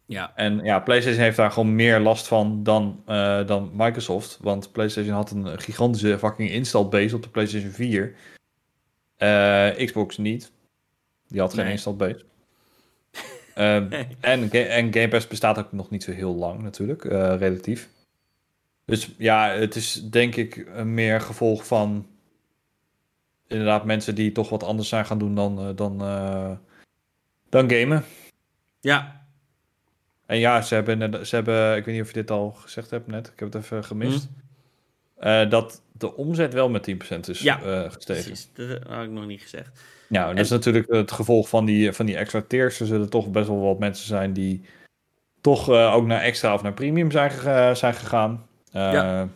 [0.06, 0.32] Ja.
[0.34, 4.38] En ja, PlayStation heeft daar gewoon meer last van dan, eh, dan Microsoft.
[4.40, 8.14] Want PlayStation had een gigantische fucking install base op de PlayStation 4.
[9.16, 10.52] Eh, Xbox niet.
[11.28, 11.72] Die had geen Nee.
[11.72, 12.24] install base.
[13.54, 14.06] Ehm, Nee.
[14.20, 17.88] en, en Game Pass bestaat ook nog niet zo heel lang natuurlijk, eh, relatief.
[18.84, 22.06] Dus ja, het is denk ik meer gevolg van
[23.50, 26.50] inderdaad mensen die toch wat anders zijn gaan doen dan, eh, dan, eh,
[27.48, 28.04] dan gamen.
[28.80, 29.24] Ja.
[30.26, 33.06] En ja, ze hebben, ze hebben, ik weet niet of je dit al gezegd hebt
[33.06, 34.28] net, ik heb het even gemist.
[35.16, 37.54] Eh, dat de omzet wel met 10% is Ja,
[37.88, 38.24] gestegen.
[38.24, 39.80] Precies, dat had ik nog niet gezegd.
[40.08, 42.80] Ja, dat En- is natuurlijk het gevolg van die, van die extra tiers.
[42.80, 44.64] Er zullen toch best wel wat mensen zijn die
[45.40, 47.30] toch ook naar extra of naar premium zijn,
[47.76, 48.46] zijn gegaan.
[48.70, 49.28] Ja.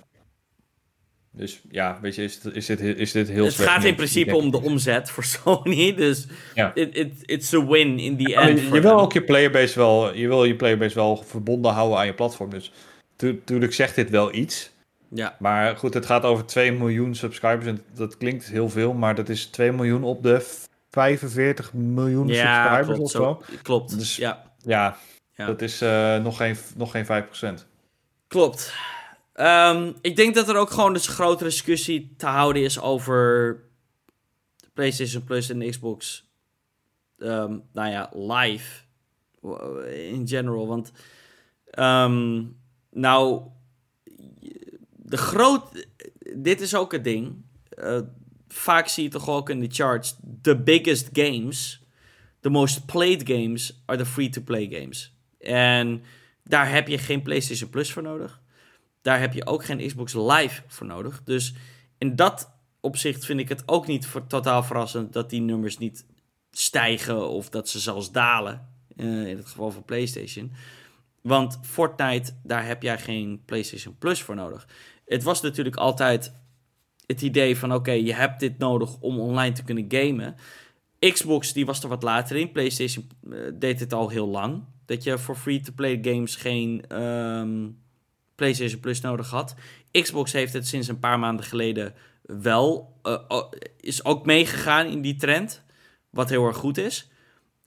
[1.37, 4.51] Dus ja, weet je, is, is, dit, is dit heel het gaat in principe om
[4.51, 5.95] de omzet voor Sony.
[5.95, 6.75] Dus Ja.
[6.75, 8.61] it, it, it's a win in the end.
[8.61, 12.15] je, wil ook je playerbase wel, je wil je playerbase wel verbonden houden aan je
[12.15, 12.51] platform.
[12.51, 12.73] Dus
[13.19, 14.71] natuurlijk zegt dit wel iets.
[15.09, 15.37] Ja.
[15.39, 17.67] Maar goed, het gaat over 2 miljoen subscribers.
[17.67, 20.47] En dat klinkt heel veel, maar dat is 2 miljoen op de
[20.91, 22.35] 45 miljoen Ja,
[22.65, 23.01] subscribers klopt.
[23.03, 23.43] of zo.
[23.53, 23.99] Zo, klopt.
[23.99, 24.97] Dus- ja, Ja,
[25.37, 25.47] Ja.
[25.47, 27.67] dat is eh, nog, geen, nog geen 5%.
[28.29, 28.75] klopt.
[29.35, 33.61] Ehm, ik denk dat er ook gewoon dus een grotere discussie te houden is over
[34.73, 36.29] PlayStation Plus en Xbox.
[37.19, 38.83] ehm, nou ja, live.
[40.11, 40.67] In general.
[40.67, 40.93] Want,
[41.71, 42.45] ehm,
[42.91, 43.43] nou,
[44.91, 45.87] de groot.
[46.37, 47.45] Dit is ook het ding.
[47.69, 48.01] Eh,
[48.49, 50.17] vaak zie je toch ook in de charts.
[50.43, 51.83] The biggest games.
[52.41, 55.17] The most played games are the free-to-play games.
[55.39, 56.03] En
[56.43, 58.43] daar heb je geen PlayStation Plus voor nodig.
[59.05, 61.23] Daar heb je ook geen Xbox Live voor nodig.
[61.25, 61.55] Dus
[61.99, 62.51] in dat
[62.81, 66.07] opzicht vind ik het ook niet voor, totaal verrassend dat die nummers niet
[66.51, 68.69] stijgen of dat ze zelfs dalen.
[68.97, 70.53] eh, in het geval van PlayStation.
[71.21, 74.69] Want Fortnite, daar heb jij geen PlayStation Plus voor nodig.
[75.05, 76.33] Het was natuurlijk altijd
[77.07, 80.35] het idee van: oké, je hebt dit nodig om online te kunnen gamen.
[80.99, 82.53] Xbox die was er wat later in.
[82.53, 84.65] PlayStation eh, deed het al heel lang.
[84.87, 87.67] Dat je voor free-to-play games geen ehm,
[88.35, 89.55] PlayStation Plus nodig had.
[89.91, 92.99] Xbox heeft het sinds een paar maanden geleden wel.
[93.03, 93.43] eh,
[93.81, 95.63] is ook meegegaan in die trend.
[96.11, 97.11] Wat heel erg goed is.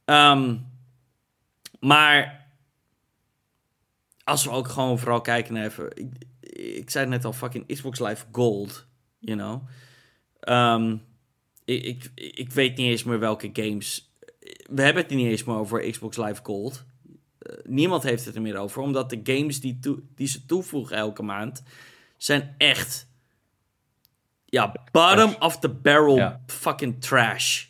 [0.05, 0.57] Ehm,
[1.79, 2.47] maar
[4.23, 5.91] als we ook gewoon vooral kijken naar even.
[5.95, 6.13] Ik,
[6.59, 8.87] ik zei net al, fucking Xbox Live Gold.
[9.19, 9.67] You know.
[10.39, 10.97] Ehm,
[11.65, 14.11] ik, ik, ik weet niet eens meer welke games.
[14.69, 16.85] We hebben het niet eens meer over Xbox Live Gold.
[17.39, 18.81] Eh, niemand heeft het er meer over.
[18.81, 19.79] Omdat de games die,
[20.15, 21.63] die ze toevoegen elke maand.
[22.17, 23.07] zijn echt.
[24.45, 26.41] Ja, bottom of the barrel Ja.
[26.45, 27.65] fucking trash.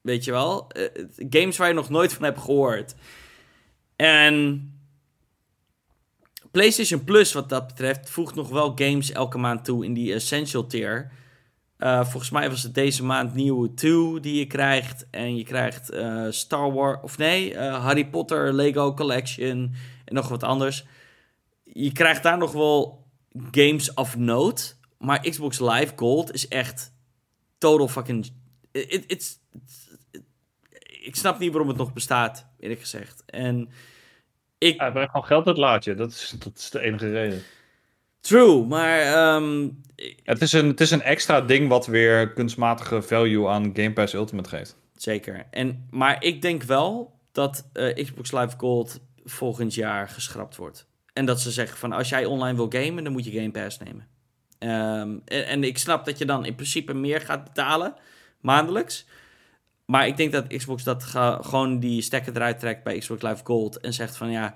[0.00, 0.68] Weet je wel?
[0.68, 2.94] Eh, games waar je nog nooit van hebt gehoord.
[3.96, 4.68] En.
[6.50, 10.66] PlayStation Plus, wat dat betreft, voegt nog wel games elke maand toe in die Essential
[10.66, 11.12] tier.
[11.84, 15.06] Eh, volgens mij was het deze maand nieuwe 2 die je krijgt.
[15.10, 19.74] En je krijgt eh, Star Wars, of nee, eh, Harry Potter Lego Collection
[20.04, 20.84] en nog wat anders.
[21.64, 23.06] Je krijgt daar nog wel
[23.50, 24.72] games of note.
[24.98, 26.92] Maar Xbox Live Gold is echt
[27.58, 28.30] total fucking...
[28.72, 30.24] It, it's, it-
[31.00, 33.22] ik snap niet waarom het nog bestaat, eerlijk gezegd.
[33.26, 33.68] En
[34.58, 34.80] ik...
[34.80, 35.94] Ja, brengt gewoon geld uit het laadje.
[35.94, 37.42] Dat is, dat is de enige reden.
[38.24, 39.00] True, maar...
[39.00, 39.68] ehm,
[40.24, 44.14] Het is, een, het is een extra ding wat weer kunstmatige value aan Game Pass
[44.14, 44.76] Ultimate geeft.
[44.96, 45.46] Zeker.
[45.50, 50.86] En, maar ik denk wel dat eh, Xbox Live Gold volgend jaar geschrapt wordt.
[51.12, 53.78] En dat ze zeggen van als jij online wil gamen, dan moet je Game Pass
[53.78, 54.06] nemen.
[54.58, 57.94] Ehm, en, en ik snap dat je dan in principe meer gaat betalen,
[58.40, 59.06] maandelijks.
[59.86, 63.44] Maar ik denk dat Xbox dat ga- gewoon die stekker eruit trekt bij Xbox Live
[63.44, 63.80] Gold.
[63.80, 64.54] En zegt van ja,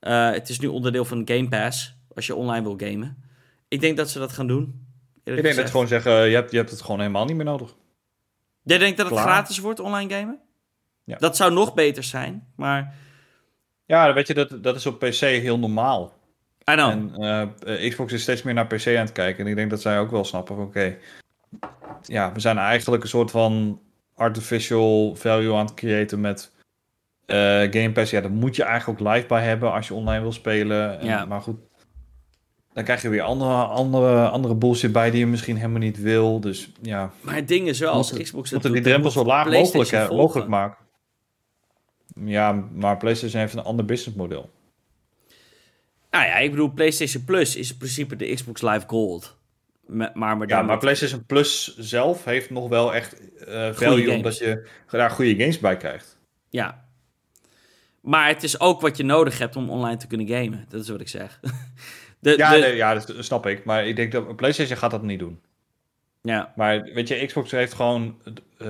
[0.00, 3.22] eh, het is nu onderdeel van Game Pass als je online wil gamen.
[3.68, 4.86] Ik denk dat ze dat gaan doen.
[5.24, 7.44] Ik denk dat ze gewoon zeggen, je hebt, je hebt het gewoon helemaal niet meer
[7.44, 7.74] nodig.
[8.62, 9.28] Jij denkt dat het Klaar.
[9.28, 10.38] gratis wordt, online gamen?
[11.04, 11.16] Ja.
[11.16, 12.94] Dat zou nog beter zijn, maar...
[13.86, 16.12] Ja, weet je, dat, dat is op PC heel normaal.
[16.70, 16.90] I know.
[16.90, 19.44] En eh, eh, Xbox is steeds meer naar PC aan het kijken.
[19.44, 20.96] En ik denk dat zij ook wel snappen van, oké,
[22.02, 23.80] ja, we zijn eigenlijk een soort van
[24.14, 26.52] artificial value aan het creëren met
[27.26, 27.36] eh,
[27.70, 28.10] Game Pass.
[28.10, 31.00] Ja, daar moet je eigenlijk ook live bij hebben als je online wil spelen.
[31.00, 31.24] En, Ja.
[31.24, 31.56] Maar goed,
[32.72, 36.40] dan krijg je weer andere, andere, andere bullshit bij die je misschien helemaal niet wil.
[36.40, 39.44] Dus ja, Maar het ding is wel, als Moeten- Xbox moeten die drempels zo laag
[39.44, 40.78] mogelijk, PlayStation hè, mogelijk maken.
[42.24, 43.84] Ja, maar PlayStation heeft een ander
[49.86, 53.72] Me- maar, maar Ja, dan maar met- PlayStation Plus zelf heeft nog wel echt eh
[53.72, 56.18] value, omdat je daar goede games bij krijgt.
[56.48, 56.84] Ja.
[58.00, 60.64] Maar het is ook wat je nodig hebt om online te kunnen gamen.
[60.68, 61.40] Dat is wat ik zeg.
[62.20, 63.64] De, Ja, de- nee, ja dat snap ik.
[63.64, 65.40] Maar ik denk dat PlayStation gaat dat niet doen.
[66.22, 66.52] ja.
[66.56, 68.18] Maar weet je, Xbox heeft gewoon...
[68.58, 68.68] eh,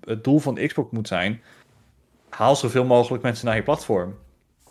[0.00, 1.42] het doel van Xbox moet zijn...
[2.28, 4.18] Haal zoveel mogelijk mensen naar je platform.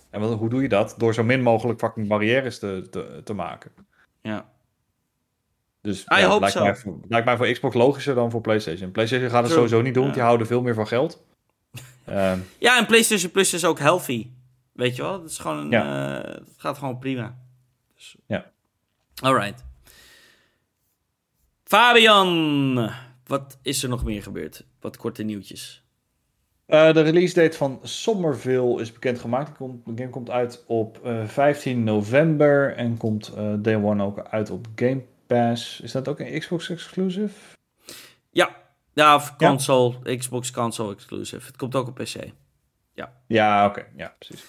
[0.10, 0.96] En wat, hoe doe je dat?
[0.98, 3.72] Door zo min mogelijk fucking barrières te, te, te maken.
[4.22, 4.50] ja.
[5.82, 8.92] Dus I ja, hope lijkt, mij, voor- lijkt mij voor Xbox logischer dan voor PlayStation.
[8.92, 9.64] PlayStation gaat het True.
[9.64, 10.20] sowieso niet doen, want Ja.
[10.22, 11.24] die houden veel meer van geld.
[12.06, 14.28] Ehm, Ja, en PlayStation Plus is ook healthy.
[14.72, 15.22] Weet je wel?
[15.22, 16.18] Het is gewoon Ja.
[16.24, 17.38] eh, het gaat gewoon prima.
[18.02, 18.16] Dus...
[18.26, 18.52] Ja.
[19.22, 19.64] Alright.
[21.64, 22.90] Fabian,
[23.26, 24.66] wat is er nog meer gebeurd?
[24.80, 25.84] Wat korte nieuwtjes.
[26.66, 29.58] Eh, de release date van Somerville is bekendgemaakt.
[29.58, 34.50] De game komt uit op eh, 15 november en komt eh, day one ook uit
[34.50, 35.80] op Game Pass.
[35.82, 37.58] Is dat ook een Xbox exclusive?
[38.30, 38.56] Ja,
[38.94, 41.46] ja of console, Xbox console exclusive.
[41.46, 42.16] Het komt ook op PC.
[43.28, 43.86] Ja, oké.
[43.96, 44.44] Ja, precies.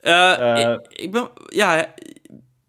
[0.00, 1.94] Ik, ik ben, ja,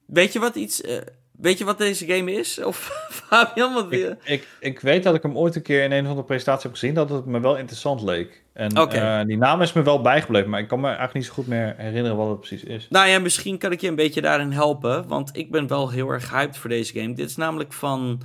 [0.08, 0.98] weet je wat iets, eh,
[1.32, 2.64] weet je wat deze game is?
[2.64, 2.78] Of
[3.28, 3.92] Fabian, wat?
[3.92, 6.64] Ik, ik, ik weet dat ik hem ooit een keer in een of andere presentatie
[6.64, 8.44] heb gezien, dat het me wel interessant leek.
[8.54, 11.34] En eh, die naam is me wel bijgebleven, maar ik kan me eigenlijk niet zo
[11.34, 12.88] goed meer herinneren wat het precies is.
[12.90, 16.10] Nou ja, misschien kan ik je een beetje daarin helpen, want ik ben wel heel
[16.10, 17.14] erg hyped voor deze game.
[17.14, 18.22] Dit is namelijk van,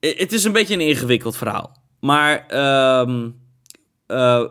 [0.00, 2.46] het is een beetje een ingewikkeld verhaal, maar
[4.06, 4.44] eh,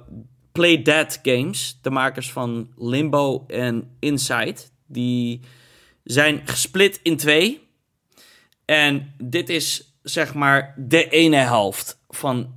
[0.52, 4.56] Play Dead Games, de makers van Limbo en Inside,
[4.88, 5.42] die
[6.06, 7.68] zijn gesplit in twee.
[8.66, 12.54] En dit is zeg maar de ene helft van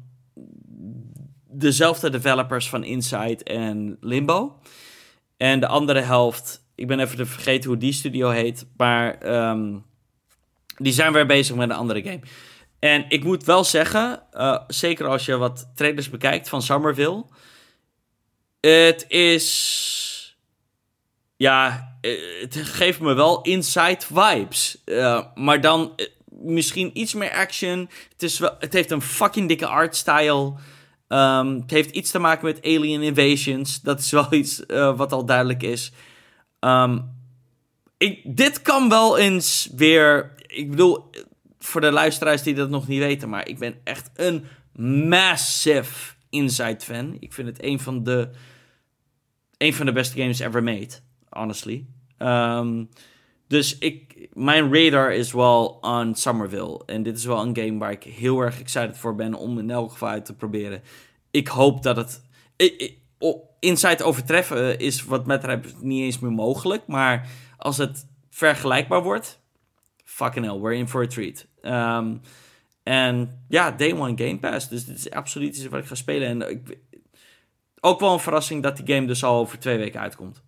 [1.51, 4.59] dezelfde developers van Inside en Limbo.
[5.37, 9.77] En de andere helft, ik ben even te vergeten hoe die studio heet, maar ehm,
[10.77, 12.21] die zijn weer bezig met een andere game.
[12.79, 17.25] En ik moet wel zeggen, eh, zeker als je wat trailers bekijkt van Somerville,
[18.61, 20.37] het is.
[21.37, 21.88] Ja,
[22.41, 24.83] het geeft me wel inside vibes.
[24.85, 27.91] Eh, maar dan eh, misschien iets meer action.
[28.13, 30.55] Het, is wel, het heeft een fucking dikke artstyle.
[31.09, 33.81] Ehm het heeft iets te maken met Alien Invasions.
[33.81, 35.93] Dat is wel iets eh, wat al duidelijk is.
[36.59, 36.99] Ehm,
[37.99, 40.33] ik, dit kan wel eens weer.
[40.47, 41.11] Ik bedoel,
[41.59, 44.45] voor de luisteraars die dat nog niet weten, maar ik ben echt een
[45.09, 47.17] massive Inside fan.
[47.21, 48.31] Ik vind het een van de,
[49.57, 50.91] een van de beste games ever made,
[51.29, 51.87] honestly.
[52.19, 52.85] Ehm,
[53.47, 56.83] dus ik, mijn radar is wel on Somerville.
[56.87, 59.71] En dit is wel een game waar ik heel erg excited voor ben om in
[59.71, 60.83] elk geval uit te proberen.
[61.31, 62.23] Ik hoop dat het.
[63.61, 66.87] Inside overtreffen is wat betreft niet eens meer mogelijk.
[66.87, 69.41] Maar als het vergelijkbaar wordt,
[70.05, 71.47] fucking hell, we're in for a treat.
[71.61, 72.17] Ehm,
[72.83, 74.69] en ja, day one Game Pass.
[74.69, 76.29] Dus dit is absoluut iets wat ik ga spelen.
[76.29, 76.79] En ik,
[77.81, 80.43] ook wel een verrassing dat die game dus al over twee weken uitkomt.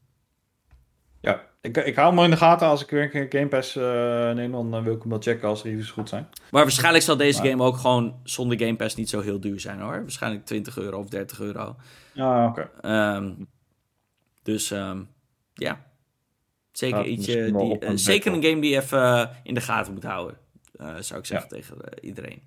[1.20, 2.66] Ja, ik, ik hou hem in de gaten.
[2.66, 5.48] Als ik weer een Game Pass eh, neem, dan eh, wil ik hem wel checken
[5.48, 6.28] als reviews goed zijn.
[6.50, 9.60] Maar waarschijnlijk zal deze Maar- game ook gewoon zonder Game Pass niet zo heel duur
[9.60, 10.00] zijn hoor.
[10.00, 11.76] Waarschijnlijk 20 euro of 30 euro.
[12.12, 12.70] Ja, oké.
[12.80, 13.32] Ehm,
[14.42, 15.02] dus ehm,
[15.54, 15.84] ja,
[16.72, 17.52] zeker Ja, ietsje.
[17.52, 20.04] wel Die, eh, een zeker een game die je even eh, in de gaten moet
[20.04, 20.36] houden.
[20.72, 22.42] eh, zou ik zeggen tegen eh, iedereen.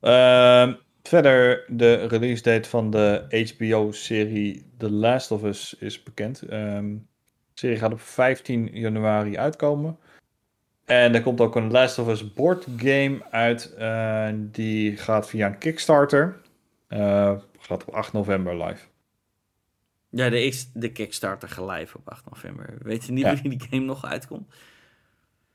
[0.00, 0.72] Ehm,
[1.02, 3.24] verder, de release date van de
[3.56, 6.38] HBO-serie The Last of Us is bekend.
[6.48, 7.00] De
[7.62, 9.98] serie gaat op 15 januari uitkomen.
[10.84, 13.74] En er komt ook een Last of Us board game uit.
[13.74, 16.40] eh, die gaat via een Kickstarter.
[16.88, 18.86] Eh, gaat op 8 november live.
[20.10, 22.74] Ja, de, X- de Kickstarter gaat live op 8 november.
[22.82, 23.32] Weet je niet Ja.
[23.34, 24.54] wanneer die game nog uitkomt?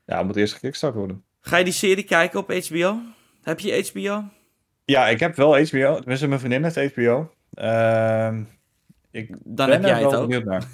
[0.04, 1.22] Ja, het moet eerst gekickstart worden.
[1.40, 2.98] Ga je die serie kijken op HBO?
[3.42, 4.24] Heb je HBO?
[4.84, 5.96] Ja, ik heb wel HBO.
[5.98, 7.34] Tenminste, mijn vriendin heeft HBO.
[7.54, 8.42] Ehm,
[9.10, 10.44] ik Dan ben heb jij het ook.
[10.44, 10.66] naar.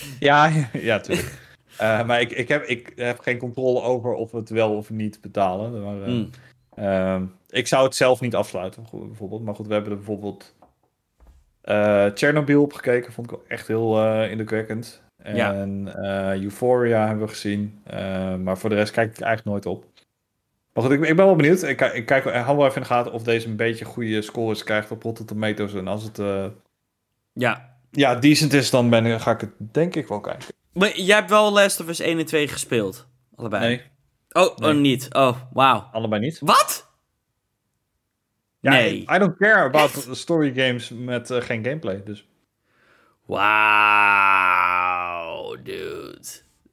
[0.18, 1.40] ja, ja, tuurlijk.
[1.76, 4.90] Eh, maar ik, ik, heb, ik heb geen controle over of we het wel of
[4.90, 5.82] niet betalen.
[5.82, 6.30] Maar, eh, Mm.
[6.74, 9.44] ehm, ik zou het zelf niet afsluiten, bijvoorbeeld.
[9.44, 10.54] Maar goed, we hebben er bijvoorbeeld
[11.62, 13.12] eh Chernobyl opgekeken.
[13.12, 15.02] Vond ik echt heel indrukwekkend.
[15.24, 15.52] Ja.
[15.54, 17.82] En eh, Euphoria hebben we gezien.
[18.42, 19.84] Maar voor de rest kijk ik eigenlijk nooit op.
[20.72, 21.62] Maar goed, ik, ik ben wel benieuwd.
[21.62, 24.22] Ik, ik kijk, ik hou wel even in de gaten of deze een beetje goede
[24.22, 25.74] scores krijgt op Rotten Tomatoes.
[25.74, 26.20] En als het
[27.32, 27.71] Ja.
[27.92, 30.46] Ja, decent is, dan ben, ik- ga ik het denk ik wel kijken.
[30.72, 33.06] Maar jij hebt wel Last of Us 1 en 2 gespeeld.
[33.36, 33.66] Allebei.
[33.66, 33.82] Nee,
[34.32, 34.74] Oh, Nee.
[34.74, 35.08] oh niet.
[35.14, 35.88] Oh, wauw.
[35.92, 36.38] allebei niet.
[36.40, 36.90] Wat?
[38.60, 39.00] Ja, nee.
[39.14, 40.16] I don't care about Echt?
[40.16, 42.02] story games met eh, geen gameplay.
[42.04, 42.26] Dus
[44.22, 46.20] Wauw, dude.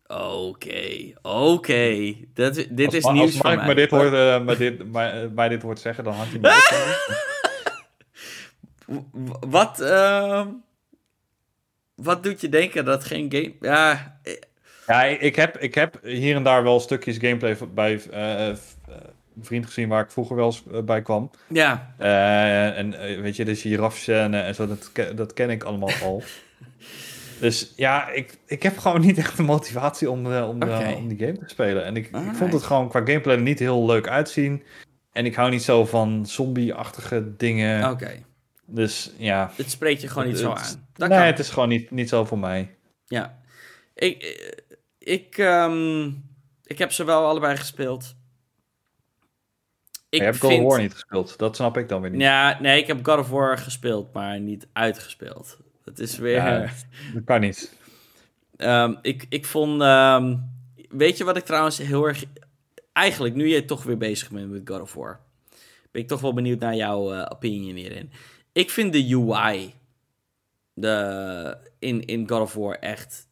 [0.07, 2.13] Oké, oké.
[2.33, 3.65] Dat Dit Als is nieuws als voor Mark mij.
[3.65, 6.39] mij dit hoort, eh, mij dit, mij, eh, dit hoort zeggen, dan hangt hij
[8.85, 9.01] me
[9.49, 10.47] Wat, ehm,
[12.01, 13.53] wat doet je denken dat geen game...
[13.59, 14.33] Ja, eh,
[14.87, 19.65] Ja, ik heb, ik heb hier en daar wel stukjes gameplay bij eh, een vriend
[19.65, 21.31] gezien waar ik vroeger wel eens eh, bij kwam.
[21.47, 21.93] ja.
[22.75, 26.23] En weet je, de girafscène en zo, dat, dat ken ik allemaal al.
[27.39, 30.63] dus ja, ik, ik heb gewoon niet echt de motivatie om, om,
[30.95, 31.85] om die game te spelen.
[31.85, 34.63] En ik, ik vond het gewoon qua gameplay niet heel leuk uitzien.
[35.11, 37.91] En ik hou niet zo van zombie-achtige dingen.
[37.91, 38.27] Oké.
[38.71, 40.87] Dus ja, Het spreekt je gewoon niet zo aan.
[40.93, 41.27] Dat nee, kan.
[41.27, 42.77] het is gewoon niet, niet zo voor mij.
[43.05, 43.39] Ja.
[43.93, 46.11] Ik, eh, ik, ehm,
[46.63, 48.15] ik heb ze wel allebei gespeeld.
[50.09, 52.21] Ik je hebt God of War niet gespeeld, dat snap ik dan weer niet.
[52.21, 55.57] Ja, nee, ik heb God of War gespeeld, maar niet uitgespeeld.
[55.83, 56.35] Het is weer...
[56.35, 56.69] Ja,
[57.13, 57.75] dat kan niet.
[58.57, 59.81] Ehm, ik, ik vond...
[59.81, 60.37] ehm,
[60.89, 62.23] weet je wat ik trouwens heel erg...
[62.93, 65.19] Eigenlijk, nu je toch weer bezig bent met God of War...
[65.91, 68.11] ben ik toch wel benieuwd naar jouw eh, opinion hierin.
[68.53, 69.73] Ik vind de UI
[70.73, 73.27] de, in, in God of War echt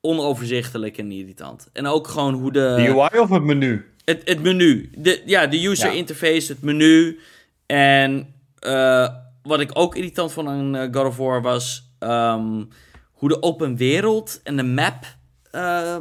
[0.00, 1.68] onoverzichtelijk en irritant.
[1.72, 2.74] En ook gewoon hoe de...
[2.76, 3.90] De UI of het menu?
[4.04, 4.90] Het, het menu.
[4.96, 5.96] De, ja, de user Ja.
[5.96, 7.18] interface, het menu.
[7.66, 9.08] En eh,
[9.42, 12.64] wat ik ook irritant vond aan eh, God of War was ehm,
[13.12, 15.16] hoe de open wereld en de map
[15.50, 15.96] eh,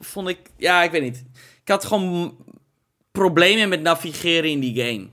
[0.00, 0.38] vond ik.
[0.56, 1.24] Ja, ik weet niet.
[1.62, 2.36] Ik had gewoon
[3.12, 5.08] problemen met navigeren in die game.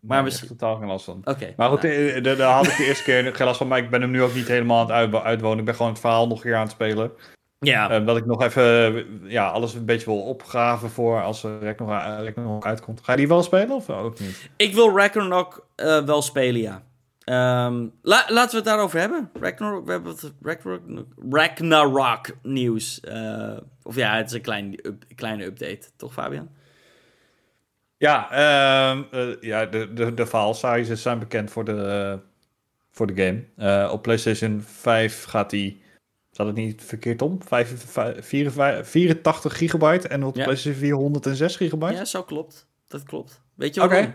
[0.00, 1.20] Maar misschien- totaal geen last van.
[1.24, 1.52] Oké.
[1.56, 3.68] Maar goed, nou, eh, daar daar had ik de eerste keer geen last van.
[3.68, 5.58] Maar ik ben hem nu ook niet helemaal aan het uit- uitwonen.
[5.58, 7.10] Ik ben gewoon het verhaal nog een keer aan het spelen.
[7.58, 7.90] ja.
[7.90, 8.62] Eh, dat ik nog even
[8.96, 13.00] eh, ja, alles een beetje wil opgraven voor als er Ragnarok uh, Ragnarok uitkomt.
[13.04, 14.50] Ga je die wel spelen of ook niet?
[14.56, 16.82] Ik wil Ragnarok eh, wel spelen, ja.
[17.24, 19.30] Ehm, la- laten we het daarover hebben.
[19.40, 23.00] Ragnarok, we hebben het Ragnarok, Ragnarok nieuws.
[23.00, 26.48] Eh, of ja, het is een klein, up- kleine update, toch Fabian?
[27.98, 32.18] Ja, ehm, eh, ja de, de, de file sizes zijn bekend voor de, eh,
[32.90, 33.44] voor de game.
[33.56, 35.82] Eh, op PlayStation 5 gaat die,
[36.32, 37.42] staat het niet verkeerd om?
[37.42, 40.42] Vijf- vijf- vier- vijf- 84 gigabyte en op Ja.
[40.44, 41.92] PlayStation 4 106 gigabyte.
[41.94, 42.66] Ja, zo klopt.
[42.88, 43.42] Dat klopt.
[43.54, 43.90] Weet je Oké.
[43.94, 44.14] waarom?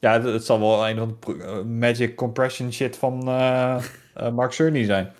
[0.00, 3.24] Ja, het, het zal wel een van de magic compression shit van
[4.34, 5.12] Mark Cerny zijn.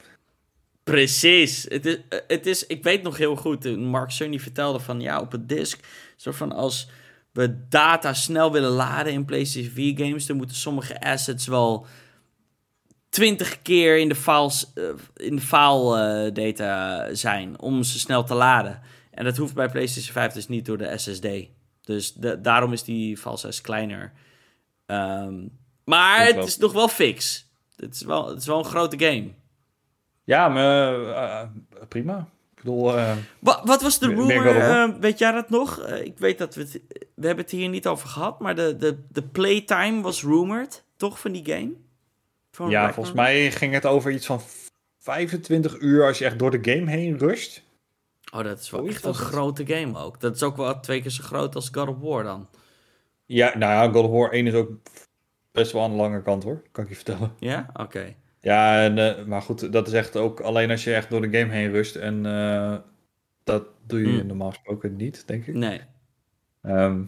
[0.85, 1.67] Precies.
[1.69, 5.33] Het is, het is, ik weet nog heel goed, Mark Cerny vertelde van ja, op
[5.33, 5.85] het disk,
[6.17, 6.91] soort van als
[7.35, 11.87] we data snel willen laden in PlayStation 4 games, dan moeten sommige assets wel
[13.09, 14.85] 20 keer in de files, eh,
[15.17, 18.81] in de file eh, data zijn om ze snel te laden.
[19.11, 21.27] En dat hoeft bij PlayStation 5 dus niet door de SSD.
[21.81, 24.13] Dus de- daarom is die file size kleiner.
[24.87, 25.35] Ehm,
[25.85, 27.47] maar het is nog wel fix.
[27.77, 29.31] Het is wel, het is wel een grote game.
[30.25, 31.49] Ja, maar eh,
[31.89, 32.29] prima.
[32.65, 34.47] Bedoel, eh, Wat, wat was de rumor?
[34.47, 35.81] Eh, weet jij dat nog?
[35.81, 36.81] Eh, ik weet dat we het...
[37.15, 41.21] We hebben het hier niet over gehad, maar de, de, de playtime was rumored, toch,
[41.21, 41.73] van die game?
[42.51, 44.41] Van ja, volgens mij ging het over iets van
[44.99, 47.63] 25 uur als je echt door de game heen rust.
[48.33, 49.19] Oh, dat is wel echt een het.
[49.19, 50.21] grote game ook.
[50.21, 52.49] Dat is ook wel twee keer zo groot als God of War dan.
[53.27, 54.71] Ja, nou ja, God of War 1 is ook
[55.53, 57.33] best wel aan de lange kant hoor, kan ik je vertellen.
[57.39, 57.71] Ja?
[57.73, 58.15] Oké.
[58.45, 61.39] Ja, en, eh, maar goed, dat is echt ook alleen als je echt door de
[61.39, 61.97] game heen rust.
[61.97, 62.77] En eh,
[63.45, 64.27] dat doe je Hmm.
[64.27, 65.55] normaal gesproken niet, denk ik.
[65.55, 65.81] Nee.
[66.63, 67.03] Ehm,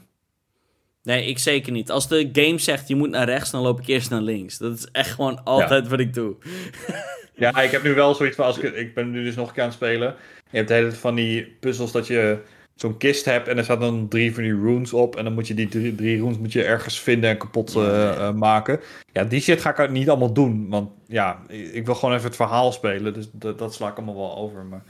[1.03, 1.91] Nee, ik zeker niet.
[1.91, 4.59] Als de game zegt je moet naar rechts, dan loop ik eerst naar links.
[4.59, 6.35] Dat is echt gewoon altijd wat ik doe.
[7.39, 9.55] Ja, ik heb nu wel zoiets van, als ik, ik ben nu dus nog een
[9.55, 10.15] keer aan het spelen.
[10.51, 12.39] Je hebt de hele tijd van die puzzels dat je
[12.77, 15.17] zo'n kist hebt en er staan dan drie van die runes op.
[15.17, 18.09] En dan moet je die drie, drie runes moet je ergens vinden en kapot eh,
[18.29, 18.81] eh, maken.
[19.13, 20.69] Ja, die shit ga ik niet allemaal doen.
[20.69, 23.15] Want ja, ik wil gewoon even het verhaal spelen.
[23.15, 24.65] Dus dat, dat sla ik allemaal wel over.
[24.65, 24.83] Maar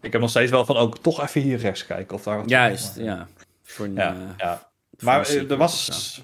[0.00, 2.48] ik heb nog steeds wel van ook toch even hier rechts kijken of daar wat
[2.48, 3.28] Juist, ja.
[3.62, 4.70] Voor een, Ja, eh, ja.
[4.96, 6.22] voor Maar er was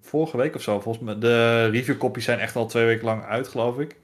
[0.00, 3.48] vorige week of zo, volgens mij, de reviewcopies zijn echt al twee weken lang uit,
[3.48, 3.96] geloof ik.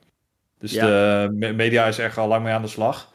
[0.58, 0.86] Dus Ja.
[0.86, 3.12] de me- media is echt al lang mee aan de slag.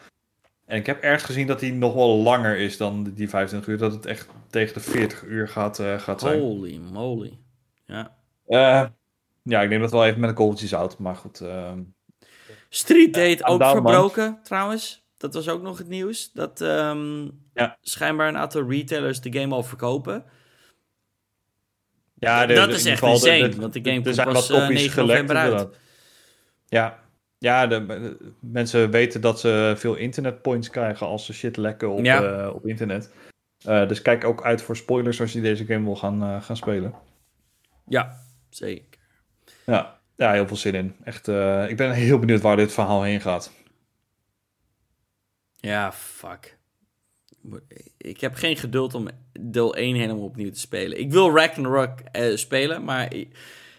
[0.71, 3.77] En ik heb ergens gezien dat die nog wel langer is dan die 25 uur.
[3.77, 6.39] Dat het echt tegen de 40 uur gaat, eh, gaat zijn.
[6.39, 7.37] Holy moly.
[7.85, 8.15] Ja.
[8.47, 8.85] Eh,
[9.43, 10.97] ja, ik neem dat wel even met een korreltje zout.
[10.97, 11.79] Maar goed, ehm,
[12.69, 13.71] Street Date ook man.
[13.71, 15.05] verbroken, trouwens.
[15.17, 16.31] Dat was ook nog het nieuws.
[16.31, 17.23] Dat ehm,
[17.53, 17.77] Ja.
[17.81, 20.23] schijnbaar een aantal retailers de game al verkopen.
[22.13, 24.59] ja, de- dat de- is echt insane, want de game er komt zijn wat eh,
[24.59, 25.51] copies 9 gelekt, november uit.
[25.51, 25.79] inderdaad.
[26.67, 26.99] Ja,
[27.43, 32.03] ja de, de- mensen weten dat ze veel internetpoints krijgen als ze shit lekken op,
[32.05, 32.23] Ja.
[32.45, 33.11] eh, op internet.
[33.65, 36.57] Eh, dus kijk ook uit voor spoilers als je deze game wil gaan, eh, gaan
[36.57, 36.93] spelen.
[37.87, 38.17] Ja,
[38.49, 38.99] zeker.
[39.65, 40.95] Ja, ja, heel veel zin in.
[41.03, 41.27] Echt,
[41.69, 43.51] ik ben heel benieuwd waar dit verhaal heen gaat.
[45.55, 46.57] Ja, fuck.
[47.97, 49.07] Ik heb geen geduld om
[49.39, 50.99] deel 1 helemaal opnieuw te spelen.
[50.99, 53.13] Ik wil Ragnarok uh, spelen, maar...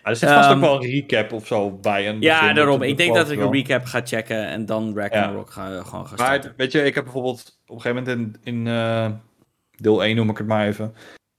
[0.03, 2.09] er zit vast ook ehm, wel een recap of zo bij.
[2.09, 2.83] Een ja, daarom.
[2.83, 6.49] Ik denk dat ik een recap ga checken en dan Ragnarok ga, gewoon gaan starten.
[6.49, 9.11] Maar weet je, ik heb bijvoorbeeld op een gegeven moment in, in uh,
[9.77, 10.85] deel 1 noem ik het maar even.
[10.85, 10.95] Op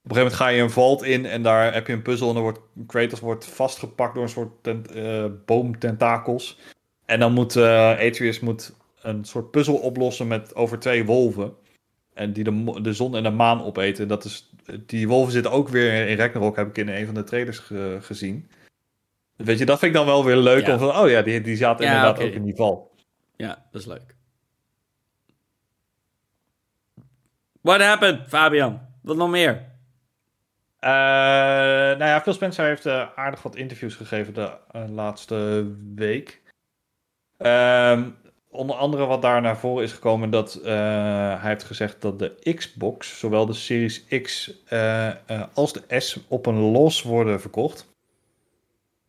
[0.10, 2.34] een gegeven moment ga je een vault in en daar heb je een puzzel en
[2.34, 6.60] dan wordt Kratos wordt vastgepakt door een soort tent, uh, boomtentakels.
[7.06, 11.54] En dan moet uh, Atreus moet een soort puzzel oplossen met over twee wolven.
[12.14, 14.08] En die de, de zon en de maan opeten.
[14.08, 14.53] Dat is,
[14.86, 17.62] die wolven zitten ook weer in Ragnarok, heb ik in een van de trailers
[18.00, 18.50] gezien.
[19.36, 20.68] Weet je, dat vind ik dan wel weer leuk.
[20.68, 22.96] Om van, oh ja, die, die zaten inderdaad ook in die val.
[23.36, 24.16] Ja, dat is leuk.
[27.62, 28.82] What happened, Fabian?
[29.02, 29.72] Wat nog meer?
[30.80, 36.42] Uh, nou ja, Phil Spencer heeft uh, aardig wat interviews gegeven de uh, laatste week.
[37.38, 38.10] Ehm,
[38.54, 40.66] onder andere wat daar naar voren is gekomen dat uh,
[41.42, 46.20] hij heeft gezegd dat de Xbox, zowel de Series X uh, uh, als de S,
[46.28, 47.92] op een los worden verkocht.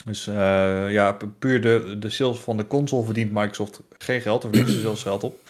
[0.04, 4.80] Dus ja, puur de, de sales van de console verdient Microsoft geen geld, verdient ze
[4.80, 5.40] zelfs geld op.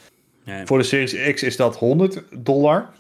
[0.45, 0.67] Nee.
[0.67, 2.95] Voor de Series X is dat 100 dollar.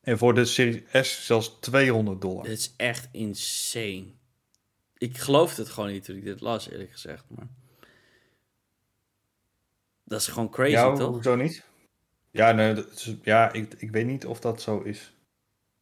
[0.00, 2.44] En voor de Series S zelfs 200 dollar.
[2.44, 4.06] Dit is echt insane.
[4.98, 7.24] Ik geloofde het gewoon niet toen ik dit las, eerlijk gezegd.
[7.28, 7.46] Maar...
[10.04, 11.22] Dat is gewoon crazy, ja, toch?
[11.22, 11.64] Zo niet?
[12.30, 12.84] Ja, nee,
[13.22, 15.12] ja ik, ik weet niet of dat zo is.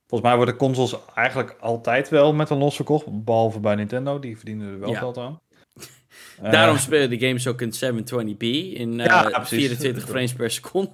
[0.07, 3.25] Volgens mij worden consoles eigenlijk altijd wel met een los verkocht.
[3.25, 5.41] Behalve bij Nintendo, die verdienen er wel geld aan.
[6.51, 8.45] Daarom uh, spelen de games ook in 720p
[8.77, 10.91] in uh, 24 frames per seconde.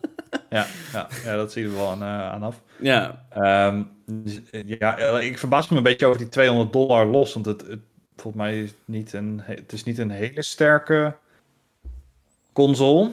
[0.50, 2.62] ja, ja, ja, dat zien we wel aan, uh, aan af.
[2.80, 3.26] Ja.
[3.66, 3.90] Um,
[4.66, 7.34] ja, ik verbaas me een beetje over die 200 dollar los.
[7.34, 7.80] Want het, het
[8.16, 11.16] volgens mij is niet een, het is niet een hele sterke
[12.64, 13.10] console.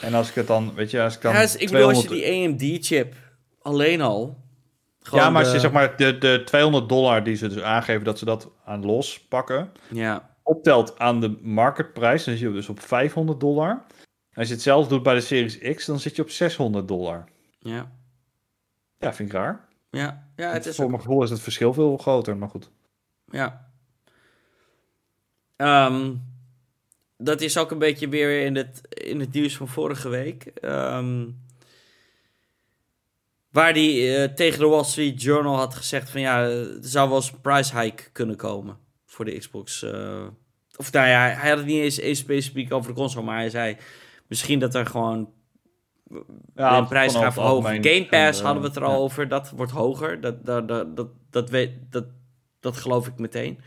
[0.00, 1.32] En als ik het dan, weet je, als ik dan.
[1.32, 2.02] Ja, dus ik 200...
[2.02, 3.14] bedoel, als je die AMD-chip
[3.62, 4.36] alleen al.
[5.10, 8.18] Ja, maar als je zeg maar de, de 200 dollar die ze dus aangeven dat
[8.18, 9.72] ze dat aan los pakken.
[9.90, 10.36] Ja.
[10.42, 13.84] Optelt aan de marketprijs, dan zit je dus op 500 dollar.
[14.34, 17.24] Als je het zelf doet bij de Series X, dan zit je op 600 dollar.
[17.58, 17.90] Ja.
[18.98, 19.68] Ja, vind ik raar.
[19.90, 22.70] Ja, ja het is Voor mijn gevoel is het verschil veel groter, maar goed.
[23.30, 23.70] Ja.
[25.56, 26.27] Um,
[27.18, 30.52] dat is ook een beetje weer in het, in het nieuws van vorige week.
[30.62, 31.46] Um,
[33.50, 37.16] waar hij uh, tegen de Wall Street Journal had gezegd van ja, er zou wel
[37.16, 39.82] eens een price hike kunnen komen voor de Xbox.
[39.82, 40.26] Uh,
[40.76, 43.50] of nou ja, hij had het niet eens, eens specifiek over de console, maar hij
[43.50, 43.76] zei
[44.26, 45.32] misschien dat er gewoon
[46.54, 47.84] ja, een prijs gaat verhogen.
[47.84, 50.20] Game Pass hadden we het er al over, dat wordt hoger.
[50.20, 52.04] Dat, dat, dat, dat, dat, weet, dat,
[52.60, 53.60] dat geloof ik meteen.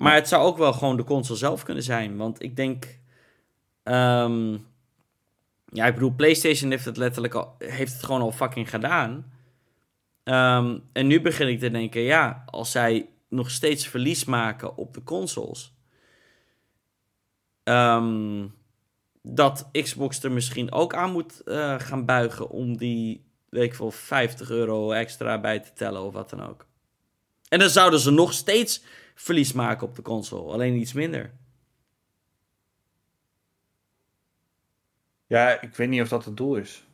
[0.00, 2.16] Maar het zou ook wel gewoon de console zelf kunnen zijn.
[2.16, 2.98] Want ik denk.
[3.82, 4.66] Um,
[5.66, 7.54] ja, ik bedoel, PlayStation heeft het letterlijk al.
[7.58, 9.32] Heeft het gewoon al fucking gedaan.
[10.24, 14.94] Um, en nu begin ik te denken, ja, als zij nog steeds verlies maken op
[14.94, 15.74] de consoles.
[17.64, 18.54] Um,
[19.22, 23.90] dat Xbox er misschien ook aan moet uh, gaan buigen om die, weet ik veel,
[23.90, 26.66] 50 euro extra bij te tellen of wat dan ook.
[27.48, 28.82] En dan zouden ze nog steeds
[29.20, 30.52] verlies maken op de console.
[30.52, 31.30] Alleen iets minder.
[35.26, 36.84] Ja, ik weet niet of dat het doel is.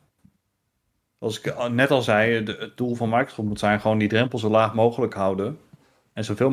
[1.19, 4.49] Als ik net al zei, het doel van Microsoft moet zijn gewoon die drempel zo
[4.49, 5.59] laag mogelijk houden.
[6.13, 6.49] En zoveel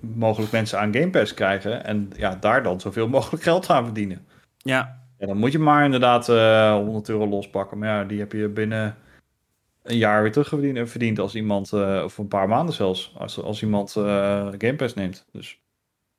[0.00, 1.84] mogelijk mensen aan Game Pass krijgen.
[1.84, 4.26] En ja, daar dan zoveel mogelijk geld aan verdienen.
[4.56, 5.02] Ja.
[5.18, 7.78] ja dan moet je maar inderdaad uh, eh, 100 euro lospakken.
[7.78, 8.96] Maar ja, die heb je binnen
[9.88, 13.62] een jaar weer terugverdiend verdient als iemand, uh, of een paar maanden zelfs, als, als
[13.62, 14.04] iemand uh,
[14.58, 15.26] Game Pass neemt.
[15.32, 15.60] Dus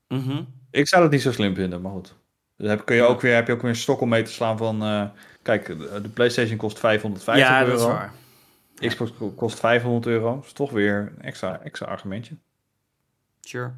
[0.07, 0.43] mhm.
[0.71, 2.15] ik zou het niet zo slim vinden, maar goed.
[2.57, 4.31] Dan heb, kun je ook weer, heb je ook weer een stok om mee te
[4.31, 5.05] slaan van, uh,
[5.41, 5.65] kijk,
[6.03, 7.71] de PlayStation kost 550 ja, euro.
[7.71, 8.13] Dat is waar.
[8.75, 10.35] Xbox kost 500 euro.
[10.35, 12.35] Dat is toch weer een extra, extra argumentje.
[13.41, 13.71] Sure.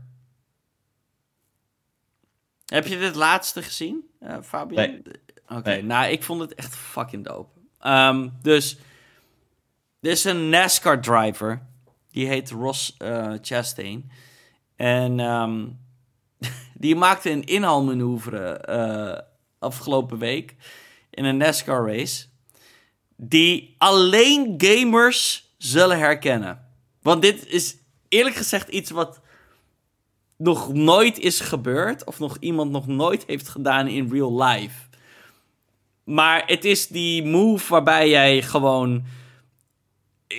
[2.66, 4.10] Heb je dit laatste gezien,
[4.44, 4.82] Fabian?
[4.82, 5.02] Nee.
[5.48, 5.84] Oké, nee.
[5.84, 7.60] nou, ik vond het echt fucking dope.
[7.88, 8.78] Um, dus
[10.02, 11.62] er is een NASCAR-driver.
[12.12, 14.12] Die heet Ross uh, Chastain.
[14.76, 15.80] En um,
[16.74, 19.20] die maakte een inhaalmanoeuvre uh,
[19.60, 20.56] afgelopen week
[21.10, 22.26] in een NASCAR-race.
[23.16, 26.68] Die alleen gamers zullen herkennen.
[27.02, 27.76] Want dit is
[28.10, 29.22] eerlijk gezegd iets wat
[30.38, 32.06] nog nooit is gebeurd.
[32.06, 34.90] Of nog iemand nog nooit heeft gedaan in real life.
[36.04, 39.06] Maar het is die move waarbij jij gewoon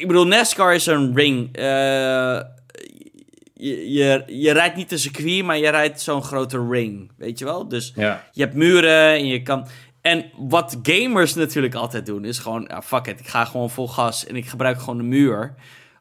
[0.01, 1.59] ik bedoel, NASCAR is een ring.
[1.59, 2.41] Uh,
[3.55, 7.13] je, je, je, rijdt niet een circuit, maar je rijdt zo'n grote ring.
[7.17, 7.69] Weet je wel?
[7.69, 8.25] Dus ja.
[8.33, 9.67] je hebt muren en je kan.
[10.01, 13.89] En wat gamers natuurlijk altijd doen, is gewoon, ja, fuck it, ik ga gewoon vol
[13.89, 15.55] gas en ik gebruik gewoon de muur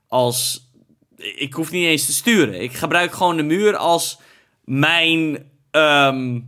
[0.07, 0.69] als.
[1.15, 2.61] Ik hoef niet eens te sturen.
[2.61, 4.19] Ik gebruik gewoon de muur als
[4.63, 5.45] mijn.
[5.71, 6.39] ehm,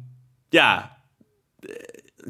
[0.50, 0.93] ja.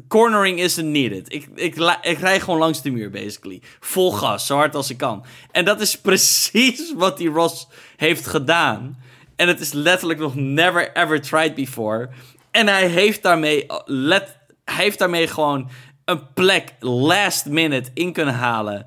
[0.08, 1.32] Cornering isn't needed.
[1.32, 3.62] Ik, ik, ik rij gewoon langs de muur, basically.
[3.80, 5.24] Vol gas, zo hard als ik kan.
[5.50, 8.98] En dat is precies wat die Ross heeft gedaan.
[9.36, 12.08] En het is letterlijk nog never ever tried before.
[12.50, 15.70] En hij heeft daarmee, let, hij heeft daarmee gewoon
[16.04, 18.86] een plek last minute in kunnen halen.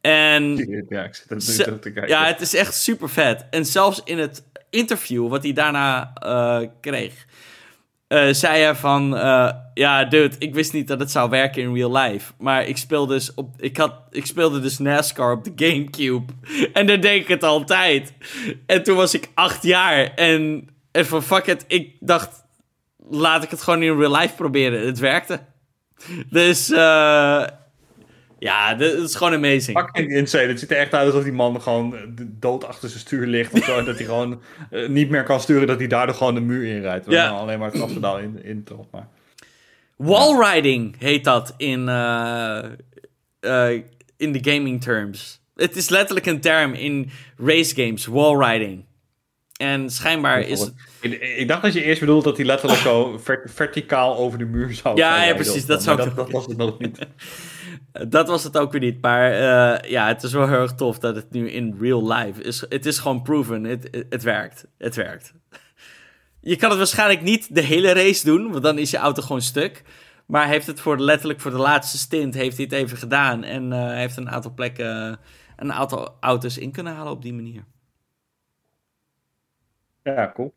[0.00, 0.56] En
[0.88, 2.08] Ja, ik zit te kijken.
[2.08, 3.46] ja, het is echt super vet.
[3.50, 7.26] En zelfs in het interview wat hij daarna eh, kreeg,
[8.08, 9.16] eh, zei hij van...
[9.16, 12.32] eh, ja, dude, ik wist niet dat het zou werken in real life.
[12.38, 16.32] Maar ik speelde dus, op, ik had, ik speelde dus NASCAR op de Gamecube.
[16.72, 18.12] En daar deed ik het altijd.
[18.66, 20.14] En toen was ik acht jaar.
[20.14, 22.46] En, en van fuck it, ik dacht...
[23.10, 24.86] Laat ik het gewoon in real life proberen.
[24.86, 25.40] Het werkte.
[26.30, 26.70] Dus...
[26.70, 27.44] eh
[28.38, 29.78] ja, dit is gewoon amazing.
[29.78, 30.46] Fucking insane.
[30.46, 33.52] Het ziet er echt uit alsof die man gewoon eh, dood achter zijn stuur ligt.
[33.52, 33.78] Of zo.
[33.78, 34.40] en dat hij gewoon
[34.70, 35.66] eh, niet meer kan sturen.
[35.66, 37.06] Dat hij daardoor gewoon de muur inrijdt.
[37.10, 37.28] Ja.
[37.28, 38.86] Alleen maar het afgedaal in, in toch.
[38.90, 39.08] Maar.
[39.96, 42.64] Wallriding heet dat in, eh,
[44.16, 45.40] in de gaming terms.
[45.54, 48.84] Het is letterlijk een term in race games, wallriding.
[49.56, 50.72] En schijnbaar is het...
[51.00, 54.44] Ik, ik dacht dat je eerst bedoelde dat hij letterlijk zo ver- verticaal over de
[54.44, 55.94] muur zou Ja, gaan ja, precies, dat zo.
[55.96, 56.98] zou dat, dat was het nog niet.
[58.08, 59.00] Dat was het ook weer niet.
[59.00, 62.42] Maar eh, ja, het is wel heel erg tof dat het nu in real life
[62.42, 62.60] is.
[62.68, 63.64] Het is gewoon proven.
[63.64, 64.66] Het, het, werkt.
[64.78, 65.34] Het werkt.
[66.40, 69.42] Je kan het waarschijnlijk niet de hele race doen, want dan is je auto gewoon
[69.42, 69.82] stuk.
[70.26, 73.44] Maar hij heeft het voor letterlijk voor de laatste stint heeft hij het even gedaan.
[73.44, 75.18] En eh, heeft een aantal plekken,
[75.56, 77.64] een aantal auto's in kunnen halen op die manier.
[80.02, 80.54] Ja, cool.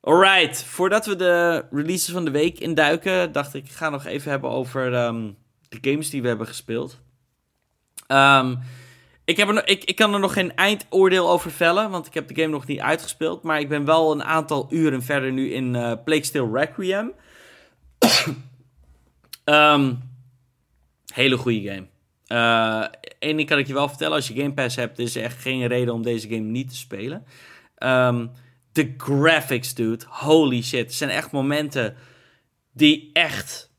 [0.00, 4.30] Alright, voordat we de releases van de week induiken, dacht ik, ik ga nog even
[4.30, 5.30] hebben over ehm,
[5.68, 7.00] de games die we hebben gespeeld.
[8.06, 8.54] Ehm,
[9.24, 12.28] ik, heb er, ik, ik kan er nog geen eindoordeel over vellen, want ik heb
[12.28, 13.42] de game nog niet uitgespeeld.
[13.42, 17.12] Maar ik ben wel een aantal uren verder nu in eh Plague Requiem.
[19.44, 19.94] Ehm,
[21.14, 21.86] hele goede game.
[23.18, 25.40] Eén ding kan ik je wel vertellen, als je Game Pass hebt, is er echt
[25.40, 27.24] geen reden om deze game niet te spelen.
[27.76, 28.26] Ehm,
[28.72, 30.04] de graphics, dude.
[30.08, 30.88] Holy shit.
[30.88, 31.96] Er zijn echt momenten
[32.72, 33.70] die echt...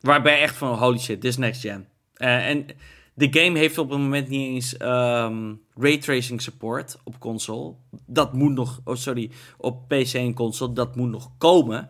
[0.00, 1.88] waarbij echt van, holy shit, dit is next gen.
[2.14, 2.66] Eh, en
[3.14, 7.74] de game heeft op het moment niet eens ehm raytracing support op console.
[8.06, 11.88] Dat moet nog, oh sorry, op PC en console, dat moet nog komen.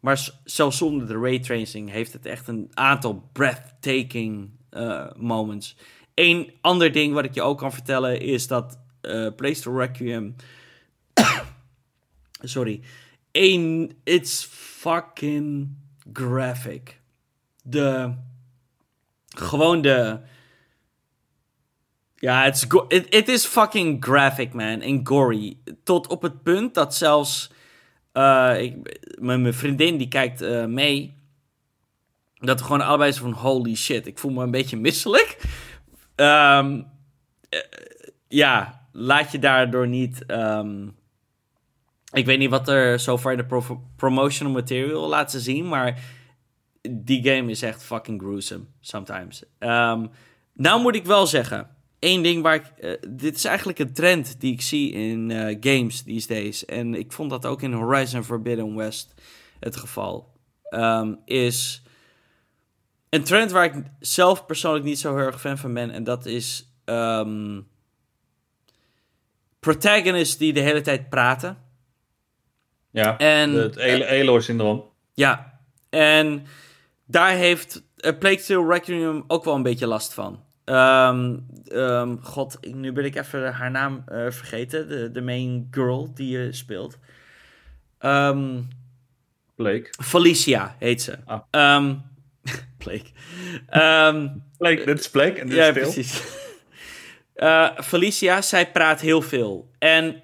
[0.00, 5.76] Maar zelfs zonder de raytracing heeft het echt een aantal breathtaking eh, moments.
[6.14, 8.78] Eén ander ding wat ik je ook kan vertellen is dat
[9.36, 10.36] PlayStation Requiem.
[12.42, 12.80] sorry.
[13.30, 15.68] Één, it's fucking
[16.12, 16.99] graphic.
[17.70, 18.14] De.
[19.28, 20.18] Gewoon de.
[22.16, 24.80] Ja, het is it, is fucking graphic, man.
[24.80, 25.56] En gory.
[25.84, 27.50] Tot op het punt dat zelfs.
[28.12, 31.14] eh, ik, mijn, vriendin die kijkt eh, mee.
[32.34, 34.06] Dat we gewoon allebei zo van holy shit.
[34.06, 35.38] Ik voel me een beetje misselijk.
[36.14, 36.82] Ehm,
[37.48, 37.58] eh,
[38.28, 40.26] ja, laat je daardoor niet.
[40.26, 40.88] ehm,
[42.12, 46.00] ik weet niet wat er zo in de pro- promotional material laten zien, maar
[46.90, 49.42] die game is echt fucking gruesome sometimes.
[49.58, 50.06] Ehm,
[50.52, 52.64] nou moet ik wel zeggen, één ding waar ik.
[52.66, 56.64] eh, dit is eigenlijk een trend die ik zie in eh, games these days.
[56.64, 59.14] En ik vond dat ook in Horizon Forbidden West
[59.60, 60.32] het geval.
[60.62, 61.82] Ehm, is
[63.08, 65.90] een trend waar ik zelf persoonlijk niet zo heel erg fan van ben.
[65.90, 66.68] En dat is
[69.60, 71.58] protagonists die de hele tijd praten.
[72.90, 74.84] Ja, En, het Elo- Elo-syndroom.
[75.14, 76.46] Ja, en
[77.10, 80.42] daar heeft uh, Plague Tale Requiem ook wel een beetje last van.
[80.64, 84.88] Ehm, ehm, God, ik- nu ben ik even haar naam eh, vergeten.
[84.88, 86.98] De, de main girl die je speelt.
[87.98, 88.60] Ehm,
[89.54, 89.88] Blake.
[90.02, 91.18] Felicia heet ze.
[91.24, 91.40] Ah.
[91.50, 91.94] Ehm,
[92.84, 93.06] Blake.
[93.66, 94.28] Ehm,
[94.58, 95.82] Blake, dit is Blake en dit ja, is Phil.
[95.82, 96.22] precies.
[97.34, 99.70] Eh, Felicia, zij praat heel veel.
[99.78, 100.22] En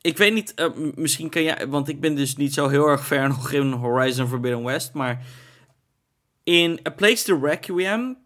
[0.00, 0.54] ik weet niet,
[0.94, 4.28] misschien kan jij, want ik ben dus niet zo heel erg ver nog in Horizon
[4.28, 5.24] Forbidden West, maar
[6.44, 8.16] in A Place to Requiem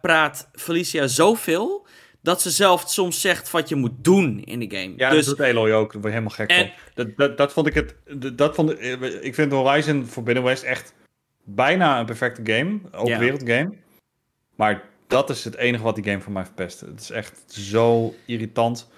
[0.00, 1.86] praat Felicia zoveel
[2.22, 4.92] dat ze zelf soms zegt wat je moet doen in de game.
[4.96, 5.92] Ja, dus dat doet Aloy ook.
[5.92, 6.74] Daar word je helemaal gek En- van.
[6.94, 7.94] Dat, dat, dat vond ik het...
[8.38, 10.94] dat- vond, ik- ik vind Horizon Forbidden West echt
[11.44, 12.78] bijna een perfecte game.
[12.92, 13.18] Open Ja.
[13.18, 13.74] wereld game.
[14.56, 16.80] Maar dat is het enige wat die game voor mij verpest.
[16.80, 18.88] Het is echt zo irritant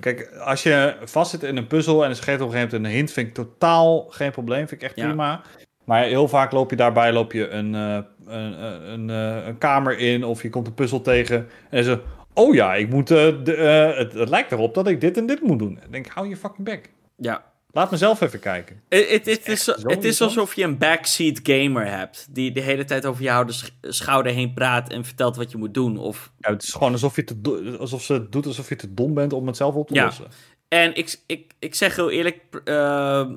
[0.00, 2.98] Kijk, als je vastzit in een puzzel en ze geeft op een gegeven moment een
[2.98, 4.68] hint, vind ik totaal geen probleem.
[4.68, 5.06] Vind ik echt Ja.
[5.06, 5.42] prima.
[5.86, 9.58] Maar heel vaak loop je daarbij loop je een, eh, een, een, een, eh, een
[9.58, 11.48] kamer in of je komt een puzzel tegen.
[11.70, 12.00] En ze,
[12.34, 15.26] oh ja, ik moet, eh, de, eh, het, het lijkt erop dat ik dit en
[15.26, 15.80] dit moet doen.
[15.84, 16.90] Ik denk, hou je fucking bek.
[17.16, 17.44] Ja.
[17.70, 18.80] Laat mezelf even kijken.
[18.88, 22.26] Het, is, zo het is alsof je een backseat gamer hebt.
[22.30, 25.74] Die de hele tijd over jouw sch- schouder heen praat en vertelt wat je moet
[25.74, 25.98] doen.
[25.98, 26.32] Of...
[26.38, 28.94] Ja, het is gewoon alsof, je te, do- alsof ze het doet alsof je te
[28.94, 30.04] dom bent om het zelf op te Ja.
[30.04, 30.26] lossen.
[30.68, 33.30] En ik, ik, ik zeg heel eerlijk, uh,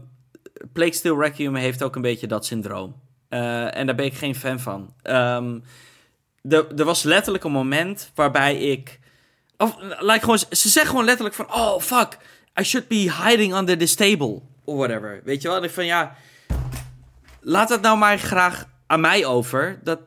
[0.73, 2.95] Plague Still Requiem heeft ook een beetje dat syndroom.
[3.29, 4.93] Eh, en daar ben ik geen fan van.
[5.01, 5.59] Ehm,
[6.41, 8.99] er, er was letterlijk een moment waarbij ik...
[9.57, 11.53] Of, like gewoon, ze zeggen gewoon letterlijk van...
[11.53, 12.17] Oh, fuck,
[12.59, 14.41] I should be hiding under this table.
[14.63, 15.21] Of whatever.
[15.23, 15.57] Weet je wel?
[15.57, 16.15] En ik van, ja...
[17.41, 19.79] Laat dat nou maar graag aan mij over.
[19.83, 19.99] Dat,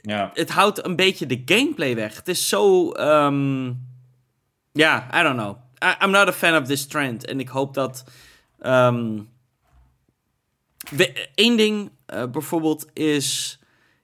[0.00, 0.30] Ja.
[0.34, 2.16] het houdt een beetje de gameplay weg.
[2.16, 2.92] Het is zo.
[2.92, 3.72] ehm,
[4.72, 5.56] Ja, I don't know.
[5.84, 7.24] I, I'm not a fan of this trend.
[7.24, 8.04] En ik hoop dat.
[8.60, 9.18] ehm
[11.34, 13.58] Eén ding eh, bijvoorbeeld is.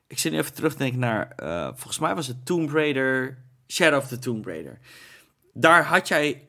[0.07, 1.33] Ik zit nu even terug te denken naar.
[1.37, 3.39] eh, volgens mij was het Tomb Raider.
[3.69, 4.79] Shadow of the Tomb Raider.
[5.55, 6.49] Daar had jij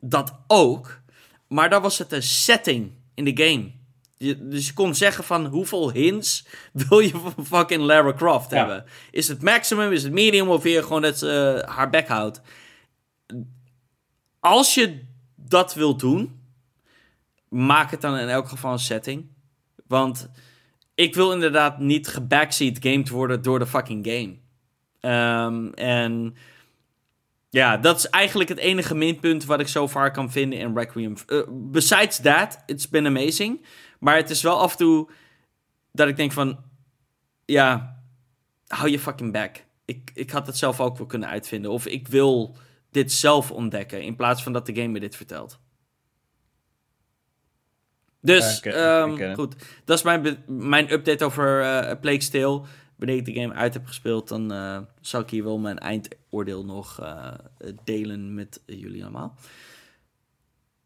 [0.00, 1.00] dat ook.
[1.48, 3.72] Maar daar was het een setting in de game.
[4.16, 6.46] Je, dus je kon zeggen van hoeveel hints
[6.88, 8.56] wil je van fucking Lara Croft Ja.
[8.56, 8.84] hebben.
[9.10, 12.40] Is het maximum, is het medium of wil je gewoon dat ze haar bek houdt?
[14.40, 15.04] Als je
[15.36, 16.40] dat wilt doen,
[17.48, 19.26] maak het dan in elk geval een setting.
[19.92, 20.30] Want
[20.94, 24.36] ik wil inderdaad niet gebackseat gamed worden door de fucking game.
[25.00, 26.36] Ehm, en
[27.50, 31.14] ja, dat is eigenlijk het enige minpunt wat ik zo far kan vinden in Requiem.
[31.26, 33.66] Eh, besides that, it's been amazing.
[33.98, 35.10] Maar het is wel af en toe
[35.92, 36.58] dat ik denk van...
[37.44, 37.98] Ja,
[38.66, 39.64] hou je fucking back.
[39.84, 41.70] Ik, ik had het zelf ook wel kunnen uitvinden.
[41.70, 42.56] Of ik wil
[42.90, 44.02] dit zelf ontdekken.
[44.02, 45.60] In plaats van dat de game me dit vertelt.
[48.22, 49.54] Dus, ehm, goed.
[49.84, 52.62] Dat is mijn, mijn update over eh Plague Tale.
[52.96, 56.64] Wanneer ik de game uit heb gespeeld, dan eh, zal ik hier wel mijn eindoordeel
[56.64, 57.32] nog eh,
[57.84, 59.34] delen met jullie allemaal.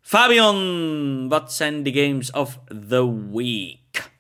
[0.01, 4.11] Fabian, wat zijn de games of the week?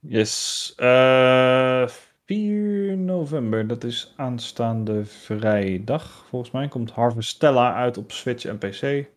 [0.00, 0.72] Yes.
[0.76, 1.88] Eh
[2.30, 6.24] 4 november, dat is aanstaande vrijdag.
[6.28, 9.08] Volgens mij komt Harvestella uit op Switch en PC.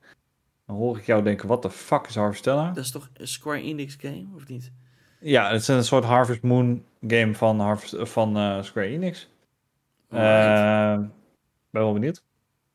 [0.73, 2.67] Dan hoor ik jou denken, wat de fuck is Harvestella?
[2.71, 4.71] Dat is toch een Square Enix game, of niet?
[5.19, 9.29] Ja, het is een soort Harvest Moon game van, Harvest, van eh, Square Enix.
[10.09, 10.59] Alright.
[10.59, 10.97] Eh,
[11.69, 12.23] ben wel benieuwd.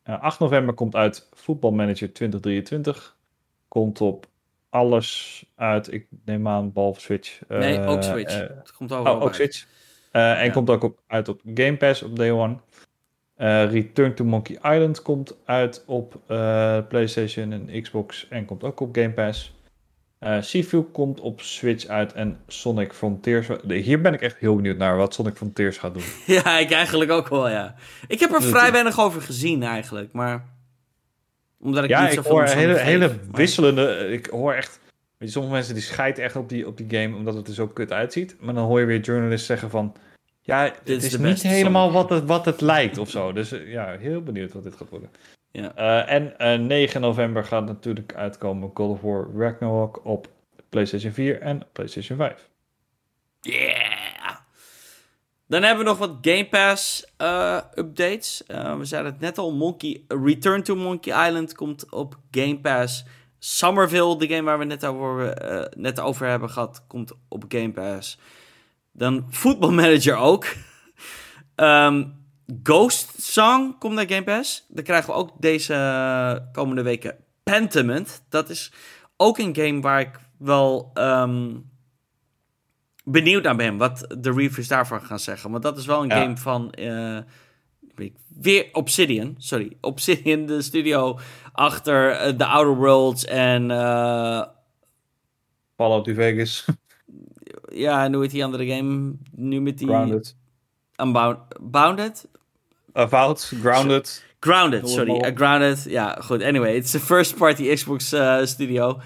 [0.03, 3.17] Eh, 8 november komt uit Football Manager 2023.
[3.69, 4.27] Komt op
[4.71, 7.41] alles uit, ik neem aan, behalve Switch.
[7.49, 8.41] nee, Eh, ook Switch.
[8.41, 9.35] eh, het komt overal Oh, ook uit.
[9.37, 9.67] Switch.
[10.13, 10.51] Eh, en Ja.
[10.53, 12.57] komt ook op, uit op Game Pass op Day One.
[13.39, 18.81] Eh, Return to Monkey Island komt uit op eh, PlayStation en Xbox en komt ook
[18.81, 19.55] op Game Pass.
[20.19, 23.49] Eh Sifu komt op Switch uit en Sonic Frontiers.
[23.67, 26.03] Hier ben ik echt heel benieuwd naar wat Sonic Frontiers gaat doen.
[26.37, 27.75] Ja, ik eigenlijk ook wel, ja.
[28.09, 30.13] Ik heb er vrij weinig over gezien, eigenlijk.
[30.13, 30.45] Maar
[31.61, 34.09] omdat ik ja, niet ik hoor hele, geef, hele maar- wisselende.
[34.11, 34.81] Ik hoor echt.
[35.19, 37.55] Weet je, sommige mensen die schijten echt op die, op die game omdat het er
[37.55, 38.37] zo kut uitziet.
[38.41, 39.95] Maar dan hoor je weer journalisten zeggen van.
[40.49, 43.33] Ja, het is is, de niet beste helemaal wat het, wat het lijkt of zo.
[43.33, 45.11] Dus eh, ja, heel benieuwd wat dit gaat worden.
[45.51, 45.75] Ja.
[45.75, 50.29] Eh, en eh, 9 november gaat natuurlijk uitkomen God of War Ragnarok op
[50.69, 52.49] PlayStation 4 en PlayStation 5.
[53.41, 54.37] Yeah!
[55.47, 57.07] Dan hebben we nog wat Game Pass
[57.75, 58.43] updates.
[58.47, 63.05] We zeiden het net al, Monkey, Return to Monkey Island komt op Game Pass.
[63.39, 65.37] Somerville, de game waar we net over,
[65.77, 68.19] net over hebben gehad, komt op Game Pass.
[68.93, 70.47] Dan Football Manager ook.
[71.55, 72.05] Ehm,
[72.63, 74.65] Ghost Song komt naar Game Pass.
[74.69, 78.23] Dan krijgen we ook deze komende weken Pentiment.
[78.29, 78.73] Dat is
[79.17, 81.57] ook een game waar ik wel ehm,
[83.05, 83.77] benieuwd naar ben.
[83.77, 85.51] Wat de reviews daarvan gaan zeggen.
[85.51, 86.21] Want dat is wel een Ja.
[86.23, 86.71] game van...
[86.71, 87.19] eh,
[87.95, 89.35] weet ik, weer Obsidian.
[89.39, 89.77] Sorry.
[89.81, 91.19] Obsidian, de studio
[91.53, 93.71] achter eh, The Outer Worlds en...
[93.71, 94.43] eh,
[95.77, 96.65] Fallout New Vegas,
[97.73, 99.13] ja, en hoe heet die andere game?
[99.31, 99.87] Nu met die...
[99.87, 100.37] Grounded.
[100.97, 102.29] Unbound, Bounded?
[102.93, 104.25] Avowed, Grounded.
[104.41, 105.11] Grounded, sorry.
[105.25, 106.43] Uh, grounded, ja, goed.
[106.43, 109.01] Anyway, het is een first-party Xbox eh, studio.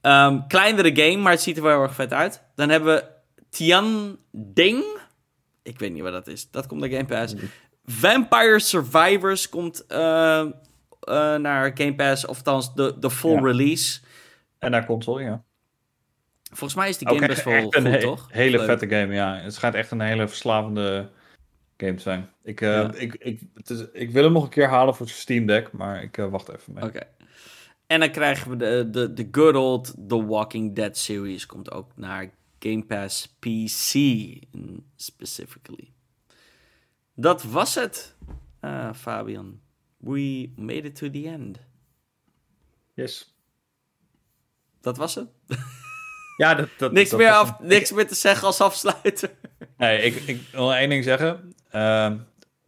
[0.00, 2.42] Ehm, kleinere game, maar het ziet er wel heel erg vet uit.
[2.54, 3.04] Dan hebben we
[3.50, 4.84] Tian Ding.
[5.62, 6.50] Ik weet niet wat dat is.
[6.50, 7.34] Dat komt naar Game Pass.
[7.84, 10.48] Vampire Survivors komt eh, eh,
[11.34, 12.26] naar Game Pass.
[12.26, 13.40] Of althans, de, de full Ja.
[13.40, 14.00] release.
[14.58, 15.42] En naar console, ja.
[16.48, 18.28] Volgens mij is die game best wel echt een goed, he- toch?
[18.32, 18.66] hele Leuk.
[18.66, 19.36] vette game, ja.
[19.36, 21.10] Het schijnt echt een hele verslavende
[21.76, 22.30] game te zijn.
[22.42, 22.92] Ik, eh, Ja.
[22.94, 25.72] ik, ik, het is, ik wil hem nog een keer halen voor zijn Steam Deck,
[25.72, 26.84] maar ik eh, wacht even mee.
[26.84, 27.00] Oké.
[27.86, 31.46] En dan krijgen we de, de, de good old The Walking Dead series.
[31.46, 33.94] Komt ook naar Game Pass PC
[34.96, 35.92] specifically.
[37.14, 38.16] Dat was het,
[38.60, 39.60] eh, Fabian.
[39.96, 41.58] We made it to the end.
[42.94, 43.34] Yes.
[44.80, 45.28] Dat was het.
[46.38, 49.30] Ja, dat, dat, Niks, dat meer, was- af, niks meer te zeggen als afsluiter.
[49.76, 51.54] Nee, ik, ik wil één ding zeggen.
[51.70, 52.16] Ehm,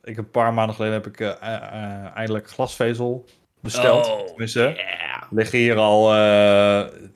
[0.02, 3.24] ik een paar maanden geleden heb ik eh, eh, eh, eindelijk glasvezel
[3.60, 4.06] besteld.
[4.06, 5.22] Oh, Tenminste, yeah.
[5.30, 6.12] liggen hier al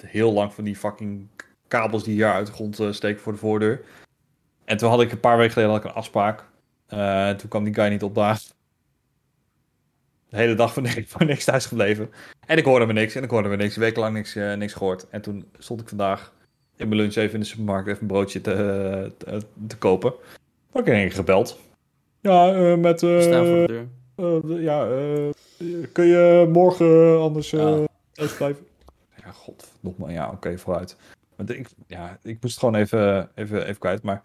[0.07, 1.29] heel lang van die fucking
[1.69, 3.81] kabels die hier uit de grond steken voor de voordeur.
[4.65, 6.45] En toen had ik een paar weken geleden had ik een afspraak.
[7.39, 8.53] Toen kwam die guy niet opdagen.
[10.29, 12.11] De hele dag voor niks, voor niks thuis gebleven.
[12.47, 13.77] En ik hoorde me niks en ik hoorde me niks.
[13.77, 15.09] Wekenlang niks, niks gehoord.
[15.09, 16.33] En toen stond ik vandaag
[16.77, 20.13] in mijn lunch even in de supermarkt even een broodje te, te, te kopen.
[20.73, 21.59] Heb ik keer gebeld.
[22.21, 23.03] Ja, eh, met...
[23.03, 23.89] eh, We staan voor de deur.
[24.57, 28.67] eh, ja, eh, kun je morgen anders eh thuis blijven?
[29.25, 30.97] Ja, god, nogmaals, ja, oké, vooruit.
[31.37, 34.23] Want ik, ja, ik moest het gewoon even, even, even kwijt, maar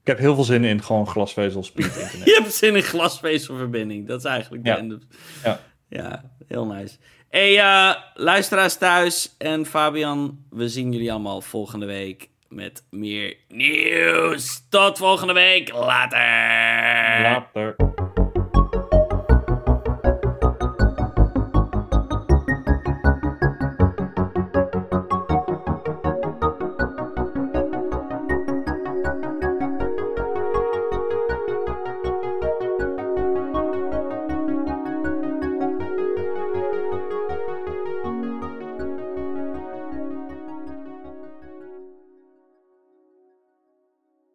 [0.00, 2.24] ik heb heel veel zin in gewoon glasvezel speed internet.
[2.26, 4.06] Je hebt zin in glasvezelverbinding.
[4.06, 4.78] Dat is eigenlijk de Ja.
[4.78, 5.02] end of-
[5.44, 5.60] Ja.
[5.88, 6.96] Ja, heel nice.
[7.32, 14.66] Hey, eh, luisteraars thuis en Fabian, we zien jullie allemaal volgende week met meer nieuws.
[14.68, 15.72] Tot volgende week.
[15.72, 17.22] Later.
[17.22, 17.76] Later.